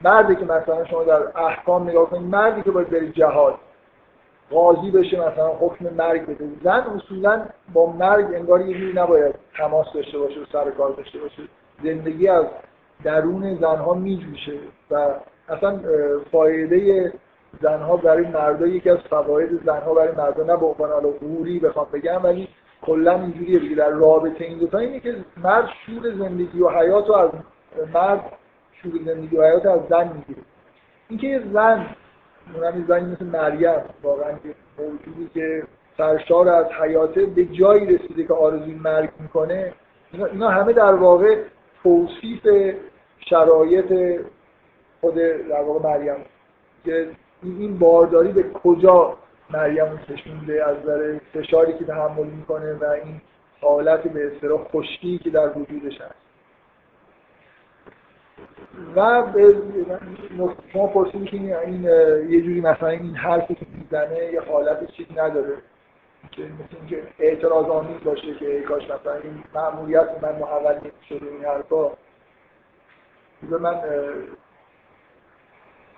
[0.00, 3.54] مردی که مثلا شما در احکام نگاه کنید مردی که باید بری جهاد
[4.50, 6.48] قاضی بشه مثلا حکم مرگ بده.
[6.64, 11.42] زن اصولا با مرگ انگار یه نباید تماس داشته باشه و سر کار داشته باشه.
[11.84, 12.46] زندگی از
[13.04, 14.58] درون زنها میجوشه
[14.90, 15.08] و
[15.48, 15.80] اصلا
[16.32, 17.12] فایده
[17.62, 21.86] زنها برای مردا یکی از فواید زنها برای مردا نه به عنوان حالا غوری بخوام
[21.92, 22.48] بگم ولی
[22.82, 23.74] کلا اینجوریه دیگه.
[23.74, 27.30] در رابطه این دوتا اینه که مرد شور زندگی و حیات رو از
[27.94, 28.32] مرد
[28.72, 30.42] شور زندگی و حیات از زن می‌گیره.
[31.08, 31.86] اینکه یه زن
[32.54, 35.62] اونم زنی مثل مریم واقعا که موجودی که
[35.98, 39.72] سرشار از حیاته به جایی رسیده که آرزوی مرگ می‌کنه
[40.32, 41.36] اینا همه در واقع
[41.82, 42.74] توصیف
[43.18, 44.20] شرایط
[45.00, 45.14] خود
[45.48, 46.16] در واقع مریم.
[46.84, 47.08] که
[47.42, 49.16] این بارداری به کجا
[49.52, 53.20] مریم کشونده از نظر فشاری که تحمل می‌کنه و این
[53.60, 56.14] حالت به اصطلاح خشکی که در وجودش هست.
[58.96, 59.24] و
[60.72, 61.84] شما پرسیدید که این
[62.30, 65.54] یه جوری مثلا این حرفی که می‌زنه یه حالت چیزی نداره.
[66.30, 71.26] که مثل اینکه اعتراض آمیز باشه که ای کاش مثلا این معمولیت من محول شده
[71.26, 71.90] این حرفا.
[73.42, 73.80] من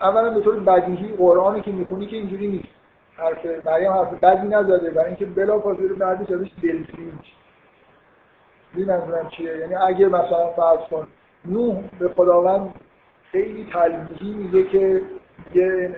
[0.00, 2.68] اولا به طور بدیهی قرآنی که می‌خونی که اینجوری نیست.
[3.16, 4.90] حرف مریم حرف بدی نزده.
[4.90, 7.32] برای اینکه بلا فاصله بعدش ازش دلسوزی میشه.
[8.92, 9.56] منظورم چیه.
[9.56, 11.06] یعنی اگه مثلا فرض کن
[11.44, 12.74] نوح به خداوند
[13.32, 15.02] خیلی تلمیحی میگه که
[15.54, 15.94] یه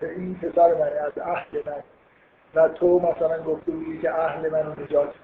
[0.00, 1.82] این پسر منه از اهل من.
[2.54, 5.14] و تو مثلا گفته بودی که اهل من نجات.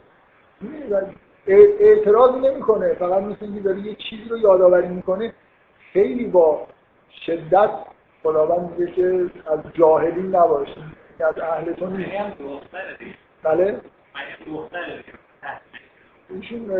[1.47, 2.95] اعتراضی نمی‌کنه.
[2.95, 5.33] فقط مثل اینکه داره یه چیزی رو یادآوری می‌کنه.
[5.93, 6.67] خیلی با
[7.27, 7.71] شدت
[8.23, 10.31] خداوند میگه که از جاهلین
[11.21, 12.11] نباشید از اهل تو نیست.
[13.43, 13.81] بله؟
[16.31, 16.71] ایشون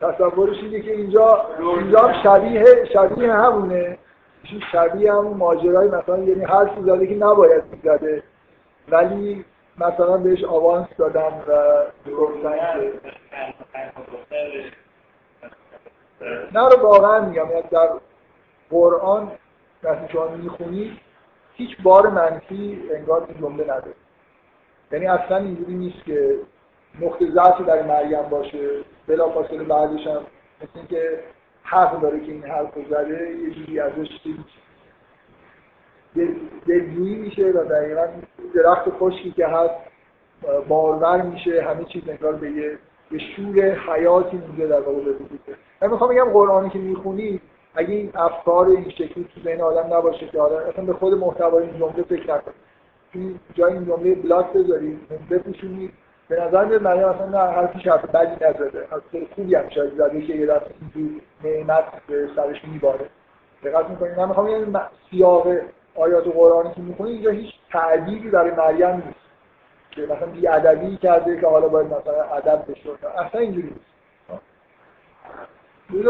[0.00, 3.98] تصورش اینه که اینجا اینجا شبیه شبیه همونه.
[4.42, 8.22] ایشون شبیه همون ماجرای مثلا یعنی حرفی زده که نباید می‌زده.
[8.88, 9.44] ولی
[9.78, 12.54] مثلا بهش آوانس دادن و گفتن
[16.52, 17.50] نه رو واقعا میگم.
[17.50, 17.88] یعنی در
[18.70, 19.32] قرآن
[19.82, 21.05] وقتی شما می‌خونید
[21.56, 23.94] هیچ بار منفی انگار این جمله نداره
[24.92, 26.34] یعنی اصلا اینجوری نیست که
[27.00, 28.68] نقطه ضعفی در مریم باشه
[29.06, 30.20] بلا فاصله بعدش هم
[30.62, 31.20] مثل اینکه
[31.62, 34.08] حق داره که این حرف زده یه جوری ازش
[36.66, 37.50] دلجویی میشه.
[37.50, 38.06] و دقیقا
[38.54, 39.74] درخت خشکی که هست
[40.68, 42.78] بارور میشه همه چیز انگار به یه
[43.36, 45.40] شور حیاتی میگه در واقع وجود
[45.82, 47.40] من می‌خوام بگم قرآنی که می‌خونی
[47.76, 51.62] اگه این افکار این شکلی تو ذهن آدم نباشه که آدم اصلا به خود محتوای
[51.62, 52.54] این جمله فکر نکنه
[53.12, 55.92] این جای این جمله بلاک بذارید بپوشونید
[56.28, 58.88] به نظر میاد مریم اصلا نه حرفی حرف بدی نزده.
[58.90, 59.00] از
[59.34, 63.06] خوبی هم شاید زده که یه دفعه اینجور نعمت به سرش میباره.
[63.64, 64.76] دقت می‌کنید من می‌خوام یعنی
[65.10, 65.48] سیاق
[65.94, 69.26] آیات قرآنی که می‌کنید اینجا هیچ تعدیلی برای مریم نیست.
[69.90, 72.90] که مثلا بی ادبی کرده که حالا باید مثلا ادب بشه.
[73.18, 73.86] اصلا اینجوری نیست.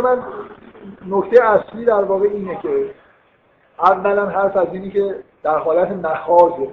[0.03, 0.23] من
[1.07, 2.91] نکته اصلی در واقع اینه که
[3.79, 6.69] اولا حرف از اینی که در حالت نخازه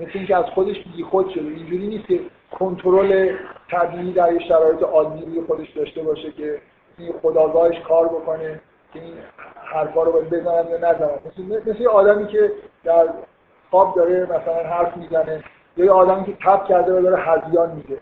[0.00, 0.76] مثل اینکه از خودش
[1.10, 1.48] خود شده.
[1.48, 2.20] اینجوری نیست که
[2.58, 3.36] کنترل
[3.70, 6.60] طبیعی در شرایط عادی روی خودش داشته باشه که
[6.98, 8.60] این خداگاهش کار بکنه
[8.92, 9.14] که این
[9.64, 11.18] حرفا رو باید بزنن یا نزنن.
[11.26, 12.52] مثل, مثل آدمی که
[12.84, 13.08] در
[13.70, 15.44] خواب داره مثلا حرف می‌زنه
[15.76, 18.00] یا یه آدمی که تب کرده و داره هزیان میگه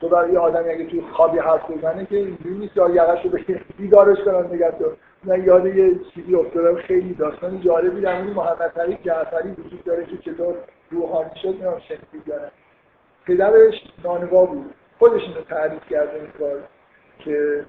[0.00, 3.30] تو برای یه آدمی اگه توی خوابی حرف بزنه که اینجوری نیست یا یقش رو
[3.30, 4.92] بگه بیدارش کنن نگه تو
[5.24, 10.06] من یاد یه چیزی افتادم خیلی داستان جالبی در مورد محمد طریق جعفری وجود داره
[10.06, 10.54] که چطور
[10.90, 12.50] روحانی شد نمی‌دونم شنیدید داره.
[13.26, 14.74] پدرش نانوا بود.
[14.98, 16.62] خودش اینو تعریف کرده این
[17.18, 17.64] که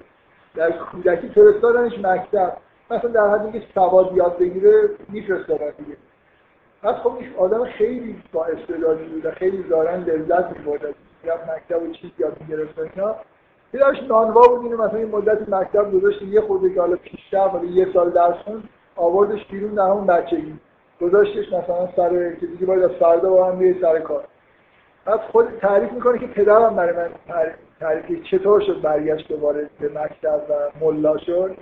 [0.54, 2.56] در کودکی فرستادنش مکتب.
[2.90, 5.96] مثلا در حدی که سواد یاد بگیره میفرستادن دیگه.
[6.82, 10.94] بعد خب آدم خیلی با استعدادی بود و خیلی دارن لذت می‌برد
[11.24, 13.16] یا مکتب و چیز یاد می‌گرفت اینا.
[13.72, 17.68] پدرش نانوا بود اینو مثلا این مدت مکتب گذاشت یه خورده که حالا پیشرفت ولی
[17.68, 20.54] یه سال درس خوند آوردش بیرون در همون بچگی.
[21.00, 24.24] گذاشتش مثلا سر که دیگه باید از فردا با هم سر کار.
[25.04, 27.10] بعد خود تعریف می‌کنه که پدرم برای من
[27.80, 31.56] تعریف چطور شد برگشت دوباره به مکتب و ملا شد.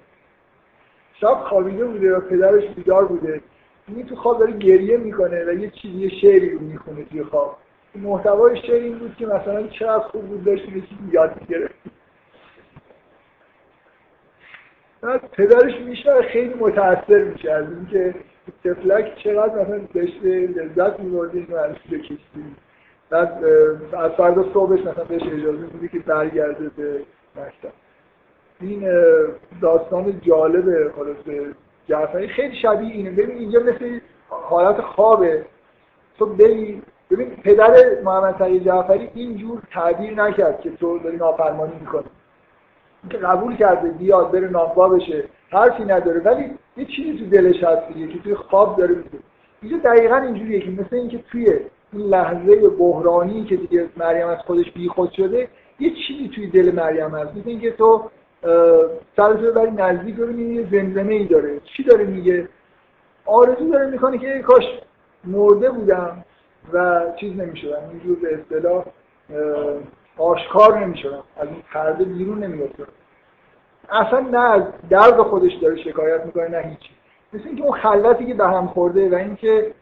[1.20, 3.40] شب خوابیده بوده و پدرش بیدار بوده.
[3.89, 7.56] این تو خواب داره گریه می‌کنه و یه چیزی یه شعری رو می‌خونه توی خواب.
[7.98, 11.74] محتوای شعر این بود که مثلا چقدر خوب بود داشت یه چیزی یاد می‌گرفت
[15.32, 18.14] پدرش میشه خیلی متاثر میشه از اینکه
[18.64, 21.46] تفلک چقدر مثلا داشته لذت میبرده این
[21.90, 22.44] رو کشتی
[23.10, 23.44] بعد
[23.92, 27.00] از فردا صبحش مثلا بهش اجازه میده که برگرده به
[27.36, 27.72] مکتب.
[28.60, 28.90] این
[29.60, 31.16] داستان جالب خلاص
[31.88, 32.28] جعفری.
[32.28, 33.10] خیلی شبیه اینه.
[33.10, 35.44] ببین اینجا مثل حالت خوابه.
[36.18, 42.05] تو ببین ببین پدر محمد تقی جعفری اینجور تعبیر نکرد که تو داری نافرمانی می‌کنی.
[43.10, 46.20] که قبول کرده بیاد بره نانوا بشه حرفی نداره.
[46.20, 47.82] ولی یه چیزی تو دلش هست
[48.12, 49.18] که توی خواب داره میگه.
[49.62, 51.47] اینجا دقیقا اینجوریه که مثل اینکه توی
[51.93, 55.48] این لحظه بحرانی که دیگه مریم از خودش بیخود شده
[55.80, 57.36] یه چیزی توی دل مریم هست.
[57.36, 58.10] مثل اینکه تو
[59.16, 61.60] سرتو بری نزدیک ببینی یه زمزمه ای داره.
[61.64, 62.48] چی داره میگه؟
[63.26, 64.64] آرزو داره می‌کنه که کاش
[65.24, 66.24] مرده بودم.
[66.72, 68.85] و چیز نمی‌شدم اینجور به اصطلاح
[70.16, 72.86] آشکار نمی‌شدم از این پرده بیرون نمیافتم
[73.90, 76.90] اصلا نه از درد خودش داره شکایت می‌کنه نه هیچی.
[77.32, 79.74] مثل اینکه اون خلطی که به هم خورده و اینکه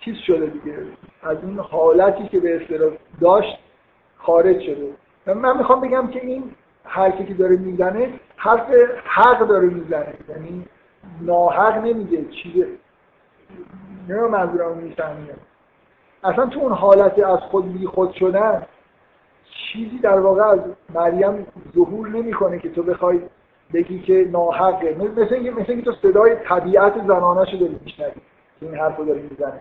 [0.00, 0.76] چیز شده دیگه
[1.22, 3.58] از اون حالتی که به اصطلاح داشت
[4.16, 4.92] خارج شده.
[5.34, 6.54] من می‌خوام بگم که این
[6.84, 8.70] حرفی که داره می‌زنه حرف
[9.04, 10.14] حق داره می‌زنه.
[10.28, 10.66] یعنی
[11.20, 12.66] ناحق نمیگه چیزه.
[14.08, 15.28] نه منظورم می‌فهمیم.
[16.24, 18.66] اصلا تو اون حالت از خود بی خود شدن
[19.72, 20.60] چیزی در واقع از
[20.94, 23.20] مریم ظهور نمی‌کنه که تو بخوای
[23.74, 24.94] بگی که ناحقه.
[24.94, 28.12] مثل اینکه مثل اینکه تو صدای طبیعت زنانه شو داری میشنوی
[28.60, 29.60] این حرفو داره می‌زنه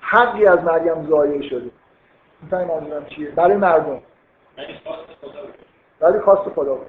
[0.00, 1.70] حقی از مریم ضایع شده.
[2.42, 4.02] می‌فهمی منظورم چیه؟ برای مردم.
[6.00, 6.86] ولی خواست خدا بود.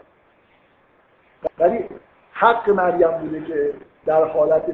[1.59, 1.85] ولی
[2.31, 3.73] حق مریم بوده که
[4.05, 4.65] در حالت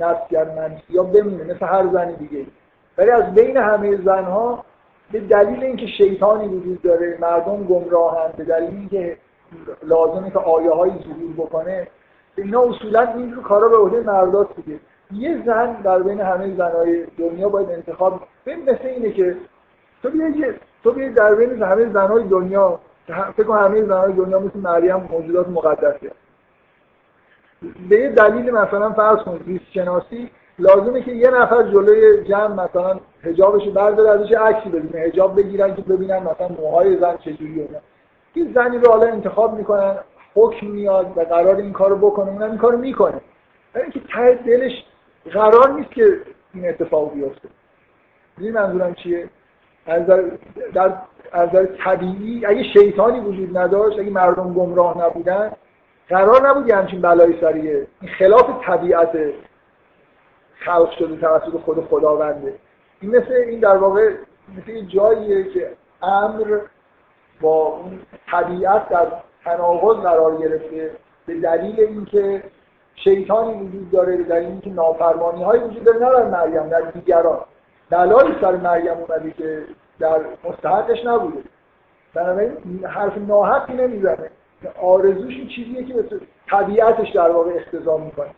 [0.00, 1.44] نفسگر منسی یا بمونه.
[1.44, 2.46] مثل هر زنی دیگه
[2.98, 4.64] ولی از بین همه زنها
[5.12, 9.16] به دلیل اینکه شیطانی وجود داره مردم گمراهن به دلیل اینکه
[9.82, 11.86] لازمه که آیه های ظهور بکنه
[12.36, 14.80] اینا اصولا اینجور کارا به عهده مردات دیگه
[15.12, 19.36] یه زن در بین همه زنهای دنیا باید انتخاب مثل اینه که
[20.02, 20.52] تو بیا
[20.84, 22.80] تو بیا در بین همه زنهای دنیا
[23.36, 26.10] فکر کنم همه زنهای دنیا مثل مریم موجودات مقدسه.
[27.88, 29.72] به یه دلیل مثلا فرض کنید زیست
[30.58, 35.82] لازمه که یه نفر جلوی جمع مثلا حجابش برداره ازش عکسی ببینه حجاب بگیرن که
[35.82, 37.68] ببینن مثلا موهای زن چجوریه.
[38.34, 39.98] این زنی رو حالا انتخاب می‌کنن
[40.34, 43.20] حکم میاد و قرار این کارو بکنه اونم این کارو می‌کنه.
[43.74, 44.72] اینکه ته دلش
[45.32, 46.20] قرار نیست که
[46.54, 47.48] این اتفاق بیفته.
[48.38, 49.28] این منظورم چیه؟
[49.86, 50.06] از
[50.74, 50.92] در
[51.32, 51.48] از
[51.84, 55.52] طبیعی اگه شیطانی وجود نداشت اگه مردم گمراه نبودن
[56.08, 59.18] قرار نبود همچین بلایی سریه این خلاف طبیعت
[60.58, 62.54] خلق شده توسط خود خداونده.
[63.00, 64.14] این مثل این در واقع
[64.58, 65.72] مثل یه جاییه که
[66.02, 66.58] امر
[67.40, 69.06] با اون طبیعت در
[69.44, 70.90] تناقض قرار گرفته.
[71.26, 72.42] به دلیل اینکه
[72.94, 77.40] شیطانی وجود داره به دلیل اینکه نافرمانی های وجود داره نه در مریم در دیگران.
[77.90, 79.64] دلایلی سر مریم اومده که
[79.98, 81.42] در مستحقش نبوده.
[82.14, 84.30] بنابراین حرف ناحقی نمی‌زنه.
[84.82, 86.20] آرزوش این چیزیه که به
[86.50, 88.30] طبیعتش در واقع اختزام می‌کنه.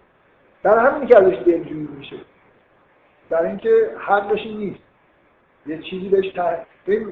[0.62, 2.16] در همین که ازش دلجویی میشه.
[3.30, 4.80] در اینکه حقش نیست.
[5.66, 6.26] یه چیزی بهش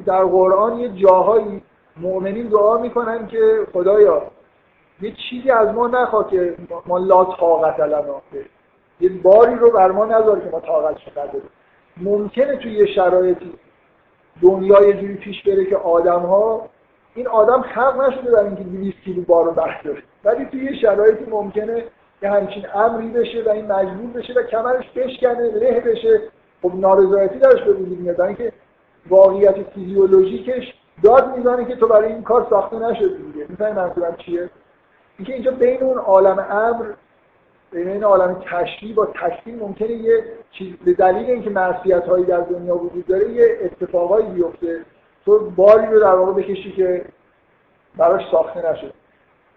[0.07, 1.63] در قرآن یه جاهایی
[1.97, 4.23] مؤمنین دعا می‌کنن که خدایا
[5.01, 6.57] یه چیزی از ما نخواد که
[6.87, 8.23] ما لا طاقت لنا
[9.01, 11.51] یه باری رو بر ما نذاره که ما طاقتش نداریم.
[11.97, 13.53] ممکنه توی یه شرایطی
[14.43, 16.69] دنیا یه جوری پیش بره که آدم ها
[17.15, 20.03] این آدم خلق نشده برای اینکه 200 کیلو بار رو برداره.
[20.25, 21.85] ولی توی یه شرایطی ممکنه
[22.21, 26.23] که همچین امری بشه و این مجبور بشه و کمرش بشکنه له بشه.
[26.63, 28.21] خب نارضایتی درش به وجود میاد.
[28.21, 28.53] اینکه
[29.09, 33.47] واقعیت فیزیولوژیکش داد می‌زنه که تو برای این کار ساخته نشدی دیگه.
[33.49, 34.51] می‌فهمی منظورم چیه؟
[35.19, 36.87] اینکه اینجا بین اون عالم امر
[37.71, 42.41] بین این عالم تشریع با تشریع ممکنه یه چیز به دلیل اینکه معصیت هایی در
[42.41, 44.81] دنیا وجود داره یه اتفاقایی بیفته.
[45.25, 47.05] تو باری رو در واقع بکشی که
[47.97, 48.93] براش ساخته نشده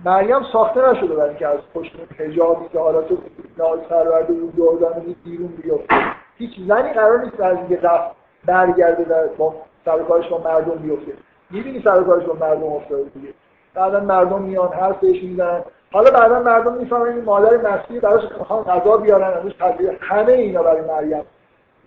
[0.06, 3.18] مریم ساخته نشده برای اینکه از پشت حجابی که حالا تو
[3.58, 5.96] ناز پرورده و جردان بیرون بیفته.
[6.38, 8.16] هیچ زنی قرار نیست از اینکه رفت
[8.46, 9.56] برگرده در با
[9.86, 11.12] سرکارش با مردم بیفته.
[11.50, 13.34] می‌بینی سرکارش با مردم افتاده دیگه.
[13.74, 15.62] بعدا مردم میان حرف بهش می‌زنن.
[15.92, 20.64] حالا بعدا مردم می‌فهمن این مادر مسیحی براش می‌خوان غذا بیارن ازش تبلیغ همه اینا
[20.64, 21.24] برای مریم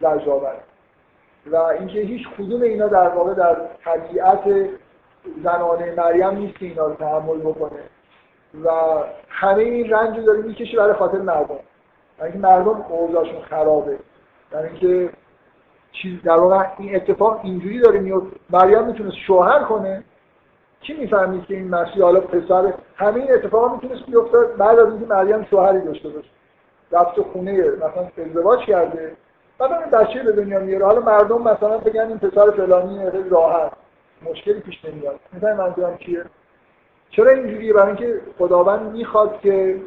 [0.00, 0.40] زجر
[1.46, 4.68] و اینکه هیچ کدوم اینا در واقع در طبیعت
[5.44, 7.80] زنانه مریم نیست که اینا رو تحمل بکنه.
[8.64, 8.70] و
[9.28, 11.58] همه این رنج رو داره می‌کشه برای خاطر مردم.
[12.22, 13.98] اینکه مردم اوضاعشون خرابه.
[14.52, 15.10] یعنی اینکه
[15.92, 20.04] چیز در واقع این اتفاق اینجوری داره میاد مریم می‌تونست شوهر کنه.
[20.80, 25.06] کی می‌فهمید که این مسیح حالا پسر همه این اتفاق می‌تونست بیفته بعد از اینکه
[25.06, 26.28] مریم شوهری داشته باشه.
[26.92, 29.16] رفت خونه مثلا ازدواج کرده.
[29.58, 33.72] بعد بچه به دنیا میاره حالا مردم مثلا بگن این پسر فلانی خیلی راحت.
[34.22, 35.20] مشکلی پیش نمیاد.
[35.32, 36.24] می‌فهمی منظورم چیه؟
[37.10, 39.80] چرا اینجوریه؟ برای اینکه خداوند می‌خواد که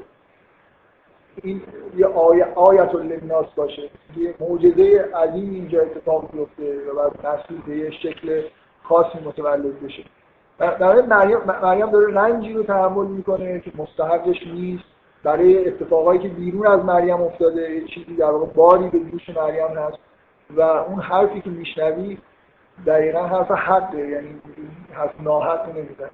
[1.44, 1.62] این
[1.98, 3.90] یه آیه آیت للناس باشه.
[4.18, 8.42] یه معجزه عظیم اینجا اتفاق بیفته و بعد مسیح به یه شکل
[8.84, 10.04] خاصی متولد بشه.
[10.58, 14.84] برای مریم مریم داره رنجی رو تحمل می‌کنه که مستحقش نیست.
[15.24, 19.98] برای اتفاقایی که بیرون از مریم افتاده چیزی در واقع باری به دوش مریم هست
[20.56, 22.18] و اون حرفی که میشنوی
[22.86, 24.42] دقیقا حرف حقه یعنی
[24.94, 26.10] حرف ناحق نمیزن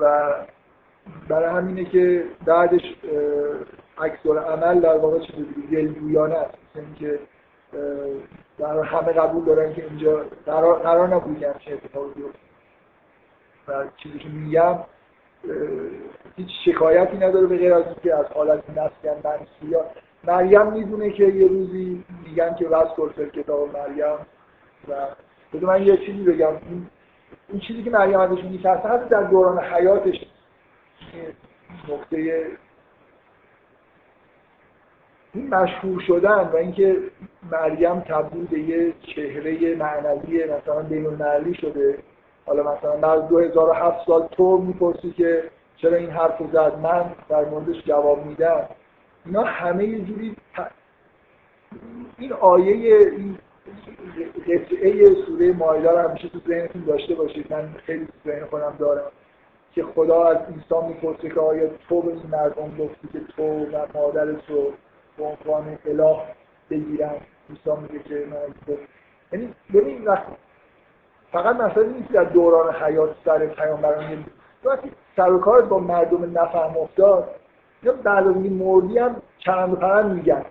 [0.00, 0.34] و
[1.28, 2.94] برای همینه که بعدش
[3.98, 6.54] عکس عمل در واقع چیز دلجویانه است.
[6.74, 7.18] اینکه
[8.58, 12.38] در همه قبول دارن که اینجا قرار, نبود که همچین اتفاقی بیفته.
[13.68, 14.78] و چیزی که میگم
[16.36, 19.84] هیچ شکایتی نداره به غیر از اینکه از حالت مسکن منسی یا
[20.24, 24.16] مریم می‌دونه که یه روزی میگن که وز کل کتاب مریم.
[24.88, 24.94] و
[25.52, 26.52] بده من یه چیزی بگم.
[27.60, 30.24] چیزی که مریم ازش میترسه حتی در دوران حیاتش
[31.88, 32.46] نقطه
[35.34, 36.96] این مشهور شدن و اینکه
[37.52, 41.98] مریم تبدیل به یه چهره معنوی مثلا بین شده.
[42.46, 45.44] حالا مثلا بعد 2007 سال تو می‌پرسی که
[45.76, 48.68] چرا این حرف رو زد من در موردش جواب میدم.
[49.26, 50.36] اینا همه یه جوری
[52.18, 53.38] این آیه این
[54.46, 57.52] قطعه سوره مایده رو همیشه تو ذهنتون داشته باشید.
[57.52, 59.10] من خیلی تو ذهن خودم دارم
[59.74, 63.86] که خدا از عیسی می‌پرسه که آیا تو به این مردم گفتی که تو و
[63.94, 64.72] مادر تو
[65.18, 66.16] به عنوان اله
[66.70, 67.14] بگیرن؟
[67.50, 68.76] عیسی میگه که من
[69.32, 70.08] یعنی ببین
[71.32, 74.24] فقط مسئله نیست در دوران حیات سر پیامبران
[74.64, 77.34] وقتی سر و کارت با مردم نفهم افتاد
[77.82, 80.44] یا بعد از این مردی هم چند پرند میگن.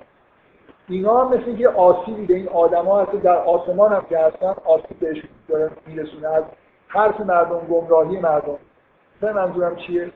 [0.89, 4.99] اینا هم مثل اینکه آسیبی به این آدما هست در آسمان هم که هستن آسیب
[4.99, 6.27] بهش داره میرسونه.
[6.27, 6.43] از
[6.87, 8.57] حرف مردم گمراهی مردم.
[9.21, 10.11] به منظورم چیه؟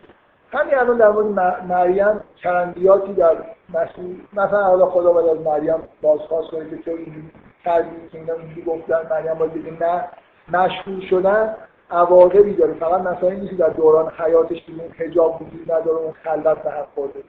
[0.53, 1.27] همین الان در مورد
[1.69, 3.38] مریم چرندیاتی در
[3.73, 7.31] مسیح مثلا حالا خدا باید از مریم بازخواست کنه که تو اینجوری
[7.65, 10.10] کردی که اینا اینجوری گفتن مریم باید بگه نه
[10.48, 11.56] مشهور شدن
[11.91, 12.73] عواقبی داره.
[12.73, 16.88] فقط مثلا نیست در دوران حیاتش که اون حجاب وجود نداره اون خلوت به حق
[16.95, 17.19] خورده.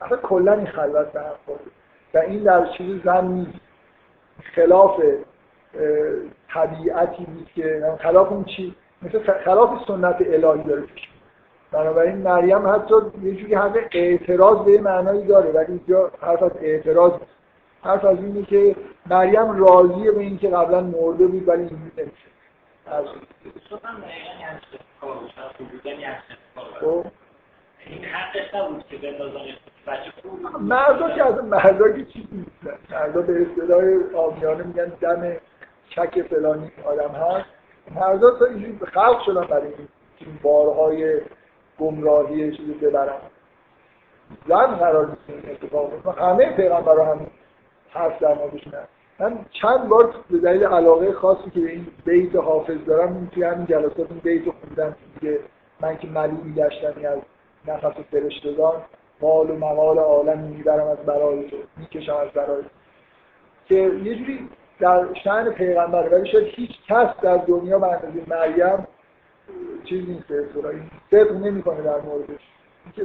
[0.00, 1.64] اصلا کلا این خلوت به حق خورده.
[2.14, 3.60] و این در چیز زن نیست.
[4.54, 5.00] خلاف
[6.48, 10.80] طبیعتی نیست که خلاف اون چی؟ مثل خلاف سنت الهی داره.
[10.80, 11.08] پیش
[11.72, 17.12] بنابراین مریم حتی یه جوری همه اعتراض به معنایی داره ولی اینجا حرف از اعتراض
[17.82, 18.76] حرف از اینه که
[19.06, 22.30] مریم راضیه به اینکه قبلا مرده بود ولی اینجوری نمیشه.
[27.86, 28.08] این که
[30.60, 33.82] مردا که از مردا که چیزی نیستن مردا به اصطلاح
[34.24, 35.36] آمیانه میگن دم
[35.90, 37.46] چک فلانی آدم هست
[37.94, 39.72] مردا تا اینجوری خلق شدن برای
[40.18, 41.20] این بارهای
[41.78, 43.18] گمراهی چیزی ببرن.
[44.48, 47.26] زن قرار نیست این اتفاق همه پیغمبرها هم
[47.90, 48.72] حرف در موردشون
[49.18, 53.66] من چند بار به دلیل علاقه خاصی که به این بیت حافظ دارم توی همین
[53.66, 55.40] جلسات این بیت خوندم که
[55.80, 57.18] من که ملی میگشتم از
[57.66, 58.82] نفس فرشتگان
[59.20, 62.62] مال و مقال عالم می‌برم از برای تو می‌کشم از برای
[63.66, 64.48] که یه جوری
[64.80, 68.86] در شأن پیغمبر ولی شاید هیچ کس در دنیا به اندازه مریم
[69.84, 70.24] چیز نیست
[71.10, 72.40] صدق نمی‌کنه در موردش.
[72.96, 73.02] که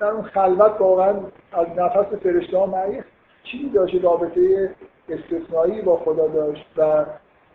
[0.00, 1.14] در اون خلوت واقعا
[1.52, 3.04] از نفس فرشته ها مریم
[3.44, 4.74] چیزی داشت رابطه
[5.08, 7.04] استثنایی با خدا داشت و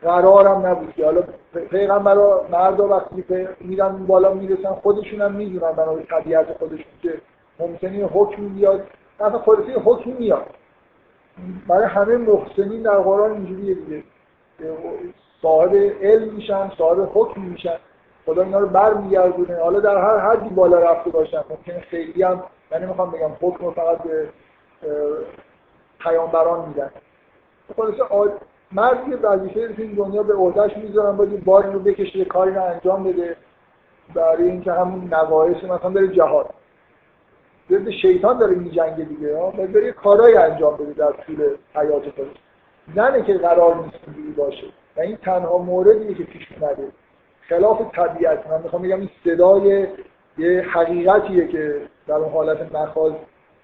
[0.06, 1.06] قرارم نبود که.
[1.06, 1.24] حالا
[1.70, 2.18] پیغمبر
[2.52, 7.22] مرد وقتی میرن بالا می‌رسن خودشون هم می‌دونن بنابرای طبیعت خودشون که
[7.60, 8.88] ممکنه حکم بیاد.
[9.20, 10.46] اصلا خودش حکم میاد.
[11.68, 14.04] برای همه محسنین در قرآن اینجوریه دیگه.
[15.42, 17.78] صاحب علم میشن صاحب حکم میشن.
[18.26, 19.60] خدا اینا رو برمیگردونه.
[19.64, 21.44] حالا در هر حدی بالا رفته باشن.
[21.50, 24.30] ممکنه خیلی هم من نمی‌خوام بگم حکم فقط به
[26.00, 26.92] پیامبران میدن.
[27.78, 28.04] خلاصه
[28.76, 33.04] مرد یه وظیفه این دنیا به عهدهش می‌ذارن باید بار رو بکشه کاری رو انجام
[33.04, 33.36] بده
[34.14, 36.50] برای اینکه همون نواعث مثلا بره جهاد.
[37.70, 41.36] ضد شیطان داره میجنگه دیگه ها باید بره کارهای انجام بده در طول
[41.76, 42.38] حیات خودش.
[42.96, 44.68] زنه که قرار نیست اینجوری باشه.
[44.98, 46.88] و این تنها موردیه که پیش اومده.
[47.42, 48.48] خلاف طبیعت.
[48.48, 49.88] من می‌خوام بگم این صدای
[50.38, 53.14] یه حقیقتیه که در اون حالت مخاز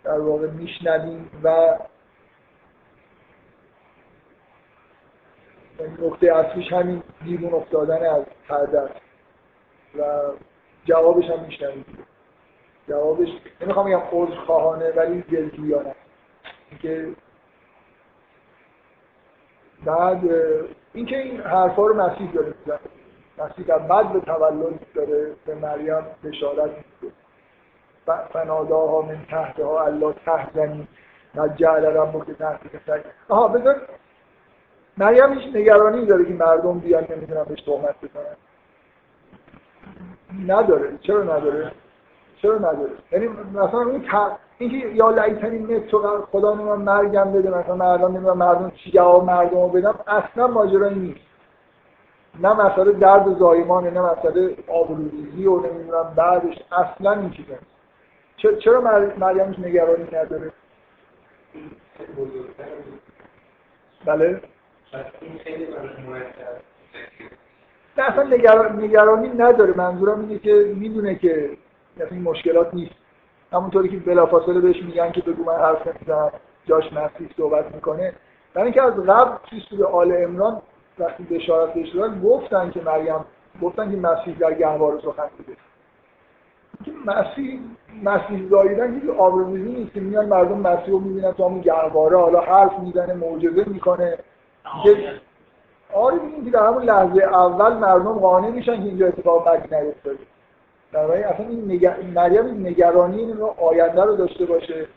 [0.03, 1.75] در واقع میشنویم و
[5.99, 8.81] نقطه اصلیش همین بیرون افتادن از پرده
[9.99, 10.03] و
[10.85, 11.85] جوابش هم میشنوید
[12.87, 13.29] جوابش
[13.61, 15.95] نمی‌خوام بگم عذر خواهانه ولی دلجویانه.
[16.69, 17.07] اینکه
[19.85, 20.21] بعد
[20.93, 22.79] اینکه این حرفا رو مسیح داره می‌زنه.
[23.37, 27.13] مسیح در بعد به تولد داره به مریم بشارت میده.
[28.33, 30.87] فناداها من تحتها الله تحزنی.
[31.35, 33.81] نجعل ربک تحت کسک آها بذار
[34.97, 38.35] مریم هیچ نگرانی داره که مردم بیان نمی‌تونن بهش تهمت بزنن.
[40.47, 40.97] نداره.
[41.01, 41.71] چرا نداره؟
[42.41, 44.05] چرا نداره؟ یعنی مثلا اون
[44.57, 49.23] اینکه یا لعیتنی نت تو خدا من مرگم بده مثلا مردم نمی‌دونم مردم چی جواب
[49.23, 51.19] مردم رو بدم اصلا ماجرایی نیست.
[52.39, 57.59] نه مسئله درد زایمانه نه مسئله آبروریزی و نمی‌دونم بعدش اصلا این چیزه
[58.59, 58.81] چرا
[59.17, 60.51] مریم نگرانی نداره؟
[64.05, 64.41] بله.
[67.97, 68.23] نه اصلا
[68.77, 69.73] نگرانی نداره.
[69.77, 71.57] منظورم اینه که می‌دونه که
[72.11, 72.95] این مشکلات نیست.
[73.53, 76.31] همونطوری که بلافاصله بهش میگن که بگو من حرف نمی‌زنم
[76.65, 78.13] جاش مسیح صحبت می‌کنه.
[78.53, 80.61] برای اینکه از قبل توی سوره آل امران
[80.99, 83.25] وقتی بشارت بهش دادن گفتن که مریم
[83.61, 85.57] گفتن که مسیح در گهواره سخن بوده
[86.85, 87.59] که مسیح
[88.03, 92.41] مسیح زاییدن هیچ آبروریزی نیست که میان مردم مسیح رو می‌بینن تو همون گهواره حالا
[92.41, 94.17] حرف می‌زنه معجزه می‌کنه.
[95.93, 100.19] آره ببینید که در همون لحظه اول مردم قانع میشن که اینجا اتفاق بدی نیفتاده.
[100.91, 101.91] در واقع اصلا این.
[102.13, 104.87] مریم این نگرانی این رو آینده رو داشته باشه.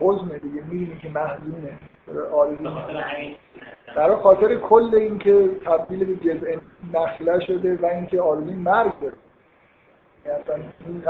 [0.00, 1.78] حزمه دیگه می‌بینی که محزونه
[3.96, 6.56] برای خاطر کل این که تبدیل به جزء
[6.94, 9.14] نخله شده و اینکه آرزوی مرگ داره.
[10.26, 11.02] یعنی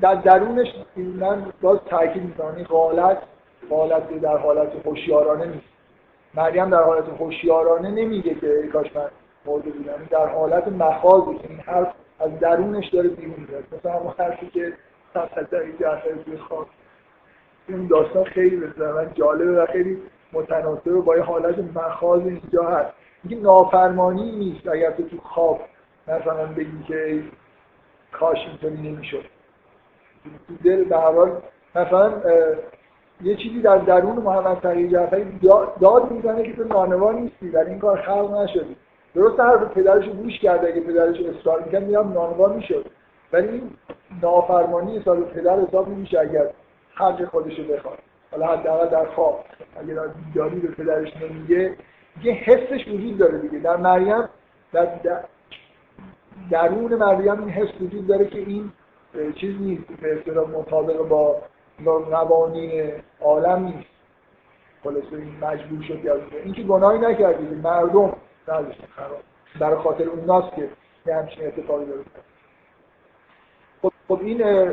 [0.00, 3.18] در درونش من باز تاکید می‌کنم این حالت
[3.70, 5.66] حالت در حالت هوشیارانه نیست.
[6.34, 9.08] مریم در حالت هوشیارانه نمیگه که کاش من
[9.46, 10.06] مرده بودم.
[10.10, 14.72] در حالت مخاضه که این حرف از درونش داره بیرون میاد مثلا همون حرفی که
[15.14, 16.66] در جعفر توی خواب
[17.68, 20.02] این داستان خیلی من جالبه و خیلی
[20.32, 22.94] متناسبه با یه حالت مخاض اینجا هست.
[23.24, 25.60] اینکه نافرمانی نیست اگر تو تو خواب
[26.08, 27.22] مثلا بگی که
[28.12, 29.24] کاش اینطوری نمی‌شد.
[30.48, 30.96] تو دل به
[31.74, 32.12] مثلا
[33.22, 35.40] یه چیزی در درون محمد تقی جعفری
[35.80, 38.76] داد می‌زنه که تو نانوا نیستی در این کار خلق نشدی
[39.14, 42.86] درست حرف پدرش گوش کرده اگه پدرش اصرار می‌کرد میام نانوا می‌شد.
[43.32, 43.70] ولی این
[44.22, 46.46] نافرمانی حساب پدر حساب نمیشه اگر
[46.94, 47.98] حق خودش رو بخواد.
[48.30, 49.44] حالا حداقل در خواب.
[49.80, 51.74] اگر در بیداری به پدرش نمیگه
[52.22, 53.58] یه حسش وجود داره دیگه.
[53.58, 54.28] در مریم
[54.72, 54.88] در,
[56.50, 58.72] درون مریم این حس وجود داره که این
[59.34, 59.84] چیز نیست
[60.24, 61.36] به مطابق با
[61.84, 63.90] قوانین عالم نیست.
[64.84, 68.16] خلاصه این مجبور شد یاد این که گناهی نکردید مردم
[68.48, 69.20] نازشون خراب
[69.60, 70.68] برای خاطر اون ناس که
[71.06, 72.00] یه همچین اتفاقی داره.
[73.82, 74.70] خب, خب این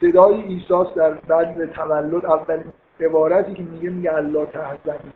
[0.00, 5.12] صدای ایساس در بعد تولد اولین عبارتی که میگه میگه الله تحزنی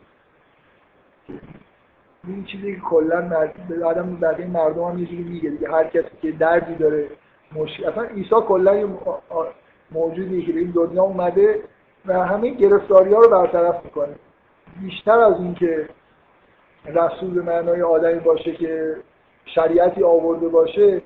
[2.27, 3.47] این چیزی که کلا
[3.85, 5.69] آدم بقیه مردم هم یه میگه دیگه.
[5.69, 7.09] هر کسی که دردی داره
[7.55, 8.87] مشکل اصلا عیسی کلا
[9.91, 11.61] موجودی که به این دنیا اومده
[12.05, 14.15] و همه گرفتاری ها رو برطرف می‌کنه.
[14.81, 15.89] بیشتر از اینکه
[16.85, 18.95] رسول به معنای آدمی باشه که
[19.45, 21.01] شریعتی آورده باشه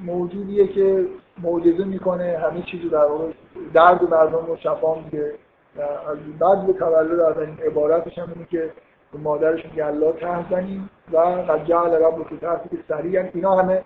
[0.00, 1.06] موجودیه که
[1.42, 3.32] معجزه می‌کنه همه چیزو در واقع
[3.74, 5.34] درد مردم رو شفا میده
[5.76, 8.70] و از بعد به تولد از این عبارتش هم اینه که
[9.12, 10.14] به مادرش میگه الله
[11.12, 13.84] و قد جعل رب که تحتی که سریع اینا همه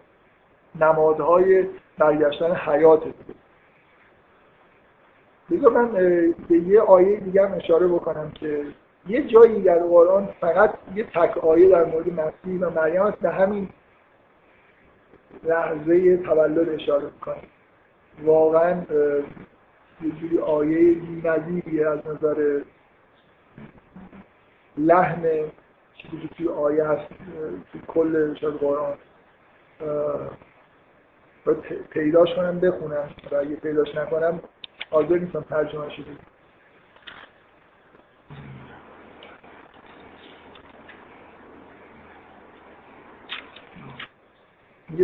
[0.81, 1.67] نمادهای
[1.99, 3.03] برگشتن حیات
[5.53, 5.93] دیگه من
[6.49, 8.65] به یه آیه دیگه هم اشاره بکنم که
[9.09, 13.31] یه جایی در قرآن فقط یه تک آیه در مورد مسیح و مریم است به
[13.31, 13.69] همین
[15.45, 17.43] لحظه تولد اشاره می‌کنه.
[18.25, 18.83] واقعا
[20.03, 22.61] یه جوری آیه بی‌نظیریه از نظر
[24.77, 25.23] لحن
[25.95, 27.09] چیزی که توی آیه هست
[27.73, 28.95] توی کل شاید قرآن.
[31.91, 33.11] پیداش کنم بخونم.
[33.33, 34.41] و اگه پیداش نکنم
[34.93, 36.17] حاضر نیستم ترجمه شده.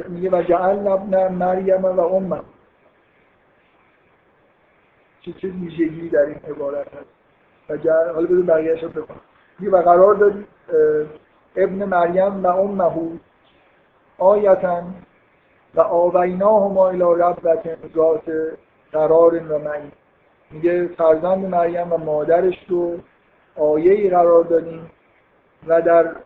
[0.09, 2.45] میگه و جعل ابن مریم و امم.
[5.21, 7.11] چه چه ویژگی در این عبارت هست.
[7.69, 9.21] و جعل حالا بذار بقیه‌اش رو بخونم.
[9.59, 10.47] میگه و قرار دادی
[11.57, 13.21] ابن مریم و امه
[14.19, 14.83] آیتا
[15.75, 18.23] و آویناهما الى ربت ذات
[18.93, 19.93] قرار و معنی
[20.51, 22.99] میگه فرزند مریم و مادرش رو
[23.57, 24.91] آیه قرار دادیم
[25.67, 26.17] و در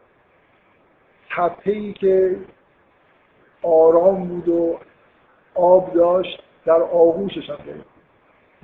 [1.36, 2.36] تپهی که
[3.62, 4.78] آرام بود و
[5.54, 7.92] آب داشت در آغوشش هم گرفت.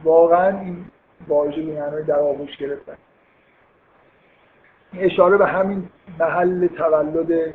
[0.05, 0.85] واقعا این
[1.29, 2.97] واژه به در آغوش گرفتن.
[4.99, 5.89] اشاره به همین
[6.21, 7.55] محل تولد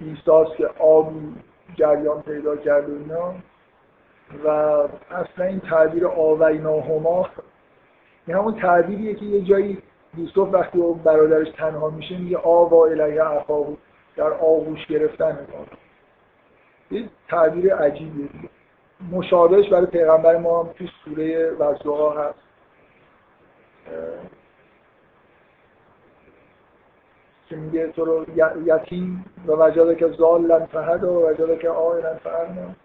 [0.00, 1.12] ایستاست که آب
[1.74, 3.34] جریان پیدا کرد و اینا
[4.44, 4.48] و
[5.10, 7.28] اصلا این تعبیر آویناهما
[8.26, 9.82] این همون تعبیریه که یه جایی
[10.16, 13.74] یوسف وقتی او برادرش تنها میشه میگه آوا الیه اخاهو
[14.16, 15.66] در آغوش گرفتن می‌کنه
[16.90, 18.28] یه تعبیر عجیبیه.
[19.12, 22.38] مشابهش برای پیغمبر ما هم توی سوره وزدها هست.
[27.48, 28.26] که میگه تو رو
[28.66, 32.76] یتیم و وجاده که زالن فهد و وجاده که آیلن فهد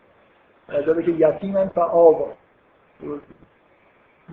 [0.74, 2.34] وجاده که یتیمن فآوا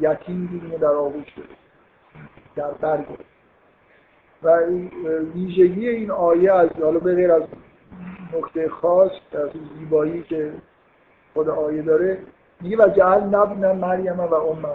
[0.01, 1.45] یتیم دیدیم در آغوش شده
[2.57, 3.07] در برگ
[4.43, 4.59] و
[5.35, 7.43] ویژگی این آیه از حالا به غیر از
[8.33, 10.53] نکته خاص از زیبایی که
[11.35, 12.19] خود آیه داره
[12.61, 14.69] میگه و جعل نبن مریم و امه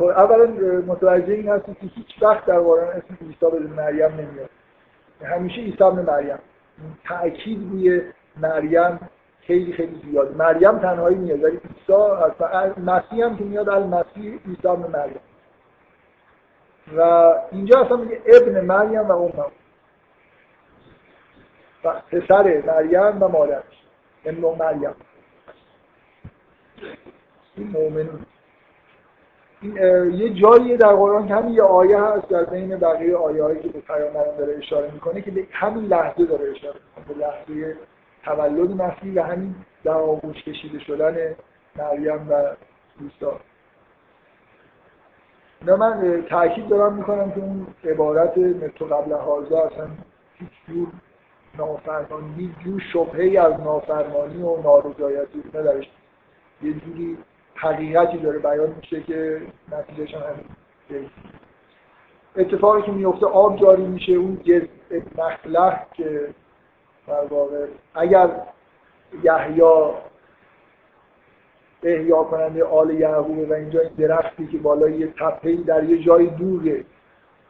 [0.00, 0.46] اولا
[0.86, 4.50] متوجه این هست که هیچ وقت در قرآن اسم عیسی بدون مریم نمیاد.
[5.22, 6.38] همیشه عیسی ابن مریم.
[7.04, 8.02] تأکید روی
[8.36, 9.00] مریم
[9.40, 10.36] خیلی خیلی زیاد.
[10.36, 15.20] مریم تنهایی میاد ولی عیسی مسیح هم که میاد المسیح عیسی ابن مریم.
[16.96, 19.52] و اینجا اصلا میگه ابن مریم و امم
[21.84, 23.84] و پسر مریم و مادرش.
[24.24, 24.94] ابن مریم.
[27.56, 28.26] این مؤمنون
[30.12, 33.68] یه جایی در قرآن که همین یه آیه هست در بین بقیه آیه هایی که
[33.68, 37.76] به پیامبران داره اشاره می‌کنه که همین لحظه داره اشاره می‌کنه به لحظه
[38.24, 41.34] تولد مسیح و همین در آغوش کشیده شدن
[41.76, 42.34] مریم و
[43.00, 43.36] عیسی.
[45.66, 49.88] نه من تاکید دارم می‌کنم که اون عبارت متو قبل حاضر اصلا
[50.38, 50.88] هیچ جور
[51.58, 55.84] نافرمانی هیچ جور شبهه از نافرمانی و نارضایتی ندارش
[56.62, 57.18] یه جوری
[57.54, 59.42] حقیقتی داره بیان میشه که
[59.72, 61.10] نتیجهش هم همین
[62.36, 64.66] اتفاقی که میفته آب جاری میشه اون جزء
[65.18, 66.34] مخلح که
[67.06, 68.30] در واقع اگر
[69.22, 69.94] یحیا
[71.82, 76.26] احیا کننده آل یعقوب و اینجا این درختی که بالای یه تپهی در یه جای
[76.26, 76.84] دوره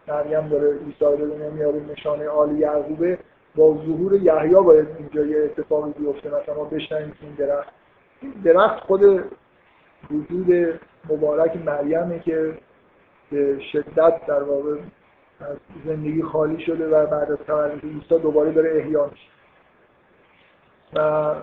[0.09, 3.19] مریم داره عیسی رو دنیا نشانه آل یعقوبه
[3.57, 6.29] با ظهور یحیا باید اینجا یه اتفاقی بیفته.
[6.29, 7.73] مثلا ما بشنیم این درخت
[8.23, 9.25] این درخت خود
[10.11, 12.59] وجود مبارک مریمه که
[13.31, 14.77] به شدت در واقع
[15.41, 15.57] از
[15.87, 19.34] زندگی خالی شده و بعد از تولد عیسی دوباره داره احیا میشه.
[20.95, 21.35] و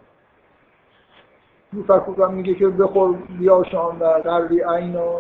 [1.74, 5.20] یوفکوک میگه که بخور بیا شام و قرری عینا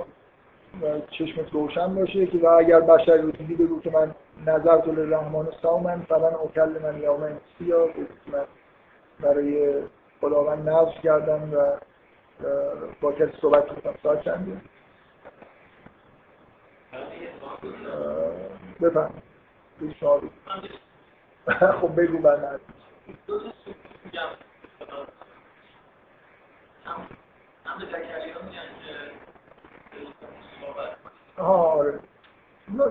[0.82, 4.16] و چشمت روشن باشه که و اگر بشر رو دیدی بگو که من
[4.48, 7.86] نظر دل رحمان سامن فلن اوکل من یومن سیا
[8.34, 8.46] من
[9.20, 9.82] برای
[10.22, 11.78] خداوند نظر کردم و
[13.02, 14.62] با کسی صحبت کنم ساعت چنده؟
[18.82, 19.12] بفهم
[19.82, 19.96] بگی
[24.14, 24.38] بعد
[31.38, 32.00] آره.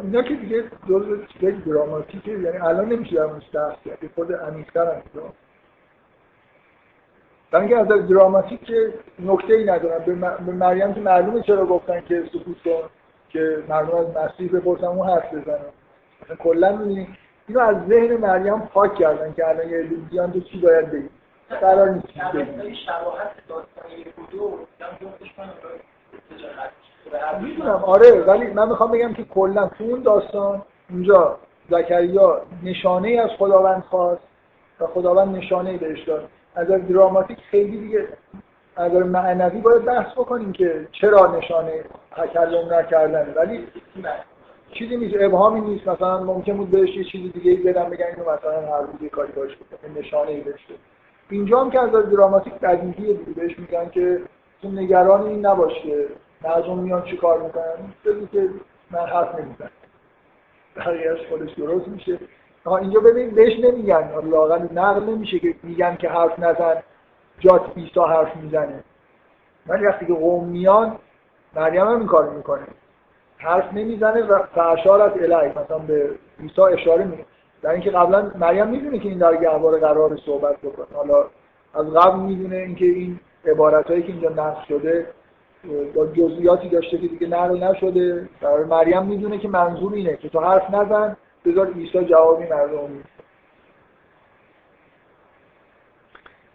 [0.02, 4.14] اینا که دیگه دور چیزای دراماتیکه یعنی الان نمیشه در موردش بحث کرد.
[4.14, 5.02] خود عمیق‌تر هم
[7.50, 10.04] برای اینکه از دراماتیک که نکته ای ندارم.
[10.46, 12.90] به مریم که معلومه چرا گفتن که سکوت کن
[13.28, 17.19] که مردم از مسیح بپرسن اون حرف مثلا کلا می‌بینید
[17.50, 21.08] اینو از ذهن مریم پاک کردن که الان یه بیان تو چی باید بگی.
[21.60, 22.76] قرار نیست چیز بگی.
[22.76, 24.06] شباهت داستان یک
[27.42, 27.84] می‌دونم.
[27.84, 31.38] آره ولی من می‌خوام بگم که کلا تو اون داستان اونجا
[31.70, 34.22] زکریا نشانه ای از خداوند خواست
[34.80, 36.28] و خداوند نشانه ای بهش داد.
[36.54, 38.08] از دراماتیک خیلی دیگه.
[38.76, 41.84] از معنوی باید بحث بکنیم که چرا نشانه
[42.16, 43.32] تکلم نکردن.
[43.36, 43.66] ولی
[44.72, 45.88] چیزی نیست ابهامی نیست.
[45.88, 49.56] مثلا ممکن بود بهش یه چیزی دیگه بدم بگن اینو مثلا هر روز کاری باش
[49.96, 50.74] نشانه ای بشه
[51.30, 54.20] اینجا هم که از دراماتیک بدیهیه دیگه بهش میگن که
[54.62, 56.08] تو نگران این نباش که
[56.44, 58.48] مردم میان چی کار می‌کنن؟ بگی که
[58.90, 59.70] من حرف نمی‌زنم.
[60.76, 62.18] بقیهش خودش درست میشه.
[62.80, 64.10] اینجا ببین بهش نمیگن.
[64.30, 66.82] لاغل نقل نمیشه که میگن که حرف نزن
[67.38, 68.84] جات بیستا حرف می‌زنه.
[69.66, 70.96] ولی وقتی که قوم میان
[71.56, 72.66] مریم هم این کار می‌کنه.
[73.40, 75.50] حرف نمی‌زنه و فرشارت الهی.
[75.50, 76.10] مثلا به
[76.40, 77.26] عیسی اشاره می‌کنه.
[77.62, 80.86] در اینکه قبلا مریم می‌دونه که این در گهواره قرار صحبت بکنه.
[80.94, 81.24] حالا
[81.74, 85.06] از قبل می‌دونه اینکه این عبارت هایی که اینجا نقل شده
[85.94, 88.28] با جزئیاتی داشته که دیگه نقل نشده.
[88.40, 93.04] برای مریم می‌دونه که منظور اینه که تو حرف نزن بذار عیسی جوابی مردم میده.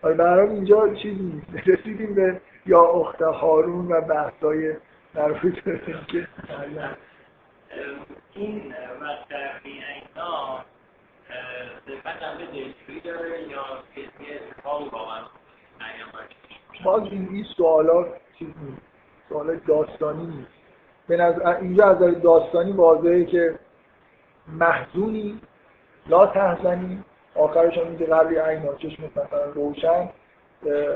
[0.04, 1.68] آره اینجا چیزی نیست.
[1.70, 4.74] رسیدیم به یا اخت هارون و بحثای
[5.16, 5.74] به
[6.08, 6.28] که
[8.36, 10.66] این مطرحی اینا
[11.86, 13.64] صرفت هم به داره یا
[13.96, 15.22] کسی اتفاقی واقعا
[16.84, 18.08] باز این سوالات
[18.40, 18.82] چیز نیست.
[19.30, 20.52] سوالات داستانی نیست.
[21.08, 23.60] به نظر اینجا از داستانی واضحه که
[24.48, 25.42] محزونی
[26.08, 27.04] لا تحزنی
[27.36, 30.10] آخرش هم میگه قبلی عین چشم مثلا روشن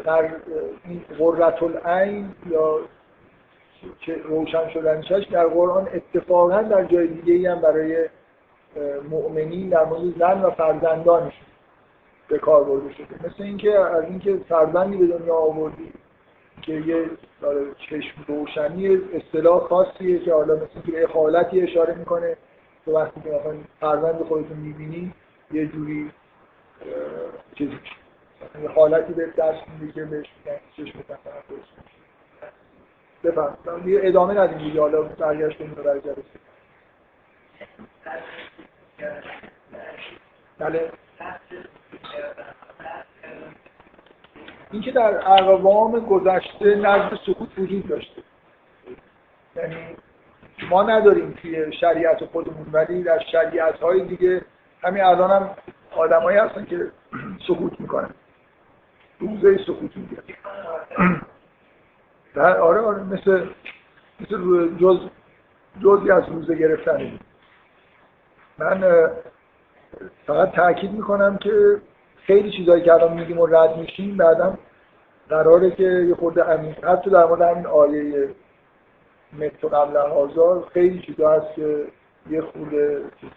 [0.06, 0.32] در
[0.86, 2.80] این قررت العین یا
[4.23, 8.10] روشن شدن چشم در قرآن اتفاقا در جای دیگه ای هم برای
[9.10, 11.34] مؤمنین در مورد زن و فرزندانش
[12.27, 13.27] به کار برده شده.
[13.27, 15.93] مثل اینکه از اینکه فرزندی به دنیا آوردی
[16.61, 17.06] که یه
[17.89, 22.38] چشم روشنی اصطلاح خاصیه که حالا مثل که حالتی اشاره می‌کنه
[22.85, 25.14] تو وقتی که مثلا فرزند خودتون می‌بینی
[25.51, 26.11] یه جوری
[27.56, 27.80] چیزی
[28.76, 30.99] حالتی به دست میده که بهش میگن چشم
[33.24, 33.58] بفهم
[33.90, 34.82] یه ادامه ندیم دیگه.
[34.82, 36.22] حالا برگشت رو برای جلسه.
[40.58, 40.91] بله.
[44.72, 48.22] این که در اقوام گذشته نزد سکوت وجود داشته.
[49.56, 49.76] یعنی
[50.70, 54.41] ما نداریم توی شریعت خودمون ولی در شریعت های دیگه
[54.84, 55.56] همین الان هم
[55.91, 56.91] آدمایی هستن که
[57.48, 58.10] سکوت می‌کنن.
[59.20, 60.24] روزه سکوت میگن
[62.41, 63.45] آره آره مثل
[64.20, 64.99] مثل جز
[65.84, 67.20] جزی از روزه گرفتن
[68.57, 68.84] من
[70.28, 71.82] فقط تاکید می‌کنم که
[72.16, 74.57] خیلی چیزایی که الان میگیم و رد میشیم بعدم
[75.30, 78.30] قراره که یه خورده عمیق حتی در مورد همین آیه
[79.34, 81.86] متر قبل هزار خیلی چیزا هست که
[82.30, 83.30] یه خورده چیز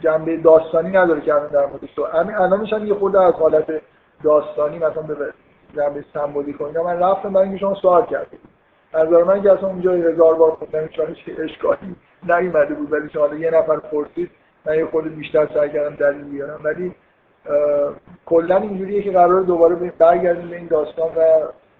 [0.00, 2.04] جنبه داستانی نداره که الان در مورد تو.
[2.04, 3.82] همین الان میشن یه خورده از حالت
[4.22, 5.32] داستانی مثلا به
[5.76, 8.40] جنبه سمبولیک و اینا من رفتم برای اینکه شما سوال کردید.
[8.92, 12.92] از من که اصلا اونجا هزار بار خوندم چون اشکالی نیومده بود.
[12.92, 14.30] ولی حالا یه نفر پرسید
[14.66, 16.60] من یه خود بیشتر سعی کردم دلیل بیارم.
[16.64, 16.94] ولی
[18.26, 21.22] کلا اینجوریه که قرار دوباره برگردیم به این داستان و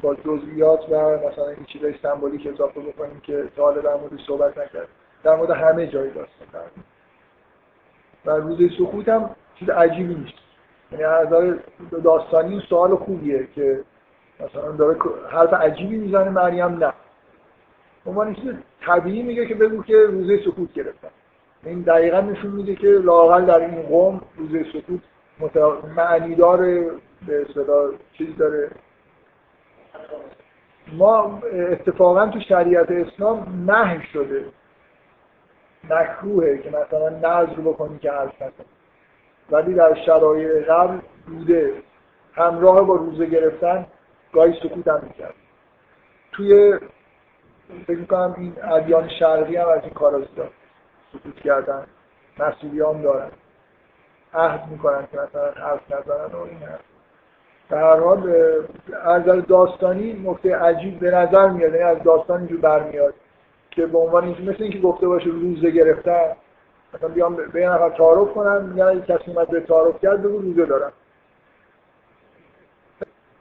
[0.01, 4.59] با جزئیات و مثلا این چیزای سمبولیک اضافه بکنیم که تا حالا در مورد صحبت
[4.59, 4.89] نکرد.
[5.25, 6.63] در مورد همه جای داستان
[8.25, 10.42] و روز سکوت هم چیز عجیبی نیست.
[10.93, 11.29] یعنی از
[12.05, 13.85] داستانی این سوال خوبیه که
[14.41, 14.97] مثلا داره
[15.31, 16.93] حرف عجیبی می‌زنه مریم نه.
[18.07, 18.55] عنوان چیز
[18.87, 21.09] طبیعی میگه که بگو که روزه سکوت گرفتن.
[21.65, 25.01] این دقیقا نشون میده که لاقل در این قوم روزه سکوت
[25.97, 26.91] معنی داره
[27.27, 28.71] به اصطلاح چیز داره.
[30.93, 34.45] ما اتفاقا تو شریعت اسلام نهی شده.
[35.91, 38.67] مکروهه که مثلا نظر بکنی که حرف نکنی
[39.53, 41.73] ولی در شرایط قبل بوده.
[42.35, 43.87] همراه با روزه گرفتن
[44.33, 45.35] گاهی سکوت هم می‌کرد.
[46.33, 46.79] توی
[47.87, 50.51] فکر می‌کنم این ادیان شرقی هم از این کارا دارن
[51.13, 51.87] سکوت کردن.
[52.39, 53.31] مسئولی هم دارن.
[54.35, 56.85] عهد می‌کنن که مثلا حرف نزنن و این هست
[57.71, 58.35] در حال
[59.05, 61.75] از داستانی نکته عجیب به نظر میاد.
[61.75, 63.15] یعنی از داستان اینجور برمیاد
[63.71, 66.37] که به عنوان اینکه مثل اینکه گفته باشه روزه گرفتن
[66.95, 70.39] مثلا بیام به یه نفر تعارف کنن میگن اگه کسی اومد به تعارف کرد بگو
[70.39, 70.93] روزه دارم.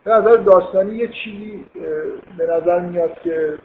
[0.04, 1.66] به نظر داستانی یه چیزی
[2.38, 3.58] به نظر میاد که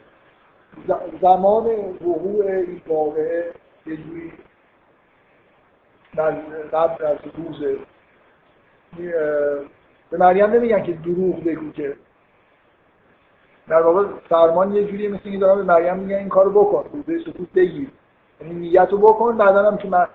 [1.21, 1.65] زمان
[2.01, 3.51] وقوع این واقعه
[3.85, 4.33] یه جوری
[6.73, 7.77] قبل از روزه
[10.09, 11.95] به مریم نمیگن که دروغ بگو که.
[13.67, 17.31] در واقع فرمان یه جوری مثل اینکه دارم به مریم میگن این کارو بکن روزه
[17.31, 17.89] سکوت بگیر.
[18.41, 20.07] یعنی نیت رو بکن بعدا هم که من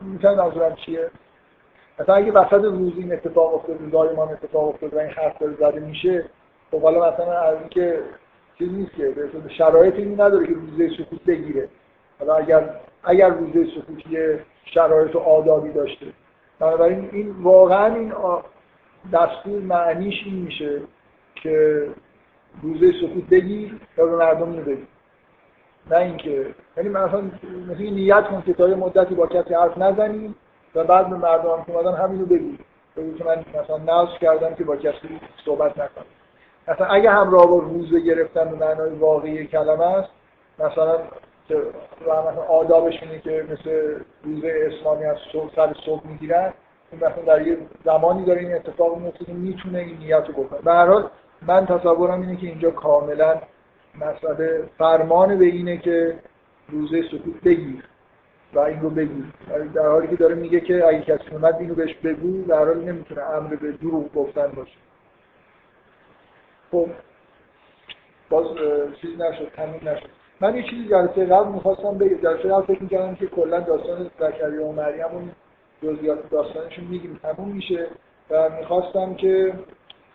[0.00, 1.10] می‌تونم منظورم چیه؟
[2.00, 5.54] مثلا اگه وسط روز این اتفاق افتاد روزای ما اتفاق افتاد و این حرف داره
[5.60, 6.24] زده میشه
[6.70, 8.02] خب حالا مثلا از اینکه
[8.58, 9.14] چیز نیست که
[9.58, 11.68] شرایط این نداره که روزه سکوت بگیره.
[12.18, 12.70] حالا اگر
[13.04, 16.06] اگر روزه سکوت یه شرایط و آدابی داشته.
[16.58, 18.12] بنابراین این واقعا این
[19.12, 20.80] دستور معنیش این میشه
[21.34, 21.86] که
[22.62, 24.76] روزه سکوت بگیر یا به مردم اینو
[25.90, 26.46] نه اینکه
[26.76, 27.22] یعنی مثلا
[27.68, 30.34] مثل نیت کن که تا یه مدتی با کسی حرف نزنیم
[30.74, 32.58] و بعد به مردم که اومدن همینو بگیر
[32.96, 36.04] بگیر که من مثلا ناز کردم که با کسی صحبت نکنم.
[36.68, 40.10] مثلا اگه همراه با روزه گرفتن به معنای واقعی کلمه است
[40.58, 40.98] مثلا
[41.48, 41.56] که
[42.00, 43.94] مثلا آدابش اینه که مثل
[44.24, 46.52] روزه اسلامی از صبح سر صبح می‌گیرن
[46.92, 50.60] این مثلا در یه زمانی داره این اتفاق میفته که می‌تونه این نیت رو بکنه.
[50.60, 51.10] به هر حال
[51.42, 53.40] من تصورم اینه که اینجا کاملا
[53.94, 56.18] مسئله فرمان به اینه که
[56.68, 57.84] روزه سکوت بگیر
[58.54, 59.24] و این رو بگیر.
[59.74, 63.22] در حالی که داره میگه که اگه کسی اومد اینو بهش بگو در حالی نمی‌تونه
[63.22, 64.76] امر به دروغ گفتن باشه.
[66.70, 66.88] خب
[68.30, 68.46] باز
[69.00, 70.08] چیز نشد تموم نشد.
[70.40, 72.16] من یه چیزی جلسه قبل می‌خواستم بگم.
[72.16, 75.30] جلسه قبل فکر می‌کردم که کلا داستان زکریا و مریم اون
[75.82, 77.20] جزئیات داستانشون میگیم.
[77.22, 77.86] تموم میشه.
[78.30, 79.54] و می‌خواستم که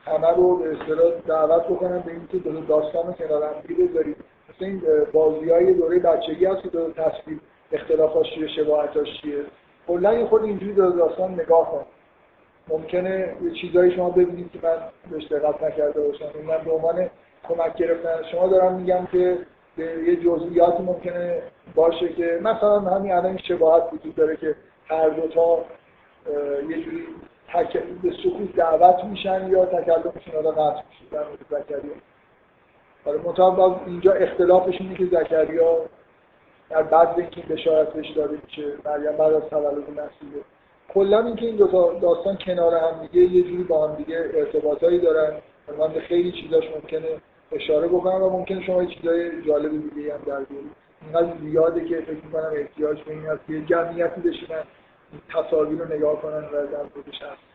[0.05, 4.17] همه رو به اصطلاح دعوت بکنم به اینکه دو داستان رو کنار هم بذارید
[4.49, 4.81] مثل این
[5.13, 7.39] بازی های دوره بچگی هست که دو تصویر
[7.71, 9.37] اختلافاش چیه شباهتاش چیه.
[9.87, 11.85] کلا یه خود اینجوری دو داستان نگاه کن.
[12.67, 14.77] ممکنه یه چیزایی شما ببینید که من
[15.11, 16.25] بهش دقت نکرده باشم.
[16.47, 17.09] من به عنوان
[17.47, 18.23] کمک گرفتن.
[18.31, 19.37] شما دارم میگم که
[19.77, 21.41] یه جزئیاتی ممکنه
[21.75, 24.55] باشه که مثلا همین الان شباهت وجود داره که
[24.87, 25.65] هر دو تا
[26.69, 27.07] یه جوری
[27.53, 27.77] تک...
[27.77, 31.93] به سکوت دعوت میشن یا تکلمشون حالا قطع میشه؟ در مورد زکریا.
[33.05, 35.85] حالا مطابق اینجا اختلافش اینه که زکریا
[36.69, 40.41] در بعد اینکه این بشارت بهش داده میشه مریم بعد از تولد مسیحه.
[40.93, 44.99] کلا اینکه این دو تا داستان کنار هم دیگه یه جوری با هم دیگه ارتباطایی
[44.99, 45.33] دارن.
[45.79, 47.07] من به خیلی چیزاش ممکنه
[47.51, 50.71] اشاره بکنم و ممکنه شما یه چیزای جالب دیگه هم در بیارید.
[51.01, 54.63] اینقدر زیاده که فکر می‌کنم احتیاج به این هست که جمعیتی بشینن
[55.29, 57.54] تصاویر رو نگاه کنن و در خودش هست.